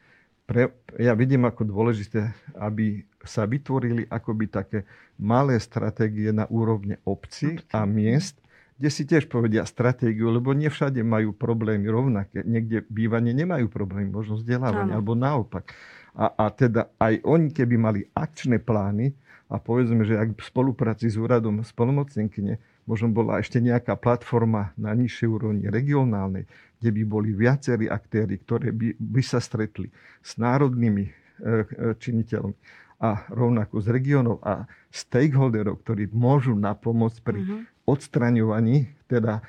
pre, 0.43 0.75
ja 0.99 1.15
vidím 1.15 1.47
ako 1.47 1.63
dôležité, 1.63 2.35
aby 2.59 3.07
sa 3.23 3.47
vytvorili 3.47 4.03
akoby 4.11 4.45
také 4.51 4.79
malé 5.15 5.55
stratégie 5.61 6.35
na 6.35 6.49
úrovne 6.51 6.99
obci 7.07 7.63
a 7.71 7.87
miest, 7.87 8.35
kde 8.75 8.89
si 8.91 9.07
tiež 9.07 9.31
povedia 9.31 9.63
stratégiu, 9.63 10.27
lebo 10.33 10.51
nie 10.51 10.67
všade 10.67 10.99
majú 11.05 11.31
problémy 11.31 11.87
rovnaké. 11.87 12.43
Niekde 12.43 12.83
bývanie 12.91 13.31
nemajú 13.31 13.71
problémy, 13.71 14.11
možno 14.11 14.35
vzdelávanie, 14.41 14.91
alebo 14.91 15.15
naopak. 15.15 15.71
A, 16.14 16.30
a 16.30 16.45
teda 16.53 16.93
aj 17.01 17.26
oni, 17.26 17.49
keby 17.49 17.76
mali 17.78 18.01
akčné 18.14 18.61
plány 18.61 19.14
a 19.49 19.57
povedzme, 19.57 20.05
že 20.05 20.18
ak 20.18 20.38
v 20.38 20.45
spolupráci 20.45 21.09
s 21.09 21.18
úradom 21.18 21.66
spolumocnenkyne 21.66 22.61
možno 22.86 23.09
bola 23.09 23.41
ešte 23.41 23.57
nejaká 23.64 23.97
platforma 23.97 24.76
na 24.78 24.93
nižšej 24.93 25.28
úrovni 25.30 25.66
regionálnej, 25.72 26.45
kde 26.78 26.89
by 26.89 27.03
boli 27.07 27.30
viacerí 27.34 27.88
aktéry, 27.88 28.43
ktoré 28.43 28.76
by, 28.76 28.99
by 28.99 29.22
sa 29.24 29.39
stretli 29.39 29.89
s 30.22 30.38
národnými 30.38 31.05
e, 31.07 31.11
e, 31.11 31.53
činiteľmi 31.97 32.55
a 33.03 33.28
rovnako 33.34 33.84
z 33.84 33.88
regionov 33.91 34.38
a 34.45 34.64
stakeholderov, 34.88 35.84
ktorí 35.84 36.07
môžu 36.16 36.55
napomôcť 36.55 37.20
pri 37.20 37.39
mm-hmm. 37.43 37.61
odstraňovaní 37.84 38.95
teda 39.11 39.43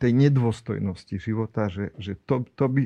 tej 0.00 0.12
nedôstojnosti 0.16 1.20
života, 1.20 1.68
že, 1.68 1.92
že 2.00 2.16
to, 2.24 2.48
to 2.56 2.66
by 2.66 2.84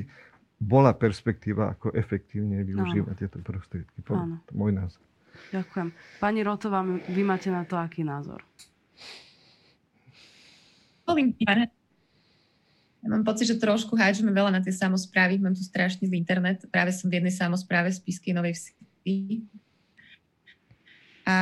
bola 0.61 0.93
perspektíva, 0.93 1.73
ako 1.73 1.89
efektívne 1.97 2.61
využívať 2.61 3.17
Áno. 3.17 3.19
tieto 3.19 3.37
prostriedky. 3.41 4.05
To 4.05 4.13
je 4.13 4.25
môj 4.53 4.77
názor. 4.77 5.01
Ďakujem. 5.49 5.89
Pani 6.21 6.39
Rotová, 6.45 6.85
vy 6.85 7.25
máte 7.25 7.49
na 7.49 7.65
to 7.65 7.81
aký 7.81 8.05
názor? 8.05 8.45
Ja 13.01 13.09
mám 13.09 13.25
pocit, 13.25 13.49
že 13.49 13.57
trošku 13.57 13.97
hádžeme 13.97 14.29
veľa 14.29 14.53
na 14.53 14.61
tie 14.61 14.69
samozprávy. 14.69 15.41
Mám 15.41 15.57
tu 15.57 15.65
strašný 15.65 16.05
zlý 16.05 16.21
internet. 16.21 16.61
Práve 16.69 16.93
som 16.93 17.09
v 17.09 17.17
jednej 17.17 17.33
samozpráve 17.33 17.89
z 17.89 17.97
Písky 17.97 18.29
Novej 18.29 18.53
Vsi. 18.53 19.41
A 21.25 21.37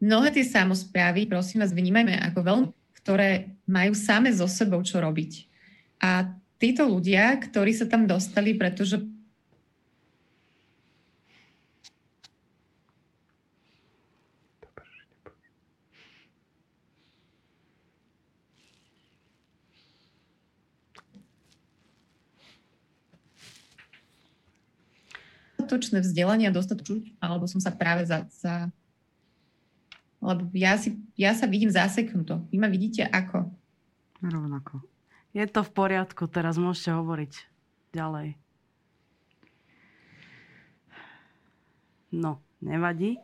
mnohé 0.00 0.28
tie 0.32 0.44
samozprávy, 0.48 1.28
prosím 1.28 1.60
vás, 1.60 1.76
vnímajme 1.76 2.16
ako 2.32 2.40
veľmi 2.40 2.77
ktoré 3.08 3.56
majú 3.64 3.96
same 3.96 4.28
so 4.28 4.44
sebou 4.44 4.84
čo 4.84 5.00
robiť. 5.00 5.48
A 6.04 6.28
títo 6.60 6.84
ľudia, 6.84 7.40
ktorí 7.40 7.72
sa 7.72 7.88
tam 7.88 8.04
dostali, 8.04 8.52
pretože 8.52 9.00
dostatočné 25.56 26.04
vzdelanie 26.04 26.44
a 26.44 26.52
dostatočné, 26.52 27.16
alebo 27.24 27.48
som 27.48 27.56
sa 27.56 27.72
práve 27.72 28.04
za, 28.04 28.28
za 28.28 28.68
lebo 30.18 30.50
ja, 30.54 30.74
si, 30.74 30.98
ja 31.14 31.34
sa 31.34 31.46
vidím 31.46 31.70
zaseknuto. 31.70 32.46
Vy 32.50 32.56
ma 32.58 32.66
vidíte 32.66 33.06
ako? 33.06 33.50
Rovnako. 34.18 34.82
Je 35.30 35.46
to 35.46 35.62
v 35.62 35.70
poriadku, 35.70 36.26
teraz 36.26 36.58
môžete 36.58 36.90
hovoriť 36.90 37.32
ďalej. 37.94 38.34
No, 42.10 42.40
nevadí. 42.64 43.20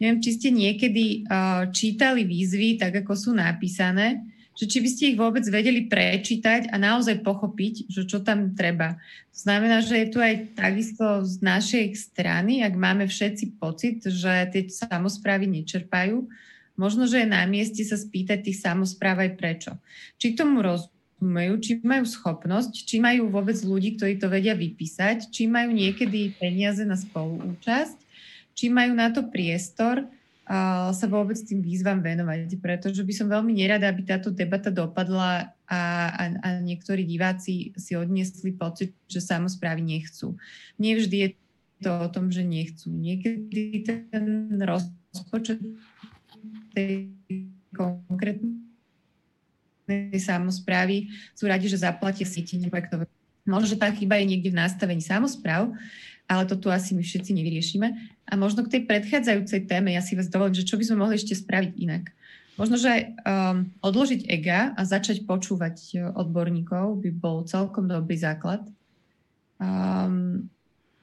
Neviem, 0.00 0.18
či 0.18 0.30
ste 0.34 0.48
niekedy 0.50 1.22
uh, 1.28 1.68
čítali 1.70 2.26
výzvy 2.26 2.80
tak, 2.80 3.04
ako 3.04 3.12
sú 3.14 3.30
napísané 3.36 4.24
že 4.54 4.70
či 4.70 4.78
by 4.78 4.88
ste 4.88 5.04
ich 5.12 5.18
vôbec 5.18 5.42
vedeli 5.50 5.90
prečítať 5.90 6.70
a 6.70 6.78
naozaj 6.78 7.26
pochopiť, 7.26 7.90
že 7.90 8.06
čo 8.06 8.22
tam 8.22 8.54
treba. 8.54 9.02
To 9.34 9.38
znamená, 9.38 9.82
že 9.82 9.98
je 9.98 10.08
tu 10.14 10.18
aj 10.22 10.54
takisto 10.54 11.26
z 11.26 11.42
našej 11.42 11.86
strany, 11.98 12.62
ak 12.62 12.74
máme 12.78 13.10
všetci 13.10 13.58
pocit, 13.58 14.06
že 14.06 14.46
tie 14.54 14.62
samozprávy 14.70 15.50
nečerpajú, 15.50 16.22
možno, 16.78 17.10
že 17.10 17.26
je 17.26 17.28
na 17.28 17.42
mieste 17.50 17.82
sa 17.82 17.98
spýtať 17.98 18.46
tých 18.46 18.62
samozpráv 18.62 19.26
aj 19.26 19.32
prečo. 19.34 19.72
Či 20.22 20.38
tomu 20.38 20.62
rozumejú, 20.62 21.54
či 21.58 21.72
majú 21.82 22.06
schopnosť, 22.06 22.86
či 22.86 23.02
majú 23.02 23.34
vôbec 23.34 23.58
ľudí, 23.58 23.98
ktorí 23.98 24.22
to 24.22 24.30
vedia 24.30 24.54
vypísať, 24.54 25.34
či 25.34 25.50
majú 25.50 25.74
niekedy 25.74 26.38
peniaze 26.38 26.86
na 26.86 26.94
spoluúčasť, 26.94 27.98
či 28.54 28.70
majú 28.70 28.94
na 28.94 29.10
to 29.10 29.26
priestor, 29.26 30.06
sa 30.92 31.06
vôbec 31.08 31.40
tým 31.40 31.64
výzvam 31.64 32.04
venovať, 32.04 32.60
pretože 32.60 33.00
by 33.00 33.12
som 33.16 33.32
veľmi 33.32 33.56
nerada, 33.56 33.88
aby 33.88 34.04
táto 34.04 34.28
debata 34.28 34.68
dopadla 34.68 35.56
a, 35.64 35.80
a, 36.12 36.24
a 36.44 36.48
niektorí 36.60 37.08
diváci 37.08 37.72
si 37.80 37.92
odniesli 37.96 38.52
pocit, 38.52 38.92
že 39.08 39.24
samozprávy 39.24 39.80
nechcú. 39.80 40.36
Nevždy 40.76 41.16
je 41.16 41.28
to 41.80 41.90
o 41.96 42.08
tom, 42.12 42.28
že 42.28 42.44
nechcú. 42.44 42.92
Niekedy 42.92 43.88
ten 43.88 44.52
rozpočet 44.60 45.64
tej 46.76 47.08
konkrétnej 47.72 48.60
samozprávy 50.20 51.08
sú 51.32 51.48
radi, 51.48 51.72
že 51.72 51.80
zaplatia 51.80 52.28
sietenie 52.28 52.68
projektové. 52.68 53.08
Možno, 53.48 53.76
že 53.76 53.80
tá 53.80 53.88
chyba 53.92 54.20
je 54.20 54.28
niekde 54.28 54.52
v 54.52 54.60
nastavení 54.60 55.00
samozpráv, 55.04 55.72
ale 56.28 56.48
to 56.48 56.56
tu 56.56 56.72
asi 56.72 56.96
my 56.96 57.04
všetci 57.04 57.36
nevyriešime. 57.36 57.88
A 58.24 58.32
možno 58.40 58.64
k 58.64 58.78
tej 58.78 58.82
predchádzajúcej 58.88 59.68
téme, 59.68 59.92
ja 59.92 60.00
si 60.00 60.16
vás 60.16 60.32
dovolím, 60.32 60.56
že 60.56 60.64
čo 60.64 60.80
by 60.80 60.84
sme 60.88 61.00
mohli 61.04 61.20
ešte 61.20 61.36
spraviť 61.36 61.72
inak. 61.76 62.08
možno, 62.56 62.78
že 62.78 63.12
um, 63.26 63.68
odložiť 63.84 64.30
ega 64.30 64.72
a 64.72 64.80
začať 64.86 65.28
počúvať 65.28 66.08
odborníkov 66.16 67.02
by 67.04 67.10
bol 67.12 67.44
celkom 67.44 67.90
dobrý 67.90 68.16
základ. 68.16 68.64
Um, 69.60 70.48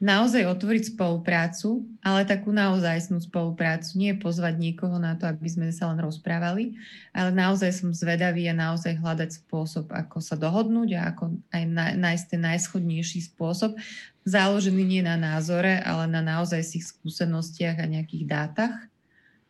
naozaj 0.01 0.49
otvoriť 0.49 0.97
spoluprácu, 0.97 1.85
ale 2.01 2.25
takú 2.25 2.49
naozajstnú 2.49 3.21
spoluprácu. 3.21 4.01
Nie 4.01 4.17
pozvať 4.17 4.57
niekoho 4.57 4.97
na 4.97 5.13
to, 5.13 5.29
aby 5.29 5.45
sme 5.45 5.69
sa 5.69 5.93
len 5.93 6.01
rozprávali, 6.01 6.73
ale 7.13 7.29
naozaj 7.29 7.69
som 7.69 7.93
zvedavý 7.93 8.49
a 8.49 8.57
naozaj 8.57 8.97
hľadať 8.97 9.45
spôsob, 9.45 9.93
ako 9.93 10.17
sa 10.17 10.33
dohodnúť 10.33 10.89
a 10.97 11.13
ako 11.13 11.37
aj 11.53 11.63
nájsť 12.01 12.25
ten 12.33 12.41
najschodnejší 12.41 13.29
spôsob, 13.29 13.77
založený 14.25 14.81
nie 14.81 15.01
na 15.05 15.21
názore, 15.21 15.77
ale 15.85 16.09
na 16.09 16.25
naozaj 16.25 16.65
si 16.65 16.81
skúsenostiach 16.81 17.77
a 17.77 17.85
nejakých 17.85 18.25
dátach. 18.25 18.75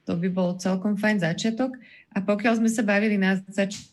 To 0.09 0.19
by 0.19 0.27
bol 0.27 0.59
celkom 0.59 0.99
fajn 0.99 1.23
začiatok. 1.23 1.79
A 2.11 2.19
pokiaľ 2.19 2.59
sme 2.59 2.67
sa 2.67 2.83
bavili 2.83 3.15
na 3.15 3.39
začiatku 3.39 3.90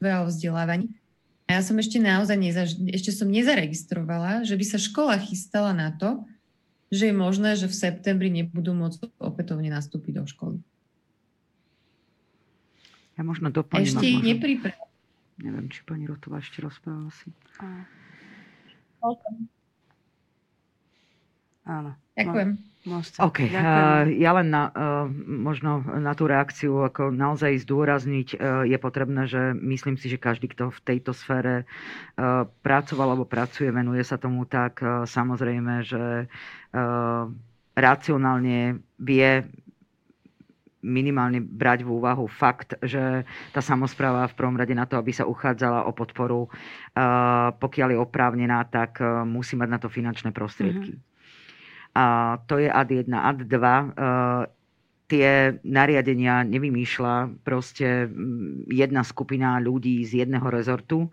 o 0.00 0.26
vzdelávaní. 0.28 0.90
A 1.44 1.60
ja 1.60 1.60
som 1.60 1.76
ešte 1.76 2.00
naozaj 2.00 2.36
neza, 2.40 2.64
ešte 2.88 3.12
som 3.12 3.28
nezaregistrovala, 3.28 4.48
že 4.48 4.56
by 4.56 4.64
sa 4.64 4.78
škola 4.80 5.20
chystala 5.20 5.76
na 5.76 5.92
to, 5.92 6.24
že 6.88 7.12
je 7.12 7.14
možné, 7.14 7.58
že 7.58 7.68
v 7.68 7.76
septembri 7.76 8.32
nebudú 8.32 8.72
môcť 8.72 9.12
opätovne 9.20 9.68
nastúpiť 9.68 10.12
do 10.20 10.24
školy. 10.24 10.58
Ja 13.14 13.22
možno 13.22 13.52
doplním. 13.52 13.86
Ešte 13.86 14.06
ich 14.08 14.22
nepripravila. 14.24 14.88
Neviem, 15.38 15.66
či 15.70 15.82
pani 15.82 16.06
Rotová 16.06 16.38
ešte 16.38 16.62
rozprávala 16.62 17.10
si. 17.14 17.28
Áno. 21.66 21.92
Ďakujem. 22.14 22.73
Môžete. 22.84 23.16
OK, 23.16 23.48
uh, 23.48 24.04
ja 24.12 24.36
len 24.36 24.52
na, 24.52 24.68
uh, 24.68 25.08
možno 25.24 25.80
na 25.80 26.12
tú 26.12 26.28
reakciu 26.28 26.84
ako 26.84 27.16
naozaj 27.16 27.64
zdôrazniť 27.64 28.36
uh, 28.36 28.68
je 28.68 28.76
potrebné, 28.76 29.24
že 29.24 29.56
myslím 29.56 29.96
si, 29.96 30.12
že 30.12 30.20
každý, 30.20 30.52
kto 30.52 30.68
v 30.68 30.80
tejto 30.84 31.16
sfére 31.16 31.64
pracoval 32.60 33.16
alebo 33.16 33.24
pracuje, 33.24 33.72
venuje 33.72 34.04
sa 34.04 34.20
tomu 34.20 34.46
tak, 34.46 34.78
samozrejme, 35.08 35.82
že 35.82 36.30
racionálne 37.74 38.78
vie 39.02 39.30
minimálne 40.84 41.40
brať 41.42 41.82
v 41.82 41.90
úvahu 41.90 42.28
fakt, 42.28 42.76
že 42.84 43.24
tá 43.50 43.64
samozpráva 43.64 44.28
v 44.30 44.36
prvom 44.36 44.54
rade 44.54 44.76
na 44.76 44.86
to, 44.86 44.94
aby 44.94 45.10
sa 45.10 45.26
uchádzala 45.26 45.88
o 45.88 45.92
podporu, 45.96 46.46
pokiaľ 47.58 47.88
je 47.96 47.98
oprávnená, 47.98 48.62
tak 48.68 49.02
musí 49.26 49.58
mať 49.58 49.68
na 49.72 49.78
to 49.82 49.88
finančné 49.90 50.30
prostriedky. 50.30 50.94
Mm-hmm. 50.94 51.13
A 51.94 52.36
to 52.50 52.58
je 52.58 52.66
ad 52.66 52.90
1. 52.90 53.06
Ad 53.10 53.46
2 53.46 53.48
e, 53.48 53.86
tie 55.06 55.28
nariadenia 55.62 56.42
nevymýšľa 56.42 57.44
proste 57.46 58.10
mm, 58.10 58.66
jedna 58.66 59.06
skupina 59.06 59.62
ľudí 59.62 60.02
z 60.02 60.26
jedného 60.26 60.48
rezortu. 60.50 61.06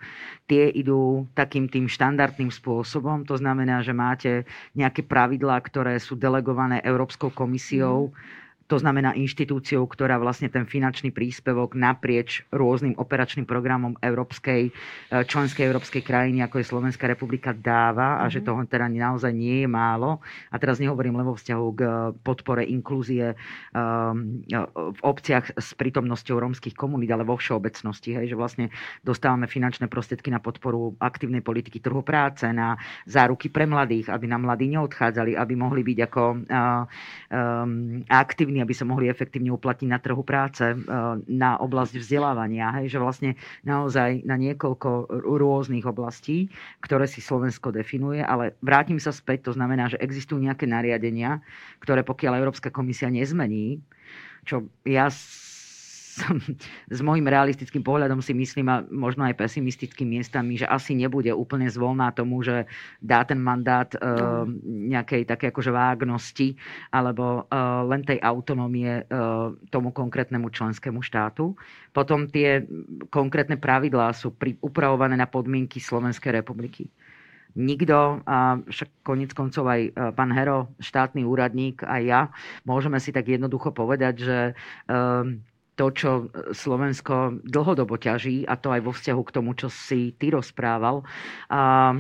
Tie 0.50 0.74
idú 0.74 1.30
takým 1.38 1.70
tým 1.70 1.86
štandardným 1.86 2.50
spôsobom. 2.50 3.24
To 3.30 3.38
znamená, 3.38 3.86
že 3.86 3.94
máte 3.94 4.32
nejaké 4.74 5.06
pravidlá, 5.06 5.62
ktoré 5.62 6.02
sú 6.02 6.18
delegované 6.18 6.82
Európskou 6.82 7.30
komisiou. 7.30 8.10
Mm 8.10 8.41
to 8.72 8.80
znamená 8.80 9.12
inštitúciou, 9.20 9.84
ktorá 9.84 10.16
vlastne 10.16 10.48
ten 10.48 10.64
finančný 10.64 11.12
príspevok 11.12 11.76
naprieč 11.76 12.48
rôznym 12.56 12.96
operačným 12.96 13.44
programom 13.44 14.00
európskej, 14.00 14.72
e, 14.72 15.28
členskej 15.28 15.68
európskej 15.68 16.00
krajiny, 16.00 16.40
ako 16.40 16.64
je 16.64 16.72
Slovenská 16.72 17.04
republika, 17.12 17.52
dáva 17.52 18.24
a 18.24 18.32
mm-hmm. 18.32 18.32
že 18.32 18.40
mhm. 18.40 18.46
toho 18.48 18.60
teda 18.72 18.88
naozaj 18.88 19.36
nie 19.36 19.68
je 19.68 19.70
málo. 19.70 20.24
A 20.48 20.56
teraz 20.56 20.80
nehovorím 20.80 21.20
len 21.20 21.28
vo 21.28 21.36
vzťahu 21.36 21.68
k 21.76 21.82
podpore 22.24 22.64
inklúzie 22.64 23.36
um, 23.76 24.40
v 24.72 25.02
obciach 25.04 25.52
s 25.60 25.76
prítomnosťou 25.76 26.40
rómskych 26.40 26.72
komunít, 26.72 27.12
ale 27.12 27.28
vo 27.28 27.36
všeobecnosti, 27.36 28.16
hej, 28.16 28.32
že 28.32 28.40
vlastne 28.40 28.72
dostávame 29.04 29.52
finančné 29.52 29.92
prostriedky 29.92 30.32
na 30.32 30.40
podporu 30.40 30.96
aktívnej 31.04 31.44
politiky 31.44 31.84
trhu 31.84 32.00
práce, 32.08 32.48
na 32.48 32.80
záruky 33.04 33.52
pre 33.52 33.68
mladých, 33.68 34.08
aby 34.08 34.32
nám 34.32 34.48
mladí 34.48 34.72
neodchádzali, 34.72 35.36
aby 35.36 35.54
mohli 35.60 35.82
byť 35.84 35.98
ako 36.08 36.24
um, 36.24 36.40
aktívni 38.08 38.61
aby 38.62 38.74
sa 38.78 38.86
mohli 38.88 39.10
efektívne 39.10 39.52
uplatniť 39.52 39.90
na 39.90 40.00
trhu 40.00 40.22
práce, 40.22 40.64
e, 40.64 40.76
na 41.28 41.58
oblasť 41.60 42.00
vzdelávania. 42.00 42.82
Hej, 42.82 42.98
že 42.98 43.00
vlastne 43.04 43.32
naozaj 43.68 44.24
na 44.24 44.38
niekoľko 44.38 45.12
rôznych 45.26 45.84
oblastí, 45.84 46.48
ktoré 46.80 47.10
si 47.10 47.20
Slovensko 47.20 47.74
definuje, 47.74 48.22
ale 48.22 48.56
vrátim 48.64 49.02
sa 49.02 49.12
späť, 49.12 49.50
to 49.50 49.58
znamená, 49.58 49.92
že 49.92 50.00
existujú 50.00 50.40
nejaké 50.40 50.70
nariadenia, 50.70 51.42
ktoré 51.84 52.06
pokiaľ 52.06 52.40
Európska 52.40 52.72
komisia 52.72 53.12
nezmení, 53.12 53.82
čo 54.46 54.66
ja 54.86 55.12
s 56.96 57.00
môjim 57.00 57.24
realistickým 57.24 57.84
pohľadom 57.86 58.20
si 58.20 58.36
myslím 58.36 58.68
a 58.68 58.84
možno 58.90 59.24
aj 59.24 59.40
pesimistickým 59.40 60.08
miestami, 60.18 60.60
že 60.60 60.68
asi 60.68 60.98
nebude 60.98 61.32
úplne 61.32 61.72
zvolná 61.72 62.12
tomu, 62.12 62.44
že 62.44 62.68
dá 63.00 63.24
ten 63.24 63.40
mandát 63.40 63.88
uh, 63.96 64.44
nejakej 64.66 65.30
také 65.30 65.50
akože 65.54 65.72
vágnosti 65.72 66.60
alebo 66.92 67.48
uh, 67.48 67.88
len 67.88 68.04
tej 68.04 68.20
autonómie 68.20 69.08
uh, 69.08 69.56
tomu 69.72 69.96
konkrétnemu 69.96 70.52
členskému 70.52 71.00
štátu. 71.00 71.56
Potom 71.96 72.28
tie 72.28 72.66
konkrétne 73.12 73.56
pravidlá 73.56 74.12
sú 74.16 74.36
pri, 74.36 74.56
upravované 74.60 75.16
na 75.16 75.28
podmienky 75.28 75.80
Slovenskej 75.80 76.44
republiky 76.44 76.92
nikto, 77.56 78.24
a 78.24 78.64
však 78.64 79.04
konec 79.04 79.36
koncov 79.36 79.68
aj 79.68 80.16
pán 80.16 80.32
Hero, 80.32 80.72
štátny 80.80 81.28
úradník, 81.28 81.84
aj 81.84 82.02
ja, 82.04 82.22
môžeme 82.64 82.96
si 83.04 83.12
tak 83.12 83.28
jednoducho 83.28 83.76
povedať, 83.76 84.24
že 84.24 84.38
um, 84.88 85.44
to, 85.82 85.88
čo 85.98 86.10
Slovensko 86.54 87.42
dlhodobo 87.42 87.98
ťaží, 87.98 88.46
a 88.46 88.54
to 88.54 88.70
aj 88.70 88.86
vo 88.86 88.94
vzťahu 88.94 89.22
k 89.26 89.34
tomu, 89.34 89.58
čo 89.58 89.66
si 89.74 90.14
ty 90.14 90.30
rozprával. 90.30 91.02
A 91.50 91.98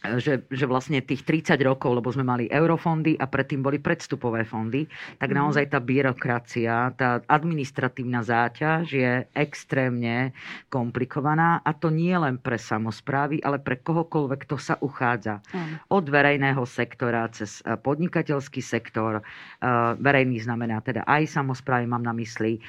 že, 0.00 0.48
že 0.48 0.64
vlastne 0.64 1.04
tých 1.04 1.28
30 1.28 1.60
rokov, 1.60 2.00
lebo 2.00 2.08
sme 2.08 2.24
mali 2.24 2.44
eurofondy 2.48 3.20
a 3.20 3.28
predtým 3.28 3.60
boli 3.60 3.76
predstupové 3.76 4.48
fondy, 4.48 4.88
tak 5.20 5.30
mhm. 5.32 5.36
naozaj 5.36 5.64
tá 5.68 5.78
byrokracia, 5.78 6.92
tá 6.96 7.20
administratívna 7.28 8.24
záťaž 8.24 8.84
je 8.88 9.12
extrémne 9.36 10.32
komplikovaná 10.72 11.60
a 11.60 11.70
to 11.76 11.92
nie 11.92 12.16
len 12.16 12.40
pre 12.40 12.56
samozprávy, 12.56 13.44
ale 13.44 13.60
pre 13.60 13.76
kohokoľvek, 13.80 14.38
kto 14.48 14.56
sa 14.56 14.74
uchádza. 14.80 15.44
Od 15.92 16.04
verejného 16.08 16.62
sektora 16.64 17.28
cez 17.28 17.60
eh, 17.62 17.76
podnikateľský 17.76 18.64
sektor, 18.64 19.20
eh, 19.20 19.66
verejný 20.00 20.40
znamená 20.40 20.80
teda 20.80 21.04
aj 21.04 21.28
samozprávy, 21.28 21.84
mám 21.84 22.04
na 22.04 22.16
mysli, 22.16 22.56
eh, 22.56 22.62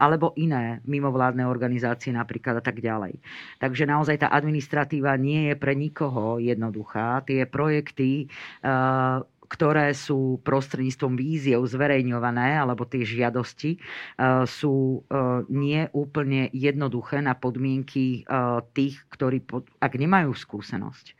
alebo 0.00 0.32
iné 0.40 0.80
mimovládne 0.88 1.44
organizácie 1.44 2.14
napríklad 2.14 2.60
a 2.60 2.64
tak 2.64 2.80
ďalej. 2.80 3.20
Takže 3.60 3.84
naozaj 3.84 4.24
tá 4.24 4.28
administratíva 4.32 5.16
nie 5.20 5.52
je 5.52 5.54
pre 5.58 5.76
nikoho 5.76 6.40
jednoduchá. 6.54 7.26
Tie 7.26 7.44
projekty 7.44 8.30
eh, 8.62 9.20
ktoré 9.44 9.92
sú 9.92 10.40
prostredníctvom 10.42 11.14
víziev 11.14 11.62
zverejňované, 11.68 12.58
alebo 12.58 12.88
tie 12.88 13.04
žiadosti, 13.04 13.76
eh, 13.76 14.42
sú 14.48 15.04
eh, 15.04 15.44
nie 15.52 15.86
úplne 15.92 16.48
jednoduché 16.50 17.20
na 17.20 17.36
podmienky 17.36 18.26
tých, 18.72 18.96
ktorí, 19.12 19.44
ak 19.78 19.92
nemajú 19.94 20.32
skúsenosť, 20.32 21.14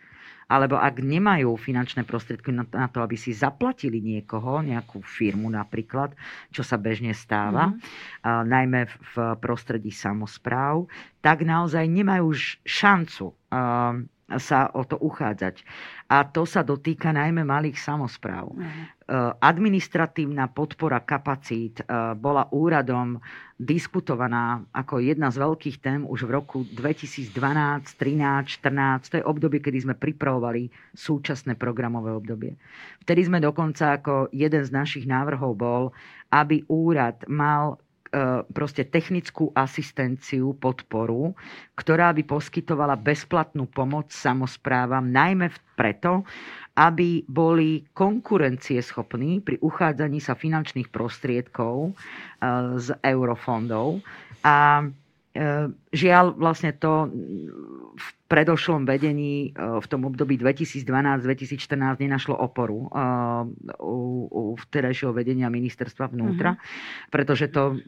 alebo 0.49 0.77
ak 0.77 1.01
nemajú 1.01 1.57
finančné 1.57 2.05
prostriedky 2.05 2.53
na 2.53 2.87
to, 2.93 3.01
aby 3.01 3.17
si 3.17 3.33
zaplatili 3.33 4.01
niekoho, 4.01 4.61
nejakú 4.61 5.01
firmu 5.01 5.49
napríklad, 5.49 6.13
čo 6.53 6.61
sa 6.61 6.77
bežne 6.77 7.17
stáva, 7.17 7.73
mm-hmm. 7.73 8.45
najmä 8.45 8.81
v 8.89 9.15
prostredí 9.41 9.91
samozpráv, 9.95 10.87
tak 11.25 11.43
naozaj 11.43 11.89
nemajú 11.89 12.37
šancu 12.65 13.33
sa 14.39 14.71
o 14.73 14.83
to 14.85 14.97
uchádzať. 15.01 15.65
A 16.09 16.25
to 16.29 16.45
sa 16.45 16.61
dotýka 16.61 17.11
najmä 17.11 17.43
malých 17.43 17.81
samozpráv. 17.81 18.53
Uh-huh. 18.53 19.33
Administratívna 19.41 20.49
podpora 20.53 21.01
kapacít 21.05 21.81
e, 21.81 21.85
bola 22.17 22.49
úradom 22.53 23.21
diskutovaná 23.61 24.65
ako 24.73 25.01
jedna 25.01 25.29
z 25.29 25.45
veľkých 25.45 25.77
tém 25.81 26.01
už 26.09 26.25
v 26.29 26.31
roku 26.33 26.59
2012, 26.73 27.33
13, 28.01 28.65
14. 28.65 29.13
To 29.13 29.17
je 29.21 29.25
obdobie, 29.25 29.61
kedy 29.61 29.85
sme 29.85 29.95
pripravovali 29.97 30.73
súčasné 30.97 31.57
programové 31.57 32.17
obdobie. 32.17 32.57
Vtedy 33.05 33.29
sme 33.29 33.45
dokonca 33.45 34.01
ako 34.01 34.33
jeden 34.33 34.63
z 34.65 34.71
našich 34.73 35.05
návrhov 35.05 35.53
bol, 35.57 35.83
aby 36.33 36.65
úrad 36.69 37.21
mal 37.29 37.77
E, 37.77 37.84
proste 38.51 38.87
technickú 38.87 39.51
asistenciu, 39.53 40.55
podporu, 40.55 41.35
ktorá 41.75 42.15
by 42.15 42.23
poskytovala 42.23 42.95
bezplatnú 42.95 43.67
pomoc 43.67 44.11
samozprávam, 44.11 45.03
najmä 45.05 45.49
preto, 45.75 46.23
aby 46.75 47.23
boli 47.25 47.87
konkurencieschopní 47.91 49.39
pri 49.41 49.63
uchádzaní 49.63 50.19
sa 50.19 50.35
finančných 50.35 50.91
prostriedkov 50.91 51.75
e, 51.87 51.93
z 52.83 52.89
eurofondov. 52.99 54.03
A 54.43 54.83
e, 54.83 54.87
žiaľ, 55.95 56.35
vlastne 56.35 56.75
to 56.75 57.09
v 57.95 58.09
predošlom 58.27 58.83
vedení 58.83 59.55
e, 59.55 59.79
v 59.79 59.87
tom 59.87 60.03
období 60.11 60.35
2012-2014 60.43 62.03
nenašlo 62.03 62.35
oporu 62.35 62.91
e, 62.91 62.99
u, 63.79 64.27
u 64.27 64.43
vtedajšieho 64.59 65.15
vedenia 65.15 65.47
ministerstva 65.47 66.11
vnútra, 66.11 66.59
mm-hmm. 66.59 67.11
pretože 67.15 67.47
to, 67.55 67.79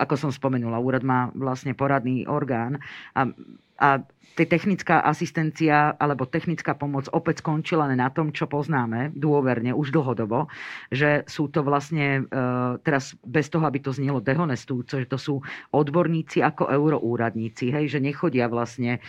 ako 0.00 0.14
som 0.16 0.30
spomenula, 0.32 0.80
úrad 0.80 1.04
má 1.04 1.28
vlastne 1.36 1.76
poradný 1.76 2.24
orgán 2.24 2.80
a, 3.12 3.28
a 3.76 3.88
technická 4.32 5.04
asistencia 5.04 5.92
alebo 6.00 6.24
technická 6.24 6.72
pomoc 6.72 7.04
opäť 7.12 7.44
skončila 7.44 7.84
na 7.92 8.08
tom, 8.08 8.32
čo 8.32 8.48
poznáme 8.48 9.12
dôverne 9.12 9.76
už 9.76 9.92
dlhodobo, 9.92 10.48
že 10.88 11.28
sú 11.28 11.52
to 11.52 11.60
vlastne, 11.60 12.24
e, 12.24 12.40
teraz 12.80 13.12
bez 13.26 13.52
toho, 13.52 13.68
aby 13.68 13.84
to 13.84 13.92
znelo 13.92 14.24
dehonestujúco, 14.24 14.94
že 15.02 15.10
to 15.10 15.18
sú 15.20 15.34
odborníci 15.74 16.40
ako 16.40 16.72
euroúradníci, 16.72 17.41
hej, 17.50 17.90
že 17.90 17.98
nechodia 17.98 18.46
vlastne 18.46 18.98
e, 18.98 19.00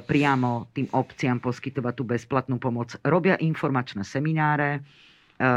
priamo 0.00 0.72
tým 0.72 0.88
obciam 0.96 1.36
poskytovať 1.42 1.92
tú 1.92 2.04
bezplatnú 2.08 2.56
pomoc. 2.56 2.96
Robia 3.04 3.36
informačné 3.36 4.06
semináre, 4.06 4.78
e, 4.78 4.80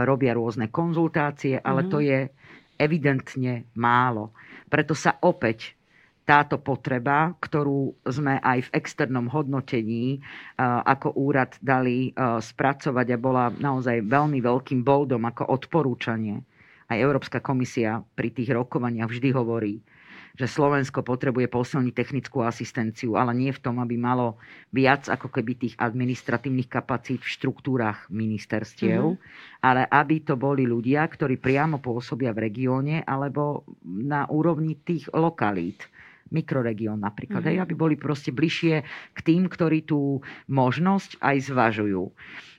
robia 0.03 0.35
rôzne 0.35 0.67
konzultácie, 0.67 1.61
ale 1.63 1.87
mm-hmm. 1.87 1.93
to 1.93 1.99
je 2.03 2.19
evidentne 2.75 3.53
málo. 3.79 4.35
Preto 4.67 4.91
sa 4.91 5.15
opäť 5.23 5.77
táto 6.27 6.59
potreba, 6.59 7.31
ktorú 7.39 8.03
sme 8.03 8.43
aj 8.43 8.67
v 8.67 8.73
externom 8.75 9.31
hodnotení 9.31 10.19
ako 10.59 11.15
úrad 11.15 11.55
dali 11.63 12.11
spracovať 12.19 13.07
a 13.15 13.17
bola 13.17 13.47
naozaj 13.47 14.03
veľmi 14.03 14.43
veľkým 14.43 14.83
boldom 14.83 15.23
ako 15.23 15.47
odporúčanie. 15.47 16.43
Aj 16.91 16.99
Európska 16.99 17.39
komisia 17.39 18.03
pri 18.15 18.35
tých 18.35 18.51
rokovaniach 18.51 19.07
vždy 19.07 19.29
hovorí, 19.31 19.79
že 20.37 20.45
Slovensko 20.45 21.01
potrebuje 21.01 21.49
posilniť 21.49 21.93
technickú 21.97 22.45
asistenciu, 22.45 23.17
ale 23.17 23.33
nie 23.33 23.49
v 23.49 23.57
tom, 23.57 23.81
aby 23.81 23.97
malo 23.97 24.37
viac 24.69 25.09
ako 25.09 25.33
keby 25.33 25.57
tých 25.57 25.75
administratívnych 25.81 26.69
kapacít 26.69 27.25
v 27.25 27.33
štruktúrach 27.33 28.05
ministerstiev, 28.13 29.17
mm-hmm. 29.17 29.65
ale 29.65 29.89
aby 29.89 30.21
to 30.21 30.37
boli 30.37 30.69
ľudia, 30.69 31.01
ktorí 31.09 31.41
priamo 31.41 31.81
pôsobia 31.81 32.37
v 32.37 32.53
regióne 32.53 33.01
alebo 33.01 33.65
na 33.83 34.29
úrovni 34.29 34.77
tých 34.77 35.09
lokalít 35.09 35.89
mikroregión 36.29 37.01
napríklad, 37.01 37.41
mm-hmm. 37.41 37.57
hej, 37.57 37.63
aby 37.65 37.73
boli 37.73 37.95
proste 37.97 38.29
bližšie 38.29 38.75
k 39.15 39.19
tým, 39.25 39.49
ktorí 39.49 39.89
tú 39.89 40.21
možnosť 40.51 41.17
aj 41.23 41.35
zvažujú. 41.49 42.13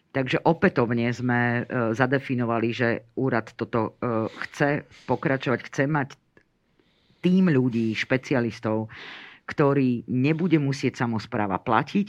Takže 0.09 0.41
opätovne 0.41 1.13
sme 1.13 1.63
e, 1.63 1.93
zadefinovali, 1.93 2.69
že 2.73 2.89
úrad 3.13 3.53
toto 3.55 4.01
e, 4.01 4.27
chce 4.49 4.89
pokračovať, 5.05 5.61
chce 5.69 5.85
mať 5.85 6.17
tým 7.21 7.51
ľudí, 7.51 7.93
špecialistov, 7.95 8.91
ktorí 9.49 10.07
nebude 10.09 10.61
musieť 10.61 11.03
samozpráva 11.03 11.59
platiť 11.61 12.09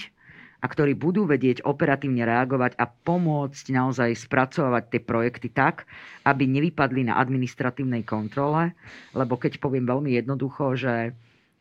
a 0.59 0.67
ktorí 0.67 0.91
budú 0.99 1.23
vedieť 1.23 1.63
operatívne 1.63 2.27
reagovať 2.27 2.75
a 2.75 2.85
pomôcť 2.85 3.65
naozaj 3.71 4.11
spracovať 4.27 4.83
tie 4.91 5.01
projekty 5.01 5.47
tak, 5.47 5.87
aby 6.27 6.43
nevypadli 6.43 7.07
na 7.07 7.15
administratívnej 7.15 8.03
kontrole. 8.03 8.75
Lebo 9.15 9.39
keď 9.39 9.63
poviem 9.63 9.87
veľmi 9.87 10.19
jednoducho, 10.19 10.75
že 10.75 11.15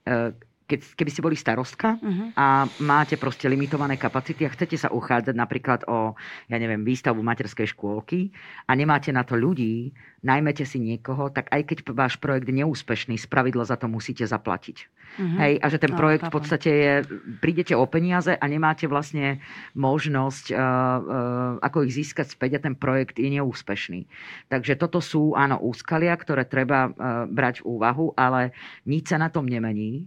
E, 0.09 0.33
keď, 0.69 0.81
keby 1.01 1.11
ste 1.11 1.25
boli 1.25 1.33
starostka 1.33 1.97
uh-huh. 1.97 2.37
a 2.37 2.69
máte 2.85 3.17
proste 3.17 3.49
limitované 3.49 3.97
kapacity 3.97 4.45
a 4.45 4.53
chcete 4.53 4.77
sa 4.77 4.93
uchádzať 4.93 5.33
napríklad 5.33 5.81
o, 5.89 6.13
ja 6.53 6.57
neviem, 6.61 6.85
výstavbu 6.85 7.25
materskej 7.25 7.73
škôlky 7.73 8.29
a 8.69 8.77
nemáte 8.77 9.09
na 9.09 9.25
to 9.25 9.33
ľudí, 9.33 9.97
najmete 10.21 10.69
si 10.69 10.77
niekoho, 10.77 11.33
tak 11.33 11.49
aj 11.49 11.73
keď 11.73 11.79
váš 11.97 12.21
projekt 12.21 12.53
je 12.53 12.61
neúspešný, 12.61 13.17
spravidlo 13.17 13.65
za 13.65 13.81
to 13.81 13.89
musíte 13.89 14.29
zaplatiť. 14.29 14.77
Uh-huh. 15.17 15.41
Hej, 15.41 15.53
a 15.65 15.67
že 15.73 15.81
ten 15.81 15.97
no, 15.97 15.99
projekt 15.99 16.29
v 16.29 16.35
podstate 16.37 16.71
je, 16.71 16.95
prídete 17.41 17.73
o 17.73 17.89
peniaze 17.89 18.37
a 18.37 18.45
nemáte 18.45 18.85
vlastne 18.85 19.41
možnosť, 19.73 20.53
uh, 20.53 20.59
uh, 20.61 21.53
ako 21.65 21.89
ich 21.89 21.97
získať 21.97 22.37
späť 22.37 22.61
a 22.61 22.65
ten 22.69 22.77
projekt 22.77 23.17
je 23.17 23.33
neúspešný. 23.41 24.05
Takže 24.53 24.77
toto 24.77 25.01
sú, 25.01 25.33
áno, 25.33 25.57
úskalia, 25.65 26.13
ktoré 26.13 26.45
treba 26.45 26.93
uh, 26.93 27.25
brať 27.25 27.65
v 27.65 27.73
úvahu, 27.73 28.13
ale 28.21 28.53
nič 28.85 29.09
sa 29.09 29.17
na 29.17 29.33
tom 29.33 29.49
nemení 29.49 30.05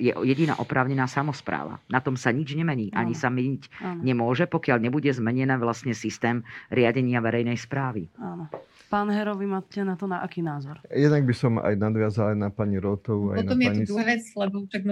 je 0.00 0.12
jediná 0.16 0.56
oprávnená 0.56 1.04
samozpráva. 1.04 1.76
Na 1.92 2.00
tom 2.00 2.16
sa 2.16 2.32
nič 2.32 2.56
nemení. 2.56 2.88
Ani 2.96 3.12
sa 3.12 3.28
meniť 3.28 3.84
nemôže, 4.00 4.48
pokiaľ 4.48 4.80
nebude 4.80 5.12
zmenený 5.12 5.60
vlastne 5.60 5.92
systém 5.92 6.40
riadenia 6.72 7.20
verejnej 7.20 7.60
správy. 7.60 8.08
Áno. 8.16 8.48
Pán 8.88 9.12
Hero, 9.12 9.36
vy 9.36 9.44
máte 9.44 9.84
na 9.84 10.00
to 10.00 10.08
na 10.08 10.24
aký 10.24 10.40
názor? 10.40 10.80
Jednak 10.88 11.28
by 11.28 11.34
som 11.36 11.60
aj 11.60 11.76
nadviazal 11.76 12.32
aj 12.32 12.38
na 12.40 12.48
pani 12.48 12.80
Rotovú. 12.80 13.36
Aj 13.36 13.44
Potom 13.44 13.60
na 13.60 13.64
je 13.64 13.68
pani... 13.68 13.84
tu 13.84 13.94
vec, 14.00 14.24
lebo 14.32 14.56
však 14.64 14.82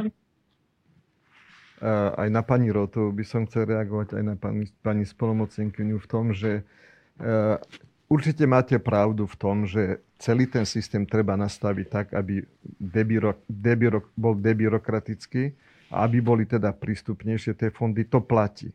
aj 2.17 2.29
na 2.33 2.41
pani 2.41 2.73
Rotovú 2.73 3.13
by 3.13 3.25
som 3.25 3.45
chcel 3.45 3.69
reagovať 3.69 4.17
aj 4.17 4.23
na 4.25 4.35
pani, 4.37 4.65
pani 4.81 5.05
spolomocnenkyňu 5.05 5.97
v 6.01 6.07
tom, 6.09 6.33
že 6.33 6.65
e, 7.21 7.61
Určite 8.07 8.47
máte 8.47 8.79
pravdu 8.79 9.27
v 9.27 9.35
tom, 9.35 9.67
že 9.67 9.99
celý 10.23 10.47
ten 10.47 10.63
systém 10.63 11.03
treba 11.03 11.35
nastaviť 11.35 11.87
tak, 11.91 12.07
aby 12.15 12.47
debyro, 12.79 13.35
debyro, 13.51 14.07
bol 14.15 14.39
debyrokratický 14.39 15.51
a 15.91 16.07
aby 16.07 16.23
boli 16.23 16.47
teda 16.47 16.71
prístupnejšie 16.71 17.59
tie 17.59 17.75
fondy. 17.75 18.07
To 18.07 18.23
platí. 18.23 18.71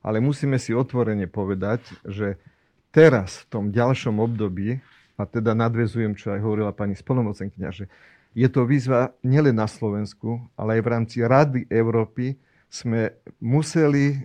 Ale 0.00 0.16
musíme 0.24 0.56
si 0.56 0.72
otvorene 0.72 1.28
povedať, 1.28 1.84
že 2.08 2.40
teraz 2.88 3.44
v 3.44 3.46
tom 3.52 3.64
ďalšom 3.68 4.16
období, 4.16 4.80
a 5.20 5.28
teda 5.28 5.52
nadvezujem, 5.52 6.16
čo 6.16 6.32
aj 6.32 6.40
hovorila 6.40 6.72
pani 6.72 6.96
spolnomocenkyňa, 6.96 7.70
že 7.76 7.84
je 8.32 8.48
to 8.48 8.64
výzva 8.64 9.12
nielen 9.20 9.52
na 9.52 9.68
Slovensku, 9.68 10.40
ale 10.56 10.78
aj 10.78 10.80
v 10.80 10.88
rámci 10.88 11.16
Rady 11.20 11.68
Európy 11.68 12.40
sme 12.72 13.12
museli 13.42 14.24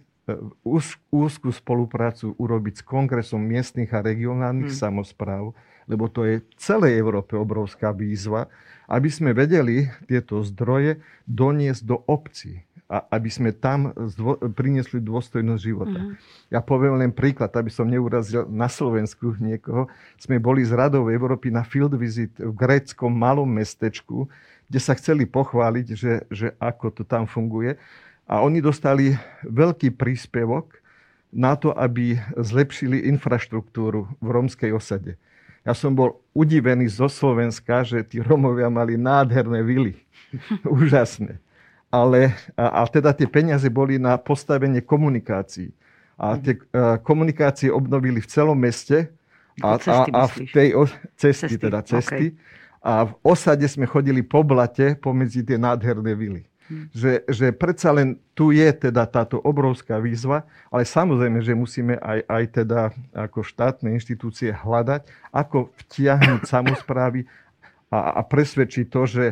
úzkú 1.14 1.54
spoluprácu 1.54 2.34
urobiť 2.42 2.82
s 2.82 2.84
Kongresom 2.84 3.42
miestnych 3.42 3.94
a 3.94 4.02
regionálnych 4.02 4.74
hmm. 4.74 4.82
samozpráv, 4.82 5.54
lebo 5.86 6.10
to 6.10 6.26
je 6.26 6.42
celej 6.58 6.98
Európe 6.98 7.38
obrovská 7.38 7.94
výzva, 7.94 8.50
aby 8.90 9.10
sme 9.10 9.38
vedeli 9.38 9.86
tieto 10.10 10.42
zdroje 10.42 10.98
doniesť 11.30 11.82
do 11.86 12.02
obcí 12.10 12.66
a 12.86 13.02
aby 13.18 13.30
sme 13.34 13.50
tam 13.50 13.94
zdvo- 13.98 14.38
priniesli 14.54 15.02
dôstojnosť 15.02 15.62
života. 15.62 15.98
Hmm. 15.98 16.18
Ja 16.54 16.62
poviem 16.62 17.02
len 17.02 17.10
príklad, 17.10 17.50
aby 17.58 17.74
som 17.74 17.90
neurazil 17.90 18.46
na 18.46 18.70
Slovensku 18.70 19.34
niekoho. 19.42 19.90
Sme 20.22 20.38
boli 20.38 20.62
z 20.62 20.74
Radou 20.74 21.10
Európy 21.10 21.50
na 21.50 21.66
field 21.66 21.98
visit 21.98 22.34
v 22.38 22.54
gréckom 22.54 23.10
malom 23.10 23.50
mestečku, 23.50 24.30
kde 24.70 24.80
sa 24.82 24.94
chceli 24.98 25.26
pochváliť, 25.30 25.88
že, 25.94 26.14
že 26.30 26.48
ako 26.62 26.94
to 26.94 27.04
tam 27.06 27.26
funguje. 27.26 27.78
A 28.26 28.42
oni 28.42 28.58
dostali 28.58 29.14
veľký 29.46 29.94
príspevok 29.94 30.82
na 31.30 31.54
to, 31.54 31.76
aby 31.76 32.18
zlepšili 32.40 33.06
infraštruktúru 33.12 34.10
v 34.18 34.28
rómskej 34.28 34.74
osade. 34.74 35.20
Ja 35.66 35.74
som 35.74 35.98
bol 35.98 36.22
udivený 36.38 36.86
zo 36.90 37.10
Slovenska, 37.10 37.82
že 37.82 38.06
tí 38.06 38.22
Romovia 38.22 38.70
mali 38.70 38.98
nádherné 38.98 39.66
vily. 39.66 39.98
Úžasné. 40.66 41.42
Ale, 41.90 42.34
a, 42.54 42.82
a 42.82 42.90
teda 42.90 43.14
tie 43.14 43.26
peniaze 43.26 43.66
boli 43.70 43.98
na 43.98 44.18
postavenie 44.18 44.82
komunikácií. 44.82 45.74
A 46.16 46.38
tie 46.38 46.62
a, 46.72 47.02
komunikácie 47.02 47.74
obnovili 47.74 48.22
v 48.22 48.30
celom 48.30 48.58
meste 48.58 49.10
a, 49.60 49.76
a, 49.78 49.96
a 50.06 50.22
v 50.30 50.36
tej 50.54 50.70
o, 50.78 50.86
cesty, 51.18 51.50
cesty, 51.50 51.56
teda 51.58 51.80
cesty. 51.82 52.26
Okay. 52.32 52.84
A 52.86 53.10
v 53.10 53.14
osade 53.26 53.66
sme 53.66 53.90
chodili 53.90 54.22
po 54.22 54.46
blate 54.46 54.94
pomedzi 55.02 55.42
tie 55.42 55.58
nádherné 55.58 56.14
vily. 56.14 56.46
Že, 56.94 57.30
že 57.30 57.48
predsa 57.54 57.94
len 57.94 58.18
tu 58.34 58.50
je 58.50 58.66
teda 58.74 59.06
táto 59.06 59.38
obrovská 59.38 60.02
výzva, 60.02 60.50
ale 60.74 60.82
samozrejme, 60.82 61.40
že 61.46 61.54
musíme 61.54 62.02
aj, 62.02 62.20
aj 62.26 62.44
teda 62.58 62.82
ako 63.14 63.46
štátne 63.46 63.94
inštitúcie 63.94 64.50
hľadať, 64.50 65.06
ako 65.30 65.70
vtiahnuť 65.86 66.42
samozprávy 66.56 67.30
a, 67.94 68.18
a 68.18 68.22
presvedčiť 68.26 68.86
to, 68.90 69.02
že 69.06 69.26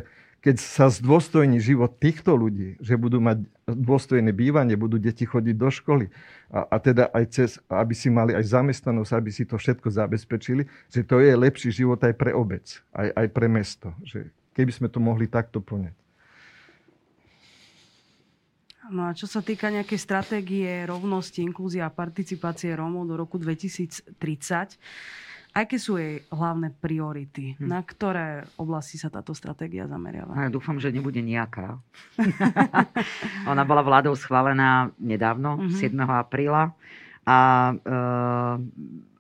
keď 0.44 0.60
sa 0.60 0.92
zdôstojní 0.92 1.64
život 1.64 1.96
týchto 2.04 2.36
ľudí, 2.36 2.76
že 2.84 3.00
budú 3.00 3.24
mať 3.24 3.48
dôstojné 3.64 4.36
bývanie, 4.36 4.76
budú 4.76 5.00
deti 5.00 5.24
chodiť 5.24 5.56
do 5.56 5.72
školy 5.72 6.12
a, 6.52 6.68
a 6.68 6.76
teda 6.84 7.08
aj 7.16 7.26
cez, 7.32 7.50
aby 7.72 7.96
si 7.96 8.12
mali 8.12 8.36
aj 8.36 8.52
zamestnanosť, 8.52 9.12
aby 9.16 9.32
si 9.32 9.48
to 9.48 9.56
všetko 9.56 9.88
zabezpečili, 9.88 10.68
že 10.92 11.08
to 11.08 11.24
je 11.24 11.32
lepší 11.32 11.72
život 11.72 11.98
aj 12.04 12.14
pre 12.20 12.36
obec, 12.36 12.84
aj, 12.92 13.08
aj 13.16 13.28
pre 13.32 13.48
mesto. 13.48 13.96
Že 14.04 14.28
keby 14.52 14.72
sme 14.76 14.88
to 14.92 15.00
mohli 15.00 15.32
takto 15.32 15.64
poňať. 15.64 15.96
No 18.92 19.08
a 19.08 19.16
čo 19.16 19.32
sa 19.32 19.40
týka 19.40 19.72
nejakej 19.72 19.96
stratégie 19.96 20.84
rovnosti, 20.84 21.40
inklúzia 21.40 21.88
a 21.88 21.94
participácie 21.94 22.76
Rómov 22.76 23.08
do 23.08 23.16
roku 23.16 23.40
2030, 23.40 24.12
aké 25.56 25.78
sú 25.80 25.96
jej 25.96 26.20
hlavné 26.28 26.74
priority? 26.76 27.56
Hm. 27.56 27.70
Na 27.70 27.80
ktoré 27.80 28.44
oblasti 28.60 29.00
sa 29.00 29.08
táto 29.08 29.32
stratégia 29.32 29.88
zameriava? 29.88 30.36
Ja 30.36 30.52
dúfam, 30.52 30.82
že 30.82 30.92
nebude 30.92 31.24
nejaká. 31.24 31.80
Ona 33.52 33.64
bola 33.64 33.86
vládou 33.86 34.18
schválená 34.20 34.92
nedávno. 35.00 35.64
Mhm. 35.64 35.80
7. 35.80 35.96
apríla. 36.04 36.76
A 37.24 37.72
e, 37.72 37.96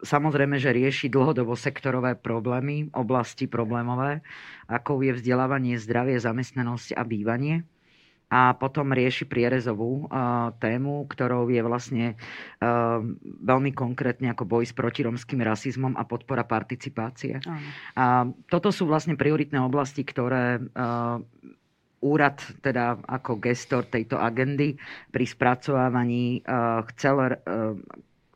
samozrejme, 0.03 0.59
že 0.59 0.75
rieši 0.75 1.07
dlhodobo 1.07 1.55
sektorové 1.55 2.19
problémy, 2.19 2.91
oblasti 2.91 3.47
problémové, 3.47 4.19
ako 4.67 4.99
je 5.07 5.15
vzdelávanie, 5.15 5.79
zdravie, 5.79 6.19
zamestnanosť 6.19 6.99
a 6.99 7.03
bývanie 7.07 7.63
a 8.33 8.57
potom 8.57 8.89
rieši 8.89 9.29
prierezovú 9.29 10.09
uh, 10.09 10.49
tému, 10.57 11.05
ktorou 11.05 11.53
je 11.53 11.61
vlastne 11.61 12.05
uh, 12.57 12.97
veľmi 13.21 13.69
konkrétne 13.71 14.33
ako 14.33 14.49
boj 14.49 14.65
s 14.65 14.73
protiromským 14.73 15.37
rasizmom 15.37 15.93
a 15.93 16.01
podpora 16.01 16.41
participácie. 16.41 17.37
A 17.93 18.05
toto 18.49 18.73
sú 18.73 18.89
vlastne 18.89 19.13
prioritné 19.13 19.61
oblasti, 19.61 20.01
ktoré 20.01 20.57
uh, 20.57 21.21
úrad 22.01 22.41
teda 22.59 22.97
ako 23.05 23.37
gestor 23.37 23.85
tejto 23.85 24.17
agendy 24.17 24.75
pri 25.07 25.23
spracovávaní 25.23 26.43
chcel 26.91 27.39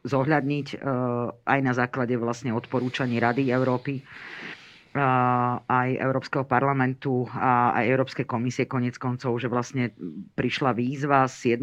zohľadniť 0.08 0.68
aj 1.44 1.60
na 1.60 1.74
základe 1.76 2.16
vlastne 2.16 2.56
odporúčaní 2.56 3.20
Rady 3.20 3.52
Európy 3.52 4.08
aj 5.68 5.90
Európskeho 5.98 6.44
parlamentu 6.44 7.30
a 7.30 7.78
aj 7.78 7.86
Európskej 7.88 8.26
komisie 8.26 8.66
konec 8.66 8.98
koncov, 8.98 9.38
že 9.38 9.48
vlastne 9.48 9.94
prišla 10.34 10.74
výzva 10.74 11.26
7. 11.26 11.62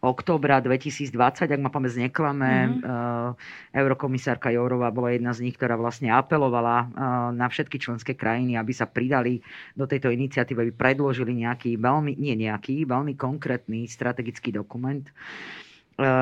októbra 0.00 0.58
2020, 0.60 1.14
ak 1.48 1.60
ma 1.60 1.68
pamäť 1.68 1.98
neklame, 1.98 2.78
mm-hmm. 2.78 3.74
eurokomisárka 3.74 4.48
Jourová 4.50 4.88
bola 4.88 5.12
jedna 5.12 5.30
z 5.30 5.44
nich, 5.44 5.54
ktorá 5.54 5.74
vlastne 5.74 6.08
apelovala 6.08 6.88
na 7.32 7.46
všetky 7.46 7.76
členské 7.76 8.14
krajiny, 8.14 8.54
aby 8.54 8.72
sa 8.72 8.86
pridali 8.86 9.42
do 9.74 9.84
tejto 9.84 10.08
iniciatívy, 10.08 10.68
aby 10.68 10.72
predložili 10.72 11.44
nejaký 11.44 11.76
veľmi, 11.76 12.16
nie 12.16 12.34
nejaký, 12.38 12.82
veľmi 12.84 13.14
konkrétny 13.14 13.84
strategický 13.84 14.50
dokument, 14.50 15.04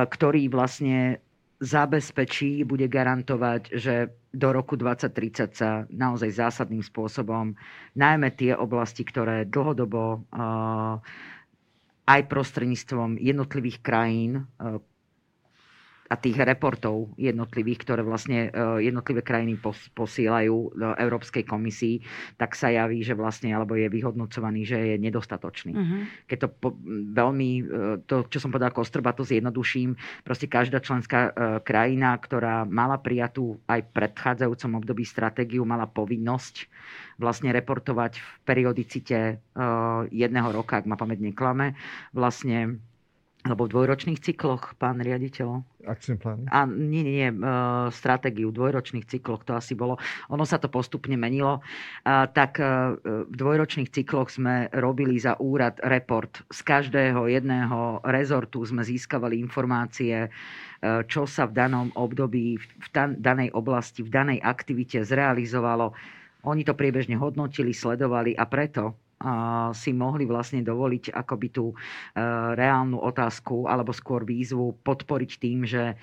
ktorý 0.09 0.49
vlastne 0.49 1.21
zabezpečí, 1.57 2.65
bude 2.69 2.85
garantovať, 2.85 3.63
že 3.73 3.95
do 4.33 4.53
roku 4.53 4.77
2030 4.77 5.57
sa 5.57 5.71
naozaj 5.89 6.37
zásadným 6.37 6.85
spôsobom 6.85 7.57
najmä 7.97 8.29
tie 8.37 8.53
oblasti, 8.53 9.09
ktoré 9.09 9.49
dlhodobo 9.49 10.29
uh, 10.29 11.01
aj 12.05 12.21
prostredníctvom 12.29 13.17
jednotlivých 13.17 13.81
krajín 13.81 14.45
uh, 14.45 14.77
a 16.07 16.15
tých 16.15 16.39
reportov 16.39 17.11
jednotlivých, 17.19 17.83
ktoré 17.83 18.03
vlastne 18.07 18.49
e, 18.49 18.59
jednotlivé 18.87 19.27
krajiny 19.27 19.59
posielajú 19.95 20.57
do 20.79 20.89
Európskej 20.95 21.43
komisii, 21.43 22.03
tak 22.39 22.55
sa 22.55 22.71
javí, 22.71 23.03
že 23.03 23.19
vlastne, 23.19 23.51
alebo 23.51 23.75
je 23.75 23.91
vyhodnocovaný, 23.91 24.63
že 24.63 24.79
je 24.79 24.97
nedostatočný. 25.03 25.73
Uh-huh. 25.75 26.03
Keď 26.31 26.39
to 26.47 26.49
po, 26.51 26.69
veľmi, 27.11 27.51
e, 27.59 27.63
to, 28.07 28.23
čo 28.31 28.39
som 28.39 28.55
povedal 28.55 28.71
Kostrba, 28.71 29.17
to 29.17 29.27
zjednoduším, 29.27 29.99
proste 30.23 30.47
každá 30.47 30.79
členská 30.79 31.31
e, 31.31 31.31
krajina, 31.67 32.15
ktorá 32.15 32.63
mala 32.63 33.03
prijatú 33.03 33.59
aj 33.67 33.83
v 33.87 33.93
predchádzajúcom 33.95 34.79
období 34.79 35.03
stratégiu, 35.03 35.67
mala 35.67 35.91
povinnosť 35.91 36.71
vlastne 37.17 37.49
reportovať 37.51 38.21
v 38.21 38.29
periodicite 38.45 39.41
jedného 40.13 40.49
roka, 40.53 40.77
ak 40.77 40.85
ma 40.85 41.01
pamäť 41.01 41.25
neklame, 41.25 41.73
vlastne 42.13 42.77
alebo 43.47 43.71
v 43.71 43.79
dvojročných 43.79 44.19
cykloch, 44.19 44.75
pán 44.75 44.99
riaditeľ? 44.99 45.63
Akčné 45.87 46.19
plány? 46.19 46.51
A, 46.51 46.67
nie, 46.67 47.07
nie, 47.07 47.15
nie, 47.15 47.31
e, 47.31 47.39
stratégiu 47.95 48.51
v 48.51 48.59
dvojročných 48.59 49.07
cykloch, 49.07 49.47
to 49.47 49.55
asi 49.55 49.79
bolo. 49.79 50.03
Ono 50.35 50.43
sa 50.43 50.59
to 50.59 50.67
postupne 50.67 51.15
menilo. 51.15 51.63
A, 52.03 52.27
tak 52.27 52.59
e, 52.59 52.99
v 53.23 53.35
dvojročných 53.39 53.95
cykloch 53.95 54.35
sme 54.35 54.67
robili 54.75 55.15
za 55.23 55.39
úrad 55.39 55.79
report. 55.87 56.43
Z 56.51 56.67
každého 56.67 57.31
jedného 57.31 58.03
rezortu 58.03 58.67
sme 58.67 58.83
získavali 58.83 59.39
informácie, 59.39 60.27
e, 60.27 60.29
čo 61.07 61.31
sa 61.31 61.47
v 61.47 61.55
danom 61.55 61.95
období, 61.95 62.59
v 62.59 62.89
danej 63.23 63.55
oblasti, 63.55 64.03
v 64.03 64.11
danej 64.11 64.39
aktivite 64.43 65.07
zrealizovalo. 65.07 65.95
Oni 66.51 66.67
to 66.67 66.75
priebežne 66.75 67.15
hodnotili, 67.15 67.71
sledovali 67.71 68.35
a 68.35 68.43
preto 68.51 69.06
si 69.73 69.91
mohli 69.97 70.29
vlastne 70.29 70.61
dovoliť 70.61 71.17
akoby 71.17 71.49
tú 71.49 71.73
e, 71.73 71.75
reálnu 72.53 73.01
otázku 73.01 73.65
alebo 73.65 73.97
skôr 73.97 74.29
výzvu 74.29 74.77
podporiť 74.85 75.31
tým, 75.41 75.65
že 75.65 75.97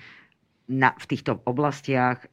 na, 0.66 0.90
v 0.98 1.04
týchto 1.06 1.38
oblastiach 1.46 2.26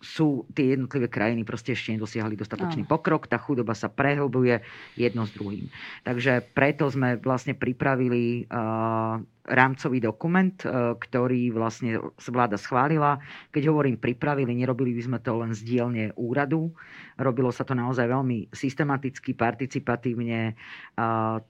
sú 0.00 0.48
tie 0.56 0.74
jednotlivé 0.74 1.06
krajiny 1.06 1.44
proste 1.44 1.76
ešte 1.76 1.92
nedosiahli 1.94 2.34
dostatočný 2.34 2.84
Áno. 2.84 2.90
pokrok, 2.90 3.28
tá 3.28 3.36
chudoba 3.36 3.76
sa 3.76 3.92
prehlbuje 3.92 4.64
jedno 4.96 5.28
s 5.28 5.34
druhým. 5.36 5.68
Takže 6.02 6.42
preto 6.56 6.88
sme 6.88 7.20
vlastne 7.20 7.52
pripravili 7.52 8.48
uh, 8.48 9.20
rámcový 9.46 9.98
dokument, 10.00 10.56
uh, 10.64 10.96
ktorý 10.96 11.52
vlastne 11.52 12.00
vláda 12.18 12.56
schválila. 12.56 13.20
Keď 13.52 13.62
hovorím 13.68 14.00
pripravili, 14.00 14.56
nerobili 14.56 14.96
by 14.96 15.02
sme 15.04 15.18
to 15.20 15.32
len 15.38 15.52
z 15.52 15.60
dielne 15.62 16.04
úradu, 16.16 16.72
Robilo 17.16 17.48
sa 17.48 17.64
to 17.64 17.72
naozaj 17.72 18.12
veľmi 18.12 18.52
systematicky, 18.52 19.32
participatívne, 19.32 20.52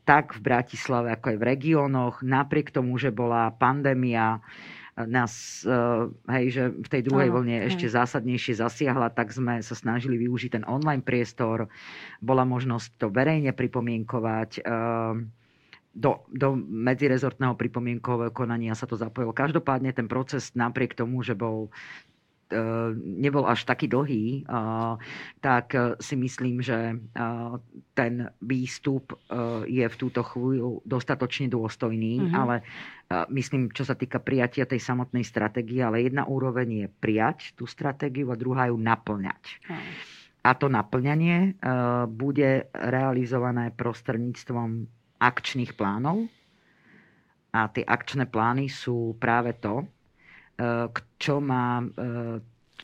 tak 0.06 0.38
v 0.38 0.40
Bratislave, 0.40 1.10
ako 1.10 1.34
aj 1.34 1.38
v 1.42 1.46
regiónoch. 1.50 2.14
Napriek 2.22 2.70
tomu, 2.70 2.94
že 3.02 3.10
bola 3.10 3.50
pandémia, 3.50 4.38
nás, 5.04 5.60
e, 5.68 5.76
hej, 6.32 6.46
že 6.48 6.62
v 6.72 6.88
tej 6.88 7.02
druhej 7.04 7.28
vlne 7.28 7.68
ešte 7.68 7.84
zásadnejšie 7.84 8.56
zasiahla, 8.56 9.12
tak 9.12 9.28
sme 9.28 9.60
sa 9.60 9.76
snažili 9.76 10.16
využiť 10.16 10.56
ten 10.56 10.64
online 10.64 11.04
priestor. 11.04 11.68
Bola 12.24 12.48
možnosť 12.48 12.88
to 12.96 13.06
verejne 13.12 13.52
pripomienkovať. 13.52 14.50
E, 14.56 14.70
do, 15.96 16.28
do 16.28 16.48
medzirezortného 16.60 17.56
pripomienkového 17.56 18.28
konania 18.28 18.76
sa 18.76 18.84
to 18.84 19.00
zapojilo. 19.00 19.32
Každopádne 19.32 19.96
ten 19.96 20.08
proces 20.08 20.52
napriek 20.52 20.92
tomu, 20.92 21.24
že 21.24 21.32
bol 21.32 21.72
nebol 23.02 23.42
až 23.42 23.66
taký 23.66 23.90
dlhý, 23.90 24.46
tak 25.42 25.74
e, 25.74 25.98
si 25.98 26.14
myslím, 26.14 26.62
že 26.62 26.94
e, 26.94 26.96
ten 27.98 28.30
výstup 28.38 29.18
je 29.66 29.82
v 29.82 29.96
túto 29.98 30.22
chvíľu 30.22 30.84
dostatočne 30.86 31.50
dôstojný, 31.50 32.22
mm-hmm. 32.22 32.36
ale 32.36 32.62
myslím, 33.32 33.72
čo 33.74 33.82
sa 33.82 33.98
týka 33.98 34.22
prijatia 34.22 34.68
tej 34.68 34.78
samotnej 34.78 35.26
stratégie, 35.26 35.82
ale 35.82 36.06
jedna 36.06 36.28
úroveň 36.28 36.86
je 36.86 36.88
prijať 36.90 37.56
tú 37.58 37.66
stratégiu 37.66 38.30
a 38.30 38.38
druhá 38.38 38.68
ju 38.68 38.76
naplňať. 38.78 39.42
Mm. 39.66 39.90
A 40.46 40.50
to 40.54 40.66
naplňanie 40.70 41.58
bude 42.12 42.70
realizované 42.70 43.74
prostredníctvom 43.74 44.86
akčných 45.18 45.74
plánov. 45.74 46.28
A 47.56 47.72
tie 47.72 47.82
akčné 47.82 48.28
plány 48.28 48.68
sú 48.68 49.16
práve 49.16 49.56
to, 49.56 49.88
čo 51.20 51.34
má 51.44 51.80
e, 51.80 51.86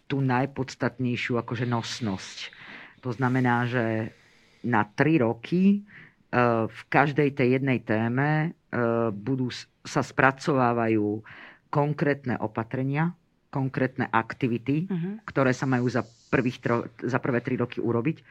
tú 0.05 0.20
najpodstatnejšiu 0.20 1.41
akože 1.41 1.64
nosnosť. 1.64 2.39
To 3.01 3.11
znamená, 3.16 3.64
že 3.64 4.12
na 4.62 4.85
tri 4.85 5.16
roky 5.16 5.62
e, 5.73 5.79
v 6.68 6.81
každej 6.93 7.33
tej 7.37 7.61
jednej 7.61 7.81
téme 7.81 8.57
budú, 9.12 9.53
sa 9.85 10.01
spracovávajú 10.01 11.20
konkrétne 11.68 12.41
opatrenia, 12.41 13.12
konkrétne 13.53 14.09
aktivity, 14.09 14.89
uh-huh. 14.89 15.20
ktoré 15.29 15.53
sa 15.53 15.68
majú 15.68 15.93
za, 15.93 16.09
prvých 16.33 16.57
tro, 16.64 16.89
za 17.05 17.20
prvé 17.20 17.45
tri 17.45 17.61
roky 17.61 17.85
urobiť 17.85 18.16
Eh, 18.20 18.27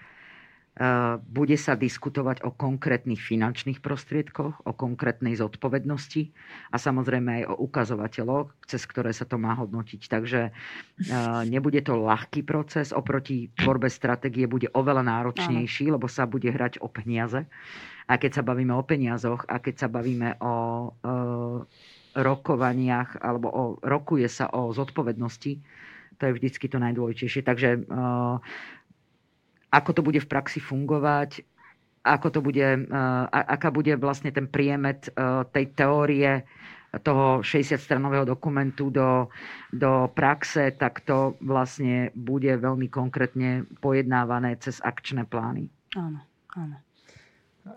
bude 1.28 1.60
sa 1.60 1.76
diskutovať 1.76 2.48
o 2.48 2.56
konkrétnych 2.56 3.20
finančných 3.20 3.84
prostriedkoch, 3.84 4.64
o 4.64 4.72
konkrétnej 4.72 5.36
zodpovednosti 5.36 6.32
a 6.72 6.80
samozrejme 6.80 7.44
aj 7.44 7.52
o 7.52 7.56
ukazovateľoch, 7.68 8.56
cez 8.72 8.80
ktoré 8.88 9.12
sa 9.12 9.28
to 9.28 9.36
má 9.36 9.52
hodnotiť. 9.60 10.02
Takže 10.08 10.42
eh, 10.48 10.54
nebude 11.52 11.84
to 11.84 12.00
ľahký 12.00 12.48
proces, 12.48 12.96
oproti 12.96 13.52
tvorbe 13.52 13.92
stratégie 13.92 14.48
bude 14.48 14.72
oveľa 14.72 15.04
náročnejší, 15.04 15.92
lebo 15.92 16.08
sa 16.08 16.24
bude 16.24 16.48
hrať 16.48 16.80
o 16.80 16.88
peniaze. 16.88 17.44
A 18.08 18.16
keď 18.16 18.40
sa 18.40 18.44
bavíme 18.44 18.72
o 18.72 18.84
peniazoch 18.88 19.44
a 19.52 19.60
keď 19.60 19.76
sa 19.76 19.88
bavíme 19.92 20.40
o 20.40 20.56
eh, 20.88 21.60
rokovaniach 22.16 23.20
alebo 23.20 23.48
o, 23.52 23.64
rokuje 23.84 24.28
sa 24.32 24.48
o 24.56 24.72
zodpovednosti, 24.72 25.60
to 26.16 26.24
je 26.30 26.36
vždycky 26.38 26.70
to 26.70 26.78
najdôležitejšie. 26.78 27.42
Takže 27.42 27.70
ako 29.72 29.90
to 29.96 30.02
bude 30.04 30.20
v 30.20 30.30
praxi 30.30 30.60
fungovať, 30.60 31.48
ako 32.04 32.28
to 32.34 32.40
bude, 32.44 32.66
uh, 32.92 33.26
aká 33.32 33.72
bude 33.72 33.96
vlastne 33.96 34.30
ten 34.30 34.46
priemet 34.46 35.10
uh, 35.16 35.48
tej 35.48 35.72
teórie 35.74 36.44
toho 37.00 37.40
60-stranového 37.40 38.28
dokumentu 38.28 38.92
do, 38.92 39.32
do 39.72 40.12
praxe, 40.12 40.76
tak 40.76 41.08
to 41.08 41.40
vlastne 41.40 42.12
bude 42.12 42.52
veľmi 42.52 42.92
konkrétne 42.92 43.64
pojednávané 43.80 44.60
cez 44.60 44.84
akčné 44.84 45.24
plány. 45.24 45.72
Áno, 45.96 46.20
áno. 46.60 46.76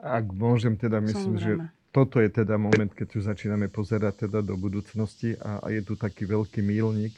Ak 0.03 0.26
môžem 0.34 0.74
teda, 0.74 0.99
myslím, 0.99 1.38
Samozrejme. 1.38 1.62
že 1.70 1.92
toto 1.95 2.18
je 2.18 2.26
teda 2.26 2.59
moment, 2.59 2.90
keď 2.90 3.07
tu 3.07 3.22
začíname 3.22 3.70
pozerať 3.70 4.26
teda 4.26 4.42
do 4.42 4.59
budúcnosti 4.59 5.38
a, 5.38 5.62
a 5.62 5.70
je 5.70 5.86
tu 5.86 5.95
taký 5.95 6.26
veľký 6.26 6.59
mílnik. 6.59 7.14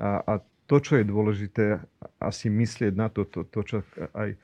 A, 0.00 0.24
a 0.24 0.32
to, 0.68 0.76
čo 0.84 1.00
je 1.00 1.04
dôležité, 1.08 1.80
asi 2.20 2.52
myslieť 2.52 2.92
na 2.92 3.08
to, 3.08 3.24
to, 3.24 3.48
to 3.48 3.60
čo 3.64 3.76
aj 4.12 4.36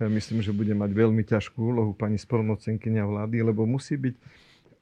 myslím, 0.00 0.38
že 0.40 0.54
bude 0.54 0.70
mať 0.70 0.90
veľmi 0.94 1.26
ťažkú 1.26 1.58
úlohu 1.58 1.92
pani 1.92 2.16
spolnocenkynia 2.16 3.02
vlády, 3.02 3.42
lebo 3.42 3.66
musí 3.66 3.98
byť 3.98 4.14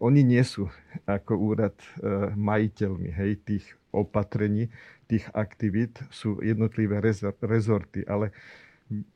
oni 0.02 0.26
nie 0.26 0.42
sú 0.42 0.66
ako 1.06 1.38
úrad 1.38 1.78
e, 1.78 2.34
majiteľmi 2.34 3.14
hej, 3.14 3.38
tých 3.46 3.64
opatrení, 3.94 4.66
tých 5.06 5.30
aktivít, 5.30 6.02
sú 6.10 6.42
jednotlivé 6.42 6.98
rezorty, 7.38 8.02
ale 8.10 8.34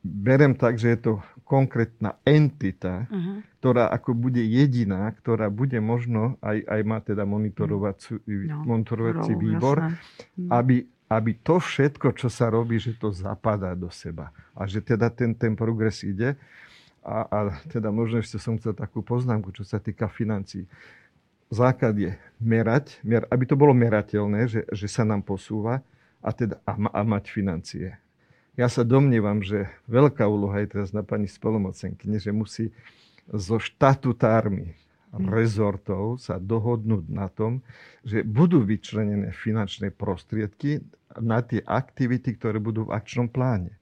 berem 0.01 0.55
tak, 0.55 0.79
že 0.79 0.95
je 0.95 0.99
to 1.11 1.13
konkrétna 1.45 2.17
entita, 2.25 3.05
uh-huh. 3.05 3.45
ktorá 3.59 3.91
ako 3.93 4.15
bude 4.17 4.41
jediná, 4.41 5.11
ktorá 5.13 5.51
bude 5.53 5.77
možno, 5.83 6.39
aj, 6.41 6.65
aj 6.65 6.81
má 6.87 6.97
teda 7.03 7.27
monitorovací, 7.27 8.17
no, 8.25 8.63
monitorovací 8.65 9.33
rov, 9.37 9.41
výbor, 9.43 9.77
jasné. 9.91 10.49
aby, 10.49 10.75
aby 11.07 11.31
to 11.39 11.57
všetko, 11.63 12.11
čo 12.19 12.27
sa 12.27 12.51
robí, 12.51 12.75
že 12.79 12.91
to 12.95 13.15
zapadá 13.15 13.71
do 13.71 13.87
seba. 13.87 14.35
A 14.51 14.67
že 14.67 14.83
teda 14.83 15.07
ten, 15.07 15.31
ten 15.31 15.55
progres 15.55 16.03
ide. 16.03 16.35
A, 16.99 17.23
a 17.23 17.37
teda 17.71 17.87
možno 17.87 18.19
ešte 18.19 18.35
som 18.35 18.59
chcel 18.59 18.75
takú 18.75 18.99
poznámku, 18.99 19.55
čo 19.55 19.63
sa 19.63 19.79
týka 19.79 20.11
financií. 20.11 20.67
Základ 21.47 21.95
je 21.95 22.11
merať, 22.43 22.99
mer, 23.07 23.23
aby 23.31 23.47
to 23.47 23.55
bolo 23.55 23.71
merateľné, 23.71 24.51
že, 24.51 24.61
že 24.67 24.87
sa 24.91 25.07
nám 25.07 25.23
posúva 25.23 25.79
a, 26.19 26.35
teda, 26.35 26.59
a, 26.67 26.75
a 26.75 27.01
mať 27.07 27.31
financie. 27.31 27.95
Ja 28.59 28.67
sa 28.67 28.83
domnievam, 28.83 29.39
že 29.39 29.71
veľká 29.87 30.27
úloha 30.27 30.59
je 30.59 30.75
teraz 30.75 30.91
na 30.91 31.07
pani 31.07 31.31
spolomocenky, 31.31 32.11
že 32.19 32.35
musí 32.35 32.75
so 33.31 33.55
štatutármi. 33.55 34.75
Rezortov 35.15 36.19
sa 36.19 36.37
dohodnúť 36.37 37.05
na 37.07 37.31
tom, 37.31 37.63
že 38.03 38.21
budú 38.27 38.61
vyčlenené 38.61 39.31
finančné 39.31 39.95
prostriedky 39.95 40.83
na 41.17 41.39
tie 41.41 41.63
aktivity, 41.63 42.35
ktoré 42.35 42.59
budú 42.59 42.87
v 42.87 42.93
akčnom 42.93 43.31
pláne. 43.31 43.73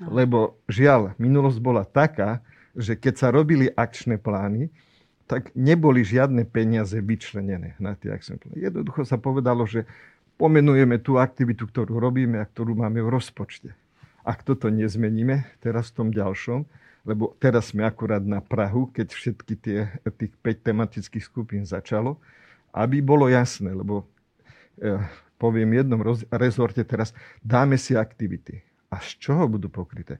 Lebo 0.00 0.56
žiaľ, 0.64 1.12
minulosť 1.20 1.58
bola 1.60 1.84
taká, 1.84 2.40
že 2.72 2.96
keď 2.96 3.14
sa 3.20 3.28
robili 3.28 3.68
akčné 3.68 4.16
plány, 4.16 4.72
tak 5.28 5.52
neboli 5.54 6.02
žiadne 6.02 6.42
peniaze 6.48 6.96
vyčlenené 6.98 7.78
na 7.78 7.94
tie 7.94 8.10
akčné 8.10 8.40
plány. 8.40 8.66
Jednoducho 8.66 9.04
sa 9.06 9.20
povedalo, 9.20 9.68
že 9.68 9.86
pomenujeme 10.40 10.98
tú 10.98 11.20
aktivitu, 11.20 11.68
ktorú 11.68 12.00
robíme 12.00 12.40
a 12.40 12.48
ktorú 12.48 12.74
máme 12.74 13.04
v 13.04 13.12
rozpočte. 13.12 13.76
Ak 14.24 14.42
toto 14.42 14.72
nezmeníme 14.72 15.44
teraz 15.60 15.92
v 15.92 15.96
tom 16.02 16.08
ďalšom, 16.10 16.64
lebo 17.04 17.32
teraz 17.40 17.72
sme 17.72 17.84
akurát 17.84 18.20
na 18.20 18.44
Prahu, 18.44 18.88
keď 18.92 19.08
všetky 19.12 19.54
tie, 19.56 19.78
tých 20.18 20.32
5 20.44 20.68
tematických 20.68 21.24
skupín 21.24 21.64
začalo, 21.64 22.20
aby 22.70 23.00
bolo 23.00 23.26
jasné, 23.26 23.72
lebo 23.72 24.04
eh, 24.78 25.00
poviem 25.40 25.80
jednom 25.80 26.00
rezorte 26.28 26.84
teraz, 26.84 27.16
dáme 27.40 27.80
si 27.80 27.96
aktivity. 27.96 28.60
A 28.90 28.98
z 29.00 29.16
čoho 29.22 29.46
budú 29.46 29.70
pokryté? 29.70 30.18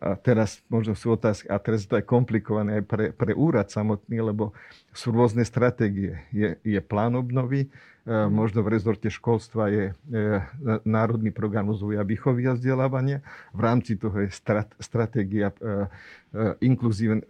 A 0.00 0.16
teraz 0.16 0.64
možno 0.72 0.96
sú 0.96 1.12
otázky, 1.12 1.44
a 1.52 1.60
teraz 1.60 1.84
to 1.84 2.00
je 2.00 2.08
komplikované 2.08 2.80
aj 2.80 2.84
pre, 2.88 3.04
pre 3.12 3.36
úrad 3.36 3.68
samotný, 3.68 4.24
lebo 4.24 4.56
sú 4.96 5.12
rôzne 5.12 5.44
stratégie. 5.44 6.24
Je, 6.32 6.56
je 6.64 6.80
plán 6.80 7.12
obnovy, 7.20 7.68
e, 7.68 7.68
mhm. 8.08 8.32
možno 8.32 8.64
v 8.64 8.80
rezorte 8.80 9.12
školstva 9.12 9.68
je 9.68 9.84
e, 9.92 9.94
Národný 10.88 11.28
program 11.36 11.68
rozvoja 11.68 12.00
výchovy 12.00 12.48
a 12.48 12.56
vzdelávania. 12.56 13.20
V 13.52 13.60
rámci 13.60 14.00
toho 14.00 14.24
je 14.24 14.32
strat, 14.32 14.72
stratégia 14.80 15.52
e, 15.60 15.84
inkluzívne, 16.64 17.20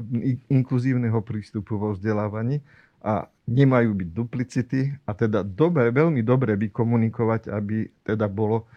inkluzívneho 0.46 1.18
prístupu 1.26 1.74
vo 1.74 1.98
vzdelávaní 1.98 2.62
a 3.02 3.26
nemajú 3.50 3.96
byť 3.96 4.08
duplicity 4.14 4.80
a 5.08 5.10
teda 5.16 5.42
dobre, 5.42 5.90
veľmi 5.90 6.22
dobre 6.22 6.54
vykomunikovať, 6.54 7.50
aby 7.50 7.88
teda 8.06 8.30
bolo 8.30 8.68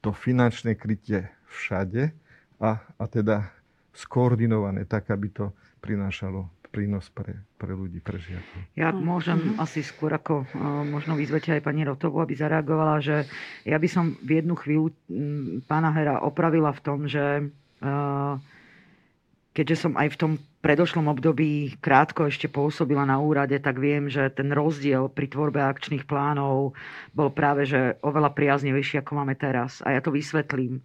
to 0.00 0.16
finančné 0.16 0.78
krytie 0.78 1.28
všade, 1.50 2.14
a, 2.64 2.80
a 2.80 3.04
teda 3.04 3.52
skoordinované 3.92 4.88
tak, 4.88 5.12
aby 5.12 5.28
to 5.28 5.52
prinášalo 5.84 6.48
prínos 6.74 7.06
pre, 7.14 7.38
pre 7.54 7.70
ľudí, 7.70 8.02
pre 8.02 8.18
žiakov. 8.18 8.58
Ja 8.74 8.90
môžem 8.90 9.38
mm-hmm. 9.38 9.62
asi 9.62 9.86
skôr 9.86 10.10
ako 10.10 10.42
uh, 10.42 10.82
možno 10.82 11.14
vyzvete 11.14 11.54
aj 11.54 11.62
pani 11.62 11.86
Rotovu, 11.86 12.18
aby 12.18 12.34
zareagovala, 12.34 12.98
že 12.98 13.30
ja 13.62 13.78
by 13.78 13.86
som 13.86 14.18
v 14.18 14.42
jednu 14.42 14.58
chvíľu 14.58 14.90
pána 15.70 15.94
Hera 15.94 16.18
opravila 16.26 16.74
v 16.74 16.80
tom, 16.82 17.06
že 17.06 17.46
uh, 17.78 18.34
keďže 19.54 19.86
som 19.86 19.92
aj 19.94 20.08
v 20.10 20.18
tom 20.18 20.32
predošlom 20.64 21.12
období 21.12 21.76
krátko 21.84 22.24
ešte 22.24 22.48
pôsobila 22.48 23.04
na 23.04 23.20
úrade, 23.20 23.60
tak 23.60 23.76
viem, 23.76 24.08
že 24.08 24.32
ten 24.32 24.48
rozdiel 24.48 25.12
pri 25.12 25.28
tvorbe 25.28 25.60
akčných 25.60 26.08
plánov 26.08 26.72
bol 27.12 27.28
práve 27.28 27.68
že 27.68 28.00
oveľa 28.00 28.32
priaznevejší, 28.32 29.04
ako 29.04 29.20
máme 29.20 29.36
teraz. 29.36 29.84
A 29.84 29.92
ja 29.92 30.00
to 30.00 30.08
vysvetlím. 30.08 30.80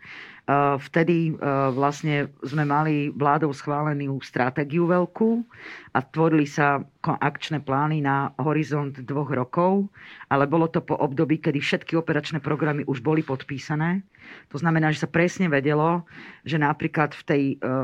Vtedy 0.81 1.37
vlastne 1.77 2.33
sme 2.41 2.65
mali 2.65 3.13
vládou 3.13 3.53
schválenú 3.53 4.19
stratégiu 4.19 4.89
veľkú 4.89 5.45
a 5.93 6.01
tvorili 6.01 6.49
sa 6.49 6.83
akčné 7.05 7.61
plány 7.63 8.01
na 8.01 8.33
horizont 8.41 8.91
dvoch 8.91 9.29
rokov, 9.31 9.87
ale 10.27 10.49
bolo 10.49 10.67
to 10.67 10.81
po 10.81 10.97
období, 10.99 11.39
kedy 11.39 11.61
všetky 11.61 11.93
operačné 11.95 12.41
programy 12.41 12.83
už 12.83 12.99
boli 12.99 13.21
podpísané. 13.21 14.01
To 14.49 14.57
znamená, 14.57 14.89
že 14.89 15.05
sa 15.05 15.09
presne 15.09 15.47
vedelo, 15.47 16.03
že 16.43 16.57
napríklad 16.57 17.13
v, 17.13 17.23
tej, 17.23 17.43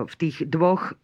v 0.09 0.15
tých 0.17 0.49
dvoch 0.49 0.97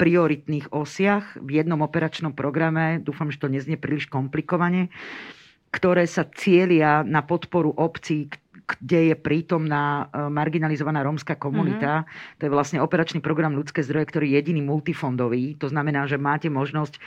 prioritných 0.00 0.72
osiach 0.72 1.36
v 1.44 1.60
jednom 1.60 1.84
operačnom 1.84 2.32
programe, 2.32 3.04
dúfam, 3.04 3.28
že 3.28 3.36
to 3.36 3.52
neznie 3.52 3.76
príliš 3.76 4.08
komplikovane, 4.08 4.88
ktoré 5.68 6.08
sa 6.08 6.24
cieľia 6.24 7.04
na 7.04 7.20
podporu 7.20 7.76
obcí, 7.76 8.32
kde 8.76 9.12
je 9.12 9.14
prítomná 9.18 10.06
e, 10.12 10.28
marginalizovaná 10.30 11.02
rómska 11.02 11.34
komunita. 11.34 12.04
Mm-hmm. 12.04 12.38
To 12.38 12.42
je 12.46 12.54
vlastne 12.54 12.78
operačný 12.78 13.18
program 13.18 13.56
ľudské 13.56 13.82
zdroje, 13.82 14.10
ktorý 14.10 14.26
je 14.30 14.36
jediný 14.38 14.62
multifondový. 14.62 15.58
To 15.58 15.66
znamená, 15.66 16.06
že 16.06 16.20
máte 16.20 16.46
možnosť 16.46 16.94
e, 16.96 17.00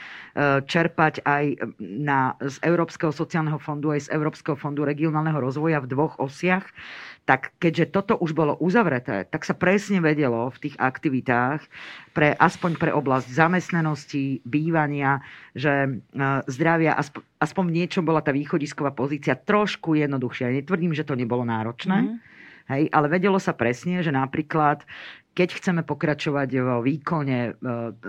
čerpať 0.68 1.24
aj 1.24 1.44
na, 1.80 2.36
z 2.42 2.56
Európskeho 2.64 3.14
sociálneho 3.14 3.56
fondu, 3.56 3.94
aj 3.94 4.08
z 4.08 4.12
Európskeho 4.12 4.58
fondu 4.58 4.84
regionálneho 4.84 5.40
rozvoja 5.40 5.80
v 5.80 5.90
dvoch 5.90 6.20
osiach 6.20 6.68
tak 7.24 7.56
keďže 7.56 7.88
toto 7.88 8.14
už 8.20 8.36
bolo 8.36 8.52
uzavreté, 8.60 9.24
tak 9.24 9.48
sa 9.48 9.56
presne 9.56 10.04
vedelo 10.04 10.52
v 10.52 10.68
tých 10.68 10.76
aktivitách, 10.76 11.64
pre, 12.12 12.36
aspoň 12.36 12.76
pre 12.76 12.92
oblasť 12.92 13.32
zamestnanosti, 13.32 14.44
bývania, 14.44 15.24
že 15.56 15.88
e, 15.88 15.90
zdravia, 16.52 16.92
aspoň, 17.00 17.24
aspoň 17.44 17.64
v 17.68 17.76
niečom 17.84 18.04
bola 18.08 18.24
tá 18.24 18.32
východisková 18.32 18.96
pozícia 18.96 19.36
trošku 19.36 20.00
jednoduchšia. 20.00 20.56
Netvrdím, 20.64 20.96
že 20.96 21.04
to 21.04 21.12
nebolo 21.12 21.44
náročné, 21.44 21.98
mm. 22.00 22.16
hej, 22.72 22.82
ale 22.88 23.06
vedelo 23.12 23.36
sa 23.36 23.52
presne, 23.52 24.00
že 24.00 24.08
napríklad 24.08 24.88
keď 25.34 25.48
chceme 25.58 25.82
pokračovať 25.82 26.48
v 26.62 26.68
výkone 26.86 27.38
e, 27.42 27.52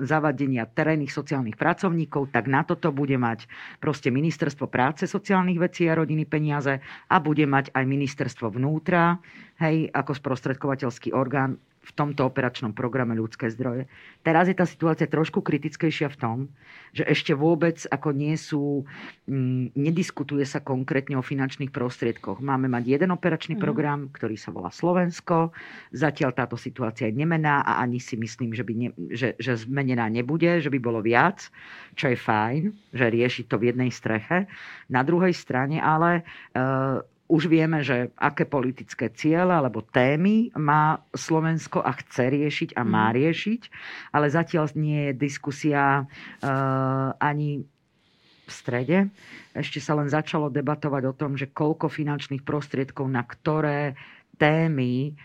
zavadenia 0.06 0.70
terénnych 0.70 1.10
sociálnych 1.10 1.58
pracovníkov, 1.58 2.30
tak 2.30 2.46
na 2.46 2.62
toto 2.62 2.94
bude 2.94 3.18
mať 3.18 3.50
proste 3.82 4.14
Ministerstvo 4.14 4.70
práce, 4.70 5.10
sociálnych 5.10 5.58
vecí 5.58 5.90
a 5.90 5.98
rodiny 5.98 6.30
peniaze 6.30 6.78
a 7.10 7.16
bude 7.18 7.50
mať 7.50 7.74
aj 7.74 7.82
Ministerstvo 7.82 8.54
vnútra, 8.54 9.18
hej, 9.58 9.90
ako 9.90 10.14
sprostredkovateľský 10.14 11.18
orgán 11.18 11.58
v 11.86 11.92
tomto 11.94 12.26
operačnom 12.26 12.74
programe 12.74 13.14
ľudské 13.14 13.54
zdroje. 13.54 13.86
Teraz 14.26 14.50
je 14.50 14.58
tá 14.58 14.66
situácia 14.66 15.06
trošku 15.06 15.46
kritickejšia 15.46 16.10
v 16.10 16.18
tom, 16.18 16.38
že 16.98 17.06
ešte 17.06 17.38
vôbec 17.38 17.78
ako 17.86 18.10
nie 18.10 18.34
sú, 18.34 18.90
mm, 19.30 19.78
nediskutuje 19.78 20.42
sa 20.50 20.66
konkrétne 20.66 21.14
o 21.16 21.24
finančných 21.24 21.70
prostriedkoch. 21.70 22.42
Máme 22.42 22.66
mať 22.66 22.84
jeden 22.90 23.14
operačný 23.14 23.56
mm. 23.56 23.62
program, 23.62 24.00
ktorý 24.10 24.34
sa 24.34 24.50
volá 24.50 24.74
Slovensko. 24.74 25.54
Zatiaľ 25.94 26.34
táto 26.34 26.58
situácia 26.58 27.14
je 27.14 27.16
nemená 27.22 27.62
a 27.62 27.86
ani 27.86 28.02
si 28.02 28.18
myslím, 28.18 28.58
že, 28.58 28.66
by 28.66 28.74
ne, 28.74 28.90
že, 29.14 29.38
že 29.38 29.54
zmenená 29.54 30.10
nebude, 30.10 30.58
že 30.58 30.74
by 30.74 30.80
bolo 30.82 31.06
viac, 31.06 31.54
čo 31.94 32.10
je 32.10 32.18
fajn, 32.18 32.62
že 32.98 33.06
rieši 33.14 33.46
to 33.46 33.62
v 33.62 33.70
jednej 33.70 33.94
streche. 33.94 34.50
Na 34.90 35.06
druhej 35.06 35.38
strane 35.38 35.78
ale 35.78 36.26
uh, 36.58 37.06
už 37.26 37.50
vieme, 37.50 37.82
že 37.82 38.14
aké 38.14 38.46
politické 38.46 39.10
ciele 39.10 39.50
alebo 39.50 39.82
témy 39.82 40.54
má 40.54 41.02
Slovensko 41.10 41.82
a 41.82 41.98
chce 41.98 42.30
riešiť 42.30 42.70
a 42.78 42.86
má 42.86 43.10
mhm. 43.10 43.16
riešiť, 43.18 43.62
ale 44.14 44.28
zatiaľ 44.30 44.70
nie 44.78 45.10
je 45.10 45.14
diskusia 45.18 46.06
uh, 46.06 47.10
ani 47.18 47.66
v 48.46 48.52
strede. 48.54 49.10
Ešte 49.58 49.82
sa 49.82 49.98
len 49.98 50.06
začalo 50.06 50.54
debatovať 50.54 51.04
o 51.10 51.18
tom, 51.18 51.34
že 51.34 51.50
koľko 51.50 51.90
finančných 51.90 52.46
prostriedkov 52.46 53.10
na 53.10 53.26
ktoré 53.26 53.98
témy 54.36 55.16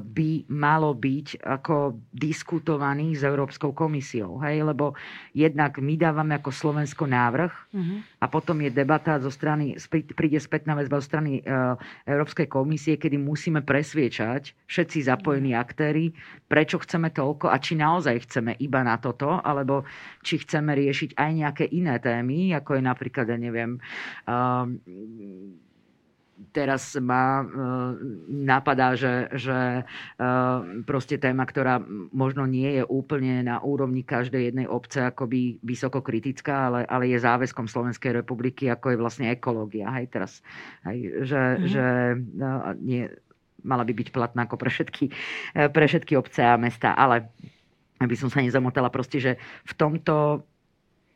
by 0.00 0.48
malo 0.48 0.96
byť 0.96 1.44
ako 1.44 2.00
diskutovaný 2.16 3.12
s 3.12 3.22
Európskou 3.28 3.76
komisiou. 3.76 4.40
Hej? 4.40 4.64
Lebo 4.64 4.96
jednak 5.36 5.76
my 5.76 5.94
dávame 6.00 6.40
ako 6.40 6.48
Slovensko 6.48 7.04
návrh 7.04 7.52
uh-huh. 7.52 7.98
a 8.24 8.26
potom 8.32 8.56
je 8.64 8.72
debata 8.72 9.20
zo 9.20 9.28
strany, 9.28 9.76
príde 10.16 10.40
spätná 10.40 10.72
väzba 10.72 11.04
zo 11.04 11.12
strany 11.12 11.44
uh, 11.44 11.76
Európskej 12.08 12.48
komisie, 12.48 12.96
kedy 12.96 13.20
musíme 13.20 13.60
presviečať 13.60 14.56
všetci 14.64 15.04
zapojení 15.04 15.52
uh-huh. 15.52 15.64
aktéry, 15.64 16.16
prečo 16.48 16.80
chceme 16.80 17.12
toľko 17.12 17.52
a 17.52 17.60
či 17.60 17.76
naozaj 17.76 18.16
chceme 18.24 18.56
iba 18.64 18.80
na 18.80 18.96
toto, 18.96 19.44
alebo 19.44 19.84
či 20.24 20.40
chceme 20.40 20.72
riešiť 20.72 21.20
aj 21.20 21.30
nejaké 21.36 21.64
iné 21.68 22.00
témy, 22.00 22.56
ako 22.56 22.80
je 22.80 22.82
napríklad, 22.82 23.28
ja 23.28 23.36
neviem, 23.36 23.76
uh, 24.24 24.64
teraz 26.50 26.96
ma 26.96 27.44
napadá, 28.28 28.96
že, 28.96 29.28
že 29.36 29.84
proste 30.88 31.20
téma, 31.20 31.44
ktorá 31.44 31.78
možno 32.10 32.48
nie 32.48 32.80
je 32.80 32.84
úplne 32.88 33.44
na 33.44 33.60
úrovni 33.60 34.02
každej 34.02 34.50
jednej 34.50 34.66
obce 34.66 35.04
akoby 35.04 35.60
vysoko 35.60 36.00
kritická, 36.00 36.72
ale, 36.72 36.80
ale 36.88 37.12
je 37.12 37.20
záväzkom 37.20 37.68
Slovenskej 37.68 38.24
republiky, 38.24 38.72
ako 38.72 38.92
je 38.92 39.00
vlastne 39.00 39.26
ekológia. 39.28 39.92
Hej, 39.94 40.06
teraz, 40.10 40.32
hej, 40.88 41.26
že, 41.28 41.40
mm-hmm. 41.40 41.68
že 41.68 41.86
nie, 42.80 43.06
mala 43.60 43.84
by 43.84 43.92
byť 43.92 44.08
platná 44.10 44.48
ako 44.48 44.56
pre 44.56 44.72
všetky, 44.72 45.12
pre 45.52 45.84
všetky 45.84 46.16
obce 46.16 46.40
a 46.40 46.56
mesta, 46.56 46.96
ale 46.96 47.28
aby 48.00 48.16
som 48.16 48.32
sa 48.32 48.40
nezamotala 48.40 48.88
proste, 48.88 49.20
že 49.20 49.36
v 49.68 49.72
tomto 49.76 50.48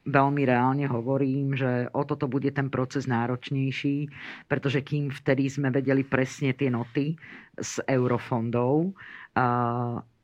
veľmi 0.04 0.42
reálne 0.44 0.84
hovorím, 0.84 1.56
že 1.56 1.88
o 1.96 2.04
toto 2.04 2.28
bude 2.28 2.52
ten 2.52 2.68
proces 2.68 3.08
náročnejší, 3.08 4.08
pretože 4.48 4.84
kým 4.84 5.08
vtedy 5.08 5.48
sme 5.48 5.72
vedeli 5.72 6.04
presne 6.04 6.52
tie 6.52 6.68
noty 6.68 7.16
z 7.56 7.72
eurofondov, 7.88 8.92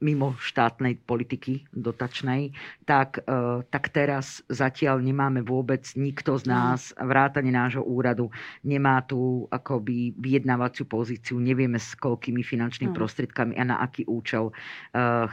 mimo 0.00 0.32
štátnej 0.40 0.96
politiky 1.04 1.68
dotačnej, 1.76 2.56
tak, 2.88 3.20
e, 3.20 3.60
tak 3.68 3.92
teraz 3.92 4.40
zatiaľ 4.48 5.04
nemáme 5.04 5.44
vôbec 5.44 5.84
nikto 5.92 6.40
z 6.40 6.48
nás, 6.48 6.96
vrátane 6.96 7.52
nášho 7.52 7.84
úradu, 7.84 8.32
nemá 8.64 9.04
tú 9.04 9.44
akoby 9.52 10.16
vyjednávaciu 10.16 10.88
pozíciu, 10.88 11.36
nevieme 11.36 11.76
s 11.76 11.92
koľkými 12.00 12.40
finančnými 12.40 12.96
prostriedkami 12.96 13.60
a 13.60 13.64
na 13.68 13.76
aký 13.84 14.08
účel 14.08 14.48
e, 14.48 14.52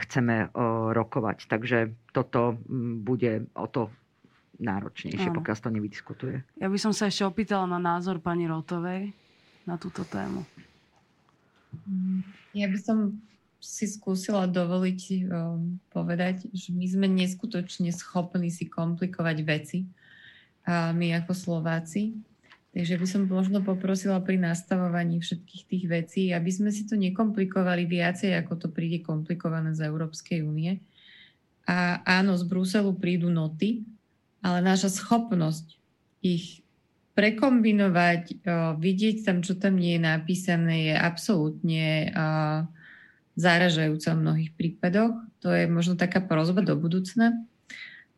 chceme 0.04 0.36
e, 0.36 0.46
rokovať. 0.92 1.48
Takže 1.48 1.78
toto 2.12 2.60
bude 3.00 3.48
o 3.56 3.66
to 3.72 3.88
náročnejšie, 4.58 5.30
pokiaľ 5.30 5.56
to 5.56 5.70
nevydiskutuje. 5.70 6.36
Ja 6.58 6.66
by 6.66 6.78
som 6.78 6.90
sa 6.90 7.06
ešte 7.06 7.22
opýtala 7.22 7.64
na 7.70 7.78
názor 7.78 8.18
pani 8.18 8.50
Rotovej 8.50 9.14
na 9.62 9.78
túto 9.78 10.02
tému. 10.02 10.42
Ja 12.52 12.66
by 12.66 12.78
som 12.78 12.98
si 13.58 13.90
skúsila 13.90 14.46
dovoliť 14.46 15.00
um, 15.26 15.82
povedať, 15.90 16.46
že 16.54 16.70
my 16.70 16.86
sme 16.86 17.06
neskutočne 17.10 17.90
schopní 17.90 18.54
si 18.54 18.70
komplikovať 18.70 19.36
veci, 19.42 19.78
a 20.68 20.92
my 20.92 21.16
ako 21.16 21.32
Slováci. 21.32 22.12
Takže 22.76 23.00
by 23.00 23.06
som 23.08 23.22
možno 23.24 23.64
poprosila 23.64 24.20
pri 24.20 24.36
nastavovaní 24.36 25.18
všetkých 25.18 25.62
tých 25.64 25.84
vecí, 25.88 26.22
aby 26.30 26.50
sme 26.52 26.68
si 26.68 26.84
to 26.84 26.94
nekomplikovali 26.94 27.88
viacej, 27.88 28.36
ako 28.38 28.52
to 28.60 28.68
príde 28.68 29.00
komplikované 29.00 29.72
z 29.72 29.88
Európskej 29.88 30.44
únie. 30.44 30.78
A 31.64 32.04
áno, 32.04 32.36
z 32.36 32.44
Bruselu 32.44 32.92
prídu 32.94 33.32
noty, 33.32 33.82
ale 34.44 34.58
naša 34.62 34.90
schopnosť 34.92 35.78
ich 36.22 36.62
prekombinovať, 37.18 38.46
vidieť 38.78 39.26
tam, 39.26 39.42
čo 39.42 39.58
tam 39.58 39.74
nie 39.74 39.98
je 39.98 40.02
napísané, 40.06 40.74
je 40.90 40.94
absolútne 40.94 42.14
záražajúca 43.34 44.14
v 44.14 44.22
mnohých 44.22 44.50
prípadoch. 44.54 45.14
To 45.42 45.50
je 45.50 45.66
možno 45.66 45.98
taká 45.98 46.22
prozba 46.22 46.62
do 46.62 46.78
budúcna. 46.78 47.34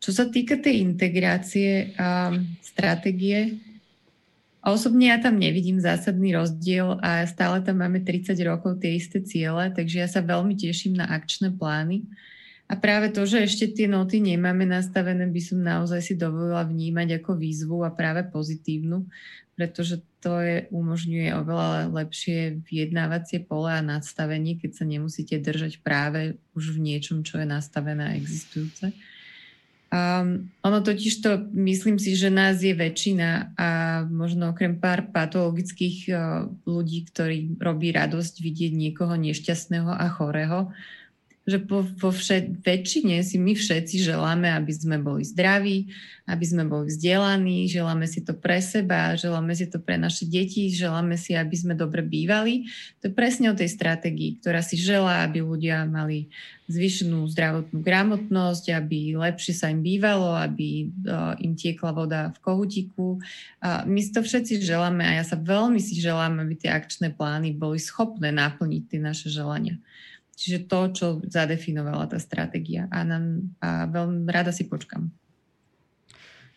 Čo 0.00 0.16
sa 0.16 0.28
týka 0.28 0.56
tej 0.60 0.80
integrácie 0.84 1.92
a 1.96 2.32
stratégie, 2.60 3.60
osobne 4.64 5.12
ja 5.12 5.20
tam 5.20 5.40
nevidím 5.40 5.80
zásadný 5.80 6.36
rozdiel 6.36 7.00
a 7.00 7.24
stále 7.28 7.64
tam 7.64 7.80
máme 7.80 8.04
30 8.04 8.36
rokov 8.44 8.80
tie 8.84 8.96
isté 8.96 9.20
ciele, 9.24 9.72
takže 9.72 9.96
ja 10.00 10.08
sa 10.08 10.20
veľmi 10.20 10.56
teším 10.56 11.00
na 11.00 11.08
akčné 11.08 11.52
plány. 11.56 12.04
A 12.70 12.78
práve 12.78 13.10
to, 13.10 13.26
že 13.26 13.42
ešte 13.50 13.66
tie 13.74 13.90
noty 13.90 14.22
nemáme 14.22 14.62
nastavené, 14.62 15.26
by 15.26 15.42
som 15.42 15.58
naozaj 15.58 16.00
si 16.06 16.14
dovolila 16.14 16.62
vnímať 16.62 17.18
ako 17.18 17.34
výzvu 17.34 17.82
a 17.82 17.90
práve 17.90 18.22
pozitívnu, 18.30 19.10
pretože 19.58 19.98
to 20.22 20.38
je, 20.38 20.70
umožňuje 20.70 21.34
oveľa 21.34 21.90
lepšie 21.90 22.62
vyjednávacie 22.62 23.42
pole 23.42 23.74
a 23.74 23.82
nadstavenie, 23.82 24.54
keď 24.62 24.70
sa 24.70 24.84
nemusíte 24.86 25.42
držať 25.42 25.82
práve 25.82 26.38
už 26.54 26.78
v 26.78 26.94
niečom, 26.94 27.26
čo 27.26 27.42
je 27.42 27.46
nastavené 27.50 28.14
a 28.14 28.16
existujúce. 28.16 28.94
Um, 29.90 30.54
ono 30.62 30.86
totiž 30.86 31.18
to, 31.18 31.50
myslím 31.50 31.98
si, 31.98 32.14
že 32.14 32.30
nás 32.30 32.62
je 32.62 32.70
väčšina 32.70 33.58
a 33.58 33.68
možno 34.06 34.54
okrem 34.54 34.78
pár 34.78 35.10
patologických 35.10 35.98
uh, 36.14 36.46
ľudí, 36.62 37.10
ktorí 37.10 37.58
robí 37.58 37.90
radosť 37.90 38.38
vidieť 38.38 38.70
niekoho 38.70 39.18
nešťastného 39.18 39.90
a 39.90 40.06
chorého, 40.14 40.70
že 41.50 41.58
po, 41.58 41.82
po 41.98 42.14
všet, 42.14 42.62
väčšine 42.62 43.18
si 43.26 43.36
my 43.42 43.58
všetci 43.58 43.98
želáme, 43.98 44.46
aby 44.54 44.70
sme 44.70 45.02
boli 45.02 45.26
zdraví, 45.26 45.90
aby 46.30 46.44
sme 46.46 46.62
boli 46.62 46.86
vzdelaní, 46.86 47.66
želáme 47.66 48.06
si 48.06 48.22
to 48.22 48.38
pre 48.38 48.62
seba, 48.62 49.18
želáme 49.18 49.50
si 49.50 49.66
to 49.66 49.82
pre 49.82 49.98
naše 49.98 50.30
deti, 50.30 50.70
želáme 50.70 51.18
si, 51.18 51.34
aby 51.34 51.56
sme 51.58 51.74
dobre 51.74 52.06
bývali. 52.06 52.70
To 53.02 53.10
je 53.10 53.12
presne 53.12 53.50
o 53.50 53.58
tej 53.58 53.66
stratégii, 53.66 54.38
ktorá 54.38 54.62
si 54.62 54.78
želá, 54.78 55.26
aby 55.26 55.42
ľudia 55.42 55.82
mali 55.90 56.30
zvyšenú 56.70 57.26
zdravotnú 57.34 57.82
gramotnosť, 57.82 58.70
aby 58.78 59.18
lepšie 59.18 59.58
sa 59.58 59.74
im 59.74 59.82
bývalo, 59.82 60.38
aby 60.38 60.86
uh, 60.86 61.34
im 61.42 61.58
tiekla 61.58 61.90
voda 61.90 62.30
v 62.30 62.38
kohutiku. 62.38 63.18
Uh, 63.58 63.82
my 63.90 63.98
to 64.06 64.22
všetci 64.22 64.62
želáme 64.62 65.02
a 65.02 65.18
ja 65.18 65.24
sa 65.26 65.34
veľmi 65.34 65.82
si 65.82 65.98
želám, 65.98 66.38
aby 66.38 66.54
tie 66.54 66.70
akčné 66.70 67.10
plány 67.10 67.50
boli 67.58 67.82
schopné 67.82 68.30
naplniť 68.30 68.82
tie 68.86 69.00
naše 69.02 69.26
želania. 69.26 69.82
Čiže 70.40 70.64
to, 70.64 70.80
čo 70.96 71.06
zadefinovala 71.28 72.08
tá 72.08 72.16
stratégia. 72.16 72.88
A, 72.88 73.04
nám, 73.04 73.52
a 73.60 73.84
veľmi 73.84 74.24
rada 74.24 74.56
si 74.56 74.64
počkam. 74.64 75.12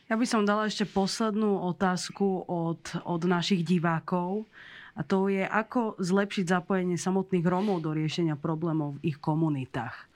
Ja 0.07 0.15
by 0.15 0.23
som 0.23 0.47
dala 0.47 0.71
ešte 0.71 0.87
poslednú 0.87 1.59
otázku 1.67 2.47
od, 2.47 2.79
od 3.03 3.21
našich 3.27 3.67
divákov. 3.67 4.47
A 4.95 5.03
to 5.03 5.27
je, 5.27 5.43
ako 5.43 5.99
zlepšiť 5.99 6.45
zapojenie 6.47 6.95
samotných 6.95 7.43
Rómov 7.43 7.83
do 7.83 7.91
riešenia 7.91 8.39
problémov 8.39 9.01
v 9.01 9.11
ich 9.11 9.17
komunitách. 9.19 10.07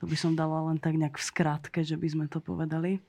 To 0.00 0.08
by 0.08 0.16
som 0.16 0.32
dala 0.32 0.64
len 0.72 0.80
tak 0.80 0.96
nejak 0.96 1.20
v 1.20 1.26
skratke, 1.26 1.84
že 1.84 2.00
by 2.00 2.08
sme 2.08 2.24
to 2.32 2.40
povedali. 2.40 3.02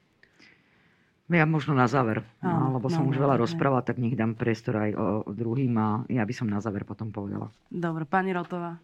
Ja 1.27 1.43
možno 1.43 1.75
na 1.75 1.91
záver, 1.91 2.23
no, 2.39 2.79
lebo 2.79 2.87
som 2.87 3.03
no, 3.03 3.11
už 3.11 3.19
veľa 3.19 3.35
rozprával, 3.35 3.83
tak 3.83 3.99
nech 3.99 4.15
dám 4.15 4.31
priestor 4.39 4.79
aj 4.79 4.91
o, 4.95 5.05
o 5.27 5.31
druhým 5.35 5.75
a 5.75 5.87
ja 6.07 6.23
by 6.23 6.31
som 6.31 6.47
na 6.47 6.63
záver 6.63 6.87
potom 6.87 7.11
povedala. 7.11 7.51
Dobre, 7.67 8.07
pani 8.07 8.31
Rotová. 8.31 8.79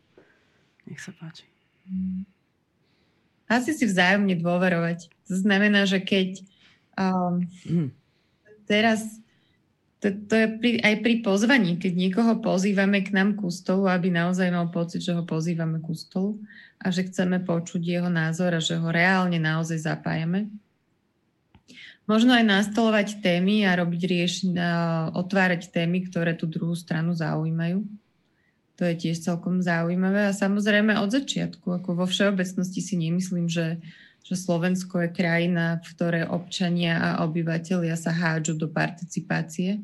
Nech 0.87 0.99
sa 0.99 1.11
páči. 1.15 1.47
Asi 3.47 3.71
si 3.75 3.85
vzájomne 3.85 4.39
dôverovať. 4.39 5.11
To 5.29 5.35
znamená, 5.35 5.83
že 5.87 5.99
keď 6.03 6.43
um, 6.95 7.43
mm. 7.67 7.89
teraz 8.67 9.23
to, 10.03 10.11
to 10.27 10.35
je 10.35 10.47
pri, 10.59 10.71
aj 10.83 10.95
pri 10.99 11.15
pozvaní, 11.23 11.79
keď 11.79 11.93
niekoho 11.95 12.43
pozývame 12.43 12.99
k 13.07 13.15
nám 13.15 13.39
ku 13.39 13.47
stolu, 13.47 13.87
aby 13.87 14.11
naozaj 14.11 14.51
mal 14.51 14.67
pocit, 14.67 14.99
že 14.99 15.15
ho 15.15 15.23
pozývame 15.23 15.79
ku 15.79 15.95
stolu 15.95 16.43
a 16.83 16.91
že 16.91 17.07
chceme 17.07 17.39
počuť 17.39 17.79
jeho 17.79 18.11
názor 18.11 18.51
a 18.51 18.59
že 18.59 18.75
ho 18.75 18.91
reálne 18.91 19.39
naozaj 19.39 19.79
zapájame. 19.79 20.51
Možno 22.03 22.35
aj 22.35 22.43
nastolovať 22.43 23.23
témy 23.23 23.63
a 23.63 23.79
robiť 23.79 24.01
rieš, 24.03 24.43
otvárať 25.15 25.71
témy, 25.71 26.03
ktoré 26.11 26.35
tú 26.35 26.51
druhú 26.51 26.75
stranu 26.75 27.15
zaujímajú. 27.15 27.87
To 28.83 28.91
je 28.91 28.99
tiež 28.99 29.23
celkom 29.23 29.63
zaujímavé 29.63 30.27
a 30.27 30.35
samozrejme 30.35 30.99
od 30.99 31.07
začiatku, 31.07 31.71
ako 31.71 32.03
vo 32.03 32.03
všeobecnosti 32.03 32.83
si 32.83 32.99
nemyslím, 32.99 33.47
že, 33.47 33.79
že 34.27 34.35
Slovensko 34.35 35.07
je 35.07 35.15
krajina, 35.15 35.79
v 35.79 35.87
ktorej 35.95 36.27
občania 36.27 36.99
a 36.99 37.23
obyvateľia 37.23 37.95
sa 37.95 38.11
hádžu 38.11 38.59
do 38.59 38.67
participácie, 38.67 39.79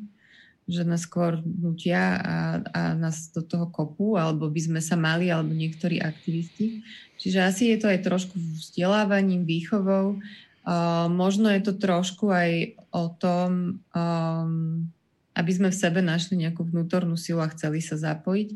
že 0.68 0.84
nás 0.84 1.08
skôr 1.08 1.40
nutia 1.40 2.20
a, 2.20 2.36
a 2.76 2.82
nás 2.92 3.32
do 3.32 3.40
toho 3.40 3.72
kopú, 3.72 4.20
alebo 4.20 4.52
by 4.52 4.68
sme 4.68 4.84
sa 4.84 5.00
mali, 5.00 5.32
alebo 5.32 5.56
niektorí 5.56 6.04
aktivisti. 6.04 6.84
Čiže 7.16 7.40
asi 7.40 7.72
je 7.72 7.80
to 7.80 7.88
aj 7.88 8.04
trošku 8.04 8.36
vzdelávaním, 8.36 9.48
výchovou. 9.48 10.20
Uh, 10.68 11.08
možno 11.08 11.48
je 11.56 11.64
to 11.64 11.72
trošku 11.72 12.28
aj 12.36 12.76
o 12.92 13.08
tom, 13.16 13.80
um, 13.96 14.92
aby 15.40 15.52
sme 15.56 15.72
v 15.72 15.80
sebe 15.88 16.04
našli 16.04 16.36
nejakú 16.36 16.68
vnútornú 16.68 17.16
silu 17.16 17.40
a 17.40 17.48
chceli 17.56 17.80
sa 17.80 17.96
zapojiť. 17.96 18.50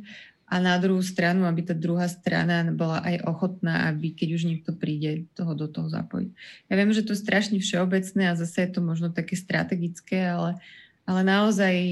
A 0.53 0.61
na 0.61 0.77
druhú 0.77 1.01
stranu, 1.01 1.49
aby 1.49 1.65
tá 1.65 1.73
druhá 1.73 2.05
strana 2.05 2.61
bola 2.69 3.01
aj 3.01 3.25
ochotná, 3.25 3.89
aby 3.89 4.13
keď 4.13 4.37
už 4.37 4.43
niekto 4.45 4.77
príde, 4.77 5.25
toho 5.33 5.57
do 5.57 5.65
toho 5.65 5.89
zapojiť. 5.89 6.29
Ja 6.69 6.77
viem, 6.77 6.93
že 6.93 7.01
to 7.01 7.17
je 7.17 7.25
strašne 7.25 7.57
všeobecné 7.57 8.29
a 8.29 8.37
zase 8.37 8.69
je 8.69 8.77
to 8.77 8.85
možno 8.85 9.09
také 9.09 9.33
strategické, 9.33 10.29
ale, 10.29 10.61
ale 11.09 11.25
naozaj 11.25 11.73
o, 11.73 11.89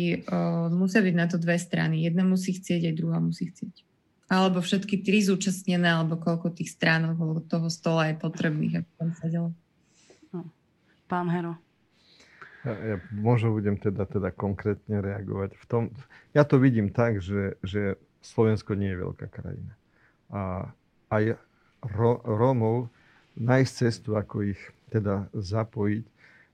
musia 0.78 1.02
byť 1.02 1.16
na 1.18 1.26
to 1.26 1.42
dve 1.42 1.58
strany. 1.58 2.06
Jedna 2.06 2.22
musí 2.22 2.54
chcieť, 2.54 2.94
aj 2.94 3.00
druhá 3.02 3.18
musí 3.18 3.50
chcieť. 3.50 3.82
Alebo 4.30 4.62
všetky 4.62 5.02
tri 5.02 5.26
zúčastnené, 5.26 5.90
alebo 5.98 6.22
koľko 6.22 6.54
tých 6.54 6.70
strán 6.70 7.18
okolo 7.18 7.42
toho 7.42 7.66
stola 7.66 8.14
je 8.14 8.22
potrebných, 8.22 8.78
aby 8.78 8.90
tam 9.02 9.10
sedelo. 9.18 9.50
No. 10.30 10.46
Pán 11.10 11.34
Hero. 11.34 11.58
Ja, 12.62 12.78
ja 12.78 12.98
možno 13.10 13.58
budem 13.58 13.82
teda, 13.82 14.06
teda 14.06 14.30
konkrétne 14.30 15.02
reagovať. 15.02 15.58
V 15.58 15.66
tom, 15.66 15.84
ja 16.38 16.46
to 16.46 16.62
vidím 16.62 16.94
tak, 16.94 17.26
že, 17.26 17.58
že 17.66 17.98
Slovensko 18.22 18.78
nie 18.78 18.94
je 18.94 19.02
veľká 19.02 19.28
krajina. 19.34 19.74
A 20.32 20.70
aj 21.10 21.36
Ro, 21.82 22.22
Rómov 22.24 22.88
nájsť 23.36 23.72
cestu, 23.74 24.16
ako 24.16 24.54
ich 24.54 24.62
teda 24.94 25.28
zapojiť, 25.34 26.06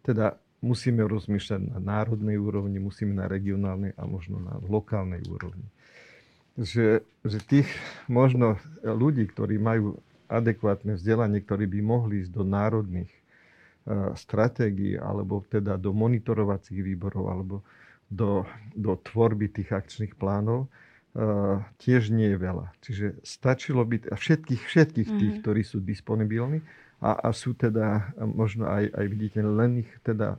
teda 0.07 0.39
musíme 0.63 1.05
rozmýšľať 1.05 1.61
na 1.76 1.80
národnej 1.82 2.39
úrovni, 2.39 2.82
musíme 2.82 3.13
na 3.13 3.30
regionálnej 3.30 3.93
a 3.97 4.03
možno 4.09 4.41
na 4.41 4.57
lokálnej 4.65 5.22
úrovni. 5.28 5.68
Že, 6.57 7.05
že 7.22 7.38
tých 7.45 7.70
možno 8.09 8.57
ľudí, 8.82 9.30
ktorí 9.30 9.61
majú 9.61 10.01
adekvátne 10.26 10.97
vzdelanie, 10.97 11.45
ktorí 11.45 11.70
by 11.70 11.80
mohli 11.86 12.26
ísť 12.26 12.32
do 12.34 12.43
národných 12.43 13.11
uh, 13.13 14.18
stratégií 14.18 14.97
alebo 14.97 15.45
teda 15.45 15.78
do 15.78 15.93
monitorovacích 15.93 16.82
výborov 16.82 17.26
alebo 17.30 17.55
do, 18.09 18.47
do 18.74 18.97
tvorby 18.97 19.51
tých 19.53 19.70
akčných 19.70 20.18
plánov, 20.18 20.65
tiež 21.82 22.13
nie 22.13 22.30
je 22.34 22.38
veľa. 22.38 22.68
Čiže 22.86 23.05
stačilo 23.26 23.82
byť 23.82 24.13
všetkých, 24.13 24.63
všetkých 24.70 25.09
tých, 25.09 25.34
mm-hmm. 25.34 25.41
ktorí 25.41 25.61
sú 25.65 25.82
disponibilní 25.82 26.61
a, 27.01 27.18
a 27.26 27.30
sú 27.34 27.57
teda 27.57 28.13
možno 28.22 28.70
aj, 28.70 28.93
aj 28.93 29.05
vidíte, 29.09 29.39
len 29.41 29.82
ich 29.82 29.91
teda 30.05 30.38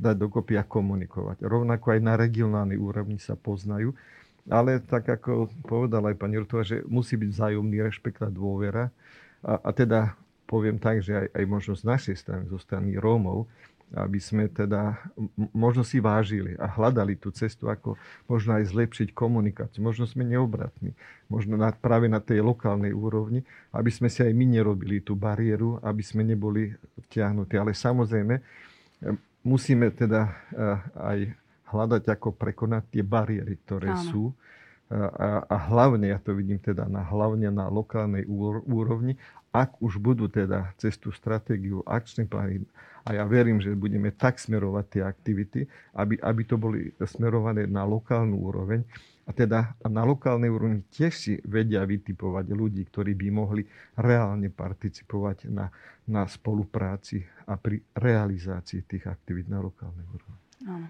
dať 0.00 0.16
dokopy 0.16 0.56
a 0.56 0.64
komunikovať. 0.64 1.44
Rovnako 1.44 1.96
aj 1.96 2.00
na 2.00 2.14
regionálnej 2.16 2.80
úrovni 2.80 3.20
sa 3.20 3.36
poznajú, 3.36 3.92
ale 4.48 4.80
tak 4.80 5.08
ako 5.08 5.52
povedala 5.64 6.12
aj 6.12 6.16
pani 6.16 6.40
Rutová, 6.40 6.64
že 6.64 6.80
musí 6.88 7.20
byť 7.20 7.30
vzájomný 7.36 7.76
rešpekt 7.84 8.24
a 8.24 8.32
dôvera. 8.32 8.88
A, 9.44 9.60
a 9.60 9.70
teda 9.76 10.16
poviem 10.48 10.80
tak, 10.80 11.04
že 11.04 11.16
aj, 11.16 11.26
aj 11.36 11.44
možno 11.48 11.72
z 11.76 11.84
našej 11.84 12.16
strany, 12.16 12.44
zo 12.48 12.56
strany 12.56 12.96
Rómov, 12.96 13.44
aby 13.90 14.22
sme 14.22 14.46
teda 14.46 14.98
možno 15.50 15.82
si 15.82 15.98
vážili 15.98 16.54
a 16.54 16.70
hľadali 16.70 17.18
tú 17.18 17.34
cestu, 17.34 17.66
ako 17.66 17.98
možno 18.30 18.54
aj 18.54 18.70
zlepšiť 18.70 19.10
komunikáciu. 19.10 19.82
Možno 19.82 20.06
sme 20.06 20.22
neobratní, 20.22 20.94
možno 21.26 21.58
na, 21.58 21.74
práve 21.74 22.06
na 22.06 22.22
tej 22.22 22.42
lokálnej 22.46 22.94
úrovni, 22.94 23.42
aby 23.74 23.90
sme 23.90 24.06
si 24.06 24.22
aj 24.22 24.30
my 24.30 24.46
nerobili 24.46 25.02
tú 25.02 25.18
bariéru, 25.18 25.82
aby 25.82 26.02
sme 26.06 26.22
neboli 26.22 26.70
vtiahnutí. 27.10 27.58
Ale 27.58 27.74
samozrejme, 27.74 28.38
musíme 29.42 29.90
teda 29.90 30.22
eh, 30.28 30.78
aj 30.94 31.18
hľadať, 31.70 32.02
ako 32.10 32.34
prekonať 32.34 32.82
tie 32.90 33.02
bariéry, 33.06 33.54
ktoré 33.66 33.94
Áno. 33.94 34.02
sú. 34.06 34.24
A, 34.90 35.46
a 35.46 35.56
hlavne, 35.70 36.10
ja 36.10 36.18
to 36.18 36.34
vidím 36.34 36.58
teda 36.58 36.90
na, 36.90 37.06
hlavne 37.06 37.46
na 37.54 37.70
lokálnej 37.70 38.26
úrovni, 38.66 39.14
ak 39.54 39.78
už 39.78 40.02
budú 40.02 40.26
teda 40.26 40.74
cez 40.82 40.98
tú 40.98 41.14
stratégiu 41.14 41.86
akčné 41.86 42.26
plány, 42.26 42.66
a 43.06 43.14
ja 43.16 43.24
verím, 43.24 43.62
že 43.62 43.72
budeme 43.72 44.10
tak 44.10 44.42
smerovať 44.42 44.84
tie 44.90 45.02
aktivity, 45.06 45.60
aby, 45.94 46.18
aby 46.18 46.42
to 46.42 46.58
boli 46.58 46.90
smerované 47.06 47.70
na 47.70 47.86
lokálnu 47.86 48.34
úroveň, 48.34 48.82
a 49.24 49.30
teda 49.30 49.78
na 49.86 50.02
lokálnej 50.02 50.50
úrovni 50.50 50.82
tiež 50.90 51.12
si 51.14 51.32
vedia 51.46 51.86
vytipovať 51.86 52.50
ľudí, 52.50 52.82
ktorí 52.90 53.14
by 53.14 53.28
mohli 53.30 53.62
reálne 53.94 54.50
participovať 54.50 55.46
na, 55.54 55.70
na 56.10 56.26
spolupráci 56.26 57.22
a 57.46 57.54
pri 57.54 57.78
realizácii 57.94 58.82
tých 58.90 59.06
aktivít 59.06 59.46
na 59.46 59.62
lokálnej 59.62 60.02
úrovni. 60.10 60.40
Áno. 60.66 60.86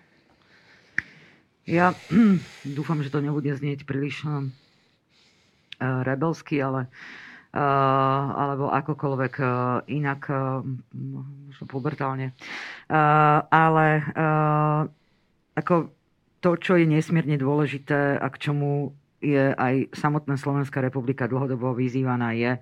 Ja 1.70 1.94
dúfam, 2.76 2.98
že 2.98 3.14
to 3.14 3.22
nebude 3.22 3.54
znieť 3.54 3.86
príliš 3.86 4.26
uh, 4.26 4.42
rebelsky, 5.78 6.58
ale 6.58 6.90
uh, 7.54 8.26
alebo 8.34 8.74
akokoľvek 8.74 9.34
uh, 9.38 9.52
inak, 9.86 10.26
uh, 10.26 10.66
možno 11.46 11.64
pubertálne. 11.70 12.34
Uh, 12.90 13.46
ale 13.54 14.02
uh, 14.02 14.82
ako 15.54 15.94
to, 16.42 16.50
čo 16.58 16.74
je 16.74 16.90
nesmierne 16.90 17.38
dôležité 17.38 18.18
a 18.18 18.26
k 18.34 18.50
čomu 18.50 18.90
je 19.22 19.52
aj 19.54 19.92
samotná 19.92 20.40
Slovenská 20.40 20.80
republika 20.80 21.28
dlhodobo 21.28 21.76
vyzývaná, 21.76 22.32
je, 22.32 22.56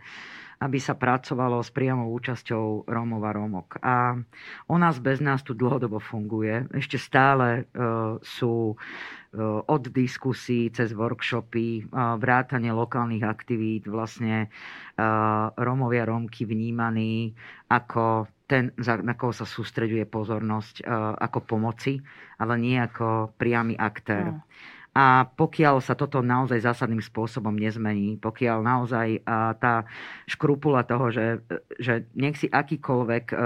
aby 0.58 0.78
sa 0.82 0.98
pracovalo 0.98 1.62
s 1.62 1.70
priamou 1.70 2.10
účasťou 2.18 2.90
Rómov 2.90 3.22
a 3.22 3.32
Rómok. 3.32 3.68
A 3.78 4.18
u 4.66 4.76
nás 4.76 4.98
bez 4.98 5.22
nás 5.22 5.46
tu 5.46 5.54
dlhodobo 5.54 6.02
funguje. 6.02 6.66
Ešte 6.74 6.98
stále 6.98 7.70
uh, 7.70 8.18
sú 8.18 8.74
uh, 8.74 9.60
od 9.62 9.82
diskusí 9.94 10.74
cez 10.74 10.90
workshopy, 10.90 11.86
uh, 11.86 12.18
vrátanie 12.18 12.74
lokálnych 12.74 13.22
aktivít 13.22 13.86
vlastne 13.86 14.50
Rómovia 15.54 16.02
Rómky 16.02 16.42
vnímaní 16.42 17.30
ako 17.70 18.26
ten, 18.50 18.74
na 18.82 19.14
koho 19.14 19.30
sa 19.30 19.46
sústreďuje 19.46 20.10
pozornosť 20.10 20.82
ako 21.22 21.38
pomoci, 21.46 22.02
ale 22.42 22.58
nie 22.58 22.74
ako 22.74 23.30
priamy 23.38 23.78
aktér. 23.78 24.34
No. 24.34 24.42
A 24.96 25.28
pokiaľ 25.30 25.78
sa 25.78 25.94
toto 25.94 26.24
naozaj 26.24 26.64
zásadným 26.64 27.04
spôsobom 27.04 27.54
nezmení, 27.54 28.18
pokiaľ 28.18 28.58
naozaj 28.66 29.08
tá 29.62 29.86
škrupula 30.26 30.82
toho, 30.82 31.14
že, 31.14 31.44
že 31.78 32.08
nech 32.18 32.34
si 32.34 32.50
akýkoľvek 32.50 33.24
e, 33.30 33.36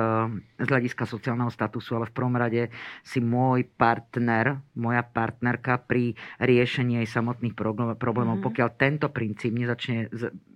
z 0.62 0.68
hľadiska 0.68 1.05
sociálneho 1.05 1.53
statusu, 1.53 1.99
ale 1.99 2.09
v 2.09 2.16
prvom 2.16 2.36
rade 2.40 2.72
si 3.05 3.20
môj 3.20 3.68
partner, 3.68 4.64
moja 4.78 5.05
partnerka 5.05 5.76
pri 5.82 6.16
riešení 6.40 7.05
aj 7.05 7.12
samotných 7.20 7.55
problémov, 7.55 8.40
mm-hmm. 8.40 8.47
pokiaľ 8.49 8.68
tento 8.80 9.12
princíp 9.12 9.53
nezačne 9.53 10.09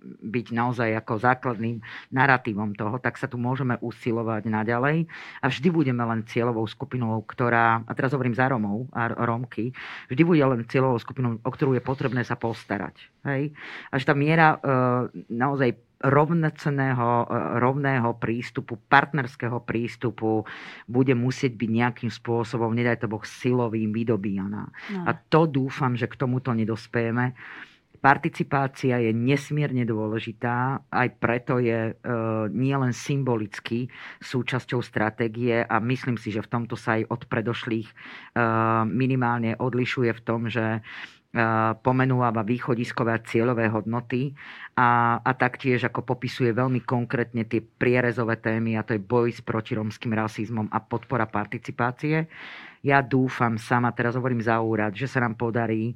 byť 0.07 0.45
naozaj 0.55 0.89
ako 1.03 1.13
základným 1.19 1.83
narratívom 2.15 2.73
toho, 2.73 2.97
tak 2.97 3.19
sa 3.19 3.27
tu 3.27 3.35
môžeme 3.35 3.75
usilovať 3.83 4.47
naďalej 4.47 5.05
a 5.43 5.45
vždy 5.51 5.67
budeme 5.69 6.01
len 6.07 6.23
cieľovou 6.23 6.63
skupinou, 6.65 7.19
ktorá, 7.27 7.83
a 7.83 7.91
teraz 7.91 8.15
hovorím 8.15 8.33
za 8.33 8.47
Romov 8.47 8.87
a 8.95 9.11
Romky, 9.11 9.75
vždy 10.07 10.23
bude 10.23 10.41
len 10.41 10.63
cieľovou 10.63 10.76
cieľovou 10.77 11.01
skupinou, 11.01 11.41
o 11.41 11.49
ktorú 11.49 11.73
je 11.73 11.81
potrebné 11.81 12.21
sa 12.21 12.37
postarať. 12.37 13.01
Hej? 13.25 13.49
A 13.89 13.97
že 13.97 14.05
tá 14.05 14.13
miera 14.13 14.53
e, 14.53 14.57
naozaj 15.33 15.73
rovnoceného, 16.05 17.25
e, 17.25 17.57
rovného 17.57 18.13
prístupu, 18.21 18.77
partnerského 18.85 19.57
prístupu 19.65 20.45
bude 20.85 21.17
musieť 21.17 21.57
byť 21.57 21.69
nejakým 21.73 22.11
spôsobom, 22.13 22.69
nedaj 22.77 23.01
to 23.01 23.09
Boh, 23.09 23.25
silovým 23.25 23.89
vydobíjaná. 23.89 24.69
No. 24.69 25.01
A 25.09 25.17
to 25.17 25.49
dúfam, 25.49 25.97
že 25.97 26.05
k 26.05 26.13
tomuto 26.13 26.53
nedospejeme. 26.53 27.33
Participácia 27.97 29.01
je 29.01 29.11
nesmierne 29.11 29.81
dôležitá, 29.83 30.85
aj 30.93 31.07
preto 31.17 31.57
je 31.57 31.91
e, 31.91 31.93
nielen 32.53 32.93
symbolicky 32.93 33.89
súčasťou 34.21 34.85
stratégie 34.85 35.65
a 35.65 35.81
myslím 35.81 36.15
si, 36.15 36.29
že 36.29 36.45
v 36.45 36.51
tomto 36.51 36.77
sa 36.77 37.01
aj 37.01 37.09
od 37.09 37.21
predošlých 37.25 37.89
e, 37.89 37.95
minimálne 38.85 39.57
odlišuje 39.57 40.11
v 40.13 40.21
tom, 40.23 40.45
že 40.45 40.85
pomenúva 41.85 42.33
východiskové 42.33 43.13
a 43.13 43.23
cieľové 43.23 43.69
hodnoty 43.69 44.33
a, 44.73 45.21
a 45.21 45.31
taktiež 45.37 45.85
ako 45.85 46.05
popisuje 46.05 46.53
veľmi 46.53 46.81
konkrétne 46.81 47.45
tie 47.45 47.61
prierezové 47.61 48.37
témy 48.41 48.77
a 48.77 48.85
to 48.85 48.97
je 48.97 49.01
boj 49.01 49.29
s 49.33 49.41
protiromským 49.41 50.13
rasizmom 50.13 50.69
a 50.73 50.81
podpora 50.81 51.29
participácie. 51.29 52.25
Ja 52.85 53.01
dúfam 53.01 53.57
sama, 53.57 53.89
teraz 53.91 54.13
hovorím 54.15 54.39
za 54.39 54.61
úrad, 54.61 54.93
že 54.93 55.09
sa 55.09 55.19
nám 55.19 55.35
podarí 55.35 55.91
e, 55.91 55.95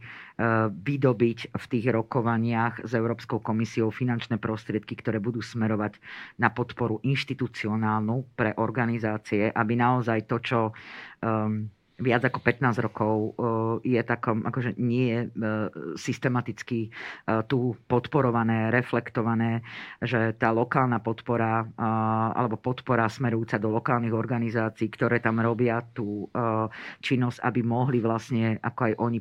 vydobiť 0.69 1.53
v 1.53 1.65
tých 1.69 1.85
rokovaniach 1.93 2.83
s 2.83 2.91
Európskou 2.97 3.37
komisiou 3.39 3.93
finančné 3.93 4.41
prostriedky, 4.41 4.97
ktoré 4.97 5.21
budú 5.21 5.45
smerovať 5.45 6.01
na 6.41 6.49
podporu 6.49 6.97
inštitucionálnu 7.05 8.33
pre 8.33 8.57
organizácie, 8.57 9.53
aby 9.53 9.73
naozaj 9.77 10.25
to, 10.25 10.37
čo 10.41 10.59
um, 11.21 11.69
viac 11.99 12.23
ako 12.25 12.39
15 12.41 12.85
rokov 12.85 13.15
eh, 13.15 13.97
je 13.97 14.01
takom, 14.01 14.41
akože 14.45 14.77
nie 14.81 15.05
je 15.13 15.19
eh, 15.25 15.31
systematicky 15.95 16.89
eh, 16.89 17.41
tu 17.45 17.77
podporované, 17.85 18.73
reflektované, 18.73 19.61
že 20.01 20.33
tá 20.35 20.49
lokálna 20.51 21.03
podpora 21.03 21.63
alebo 22.31 22.57
podpora 22.57 23.09
smerujúca 23.09 23.59
do 23.61 23.69
lokálnych 23.73 24.13
organizácií, 24.13 24.89
ktoré 24.93 25.19
tam 25.19 25.41
robia 25.41 25.81
tú 25.93 26.29
činnosť, 27.01 27.39
aby 27.43 27.61
mohli 27.61 27.99
vlastne, 27.99 28.57
ako 28.61 28.81
aj 28.91 28.93
oni 28.97 29.19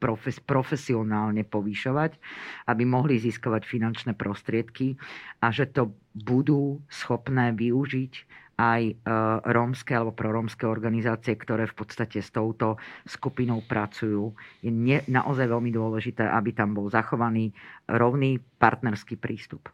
profes, 0.00 0.38
profesionálne 0.42 1.42
povýšovať, 1.46 2.16
aby 2.70 2.82
mohli 2.84 3.20
získavať 3.20 3.62
finančné 3.66 4.12
prostriedky 4.14 4.96
a 5.42 5.50
že 5.52 5.68
to 5.70 5.92
budú 6.16 6.80
schopné 6.88 7.52
využiť 7.52 8.12
aj 8.56 8.82
e, 8.88 8.94
rómske 9.52 9.92
alebo 9.92 10.16
prorómske 10.16 10.64
organizácie, 10.64 11.36
ktoré 11.36 11.68
v 11.68 11.76
podstate 11.76 12.24
s 12.24 12.32
touto 12.32 12.80
skupinou 13.04 13.60
pracujú. 13.60 14.32
Je 14.64 14.72
ne, 14.72 15.04
naozaj 15.04 15.44
veľmi 15.44 15.68
dôležité, 15.68 16.24
aby 16.24 16.56
tam 16.56 16.72
bol 16.72 16.88
zachovaný 16.88 17.52
rovný 17.84 18.40
partnerský 18.56 19.20
prístup. 19.20 19.68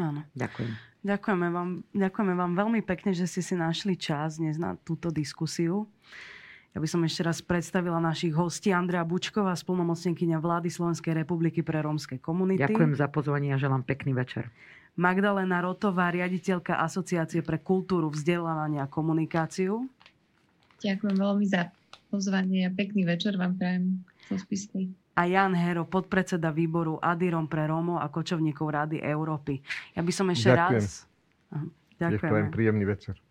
Áno. 0.00 0.24
Ďakujem. 0.34 0.72
Ďakujeme 1.04 1.48
vám, 1.52 1.70
ďakujeme 1.92 2.34
vám 2.34 2.52
veľmi 2.56 2.80
pekne, 2.80 3.12
že 3.12 3.28
ste 3.28 3.44
si 3.44 3.54
našli 3.54 3.94
čas 4.00 4.40
dnes 4.40 4.56
na 4.56 4.72
túto 4.80 5.12
diskusiu. 5.12 5.84
Ja 6.74 6.82
by 6.82 6.88
som 6.90 7.06
ešte 7.06 7.22
raz 7.22 7.38
predstavila 7.38 8.02
našich 8.02 8.34
hostí. 8.34 8.74
Andrea 8.74 9.06
Bučková, 9.06 9.54
spolnomocnenkyňa 9.54 10.42
vlády 10.42 10.72
Slovenskej 10.72 11.14
republiky 11.14 11.62
pre 11.62 11.78
rómske 11.84 12.18
komunity. 12.18 12.66
Ďakujem 12.66 12.98
za 12.98 13.06
pozvanie 13.06 13.54
a 13.54 13.60
želám 13.60 13.86
pekný 13.86 14.10
večer. 14.10 14.50
Magdalena 14.94 15.58
Rotová, 15.58 16.14
riaditeľka 16.14 16.78
Asociácie 16.78 17.42
pre 17.42 17.58
kultúru, 17.58 18.14
vzdelávania 18.14 18.86
a 18.86 18.90
komunikáciu. 18.90 19.90
Ďakujem 20.78 21.16
veľmi 21.18 21.46
za 21.50 21.74
pozvanie 22.14 22.68
a 22.68 22.70
pekný 22.70 23.02
večer 23.02 23.34
vám 23.34 23.58
prajem 23.58 24.06
zo 24.30 24.38
spisky. 24.38 24.94
A 25.14 25.26
Jan 25.26 25.54
Hero, 25.54 25.86
podpredseda 25.86 26.50
výboru 26.50 26.98
Adirom 26.98 27.46
pre 27.46 27.66
Rómov 27.70 28.02
a 28.02 28.06
kočovníkov 28.10 28.66
Rady 28.66 28.98
Európy. 29.02 29.62
Ja 29.94 30.02
by 30.02 30.12
som 30.14 30.26
ešte 30.30 30.54
Ďakujem. 30.54 30.82
raz... 30.82 31.06
Ďakujem. 31.94 32.50
príjemný 32.50 32.84
večer. 32.86 33.23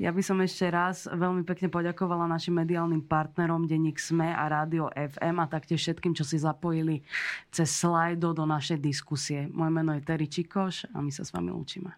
Ja 0.00 0.08
by 0.08 0.22
som 0.24 0.40
ešte 0.40 0.68
raz 0.72 1.04
veľmi 1.04 1.44
pekne 1.44 1.68
poďakovala 1.68 2.24
našim 2.24 2.56
mediálnym 2.56 3.04
partnerom 3.04 3.68
Denník 3.68 4.00
SME 4.00 4.32
a 4.32 4.48
Rádio 4.48 4.88
FM 4.88 5.36
a 5.44 5.46
taktiež 5.46 5.84
všetkým, 5.84 6.16
čo 6.16 6.24
si 6.24 6.40
zapojili 6.40 7.04
cez 7.52 7.68
slajdo 7.68 8.32
do 8.32 8.48
našej 8.48 8.80
diskusie. 8.80 9.52
Moje 9.52 9.72
meno 9.74 9.92
je 9.92 10.00
Terry 10.00 10.26
Čikoš 10.32 10.88
a 10.96 11.04
my 11.04 11.12
sa 11.12 11.28
s 11.28 11.30
vami 11.30 11.52
lúčime. 11.52 11.92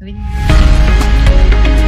Dovidenia. 0.00 1.87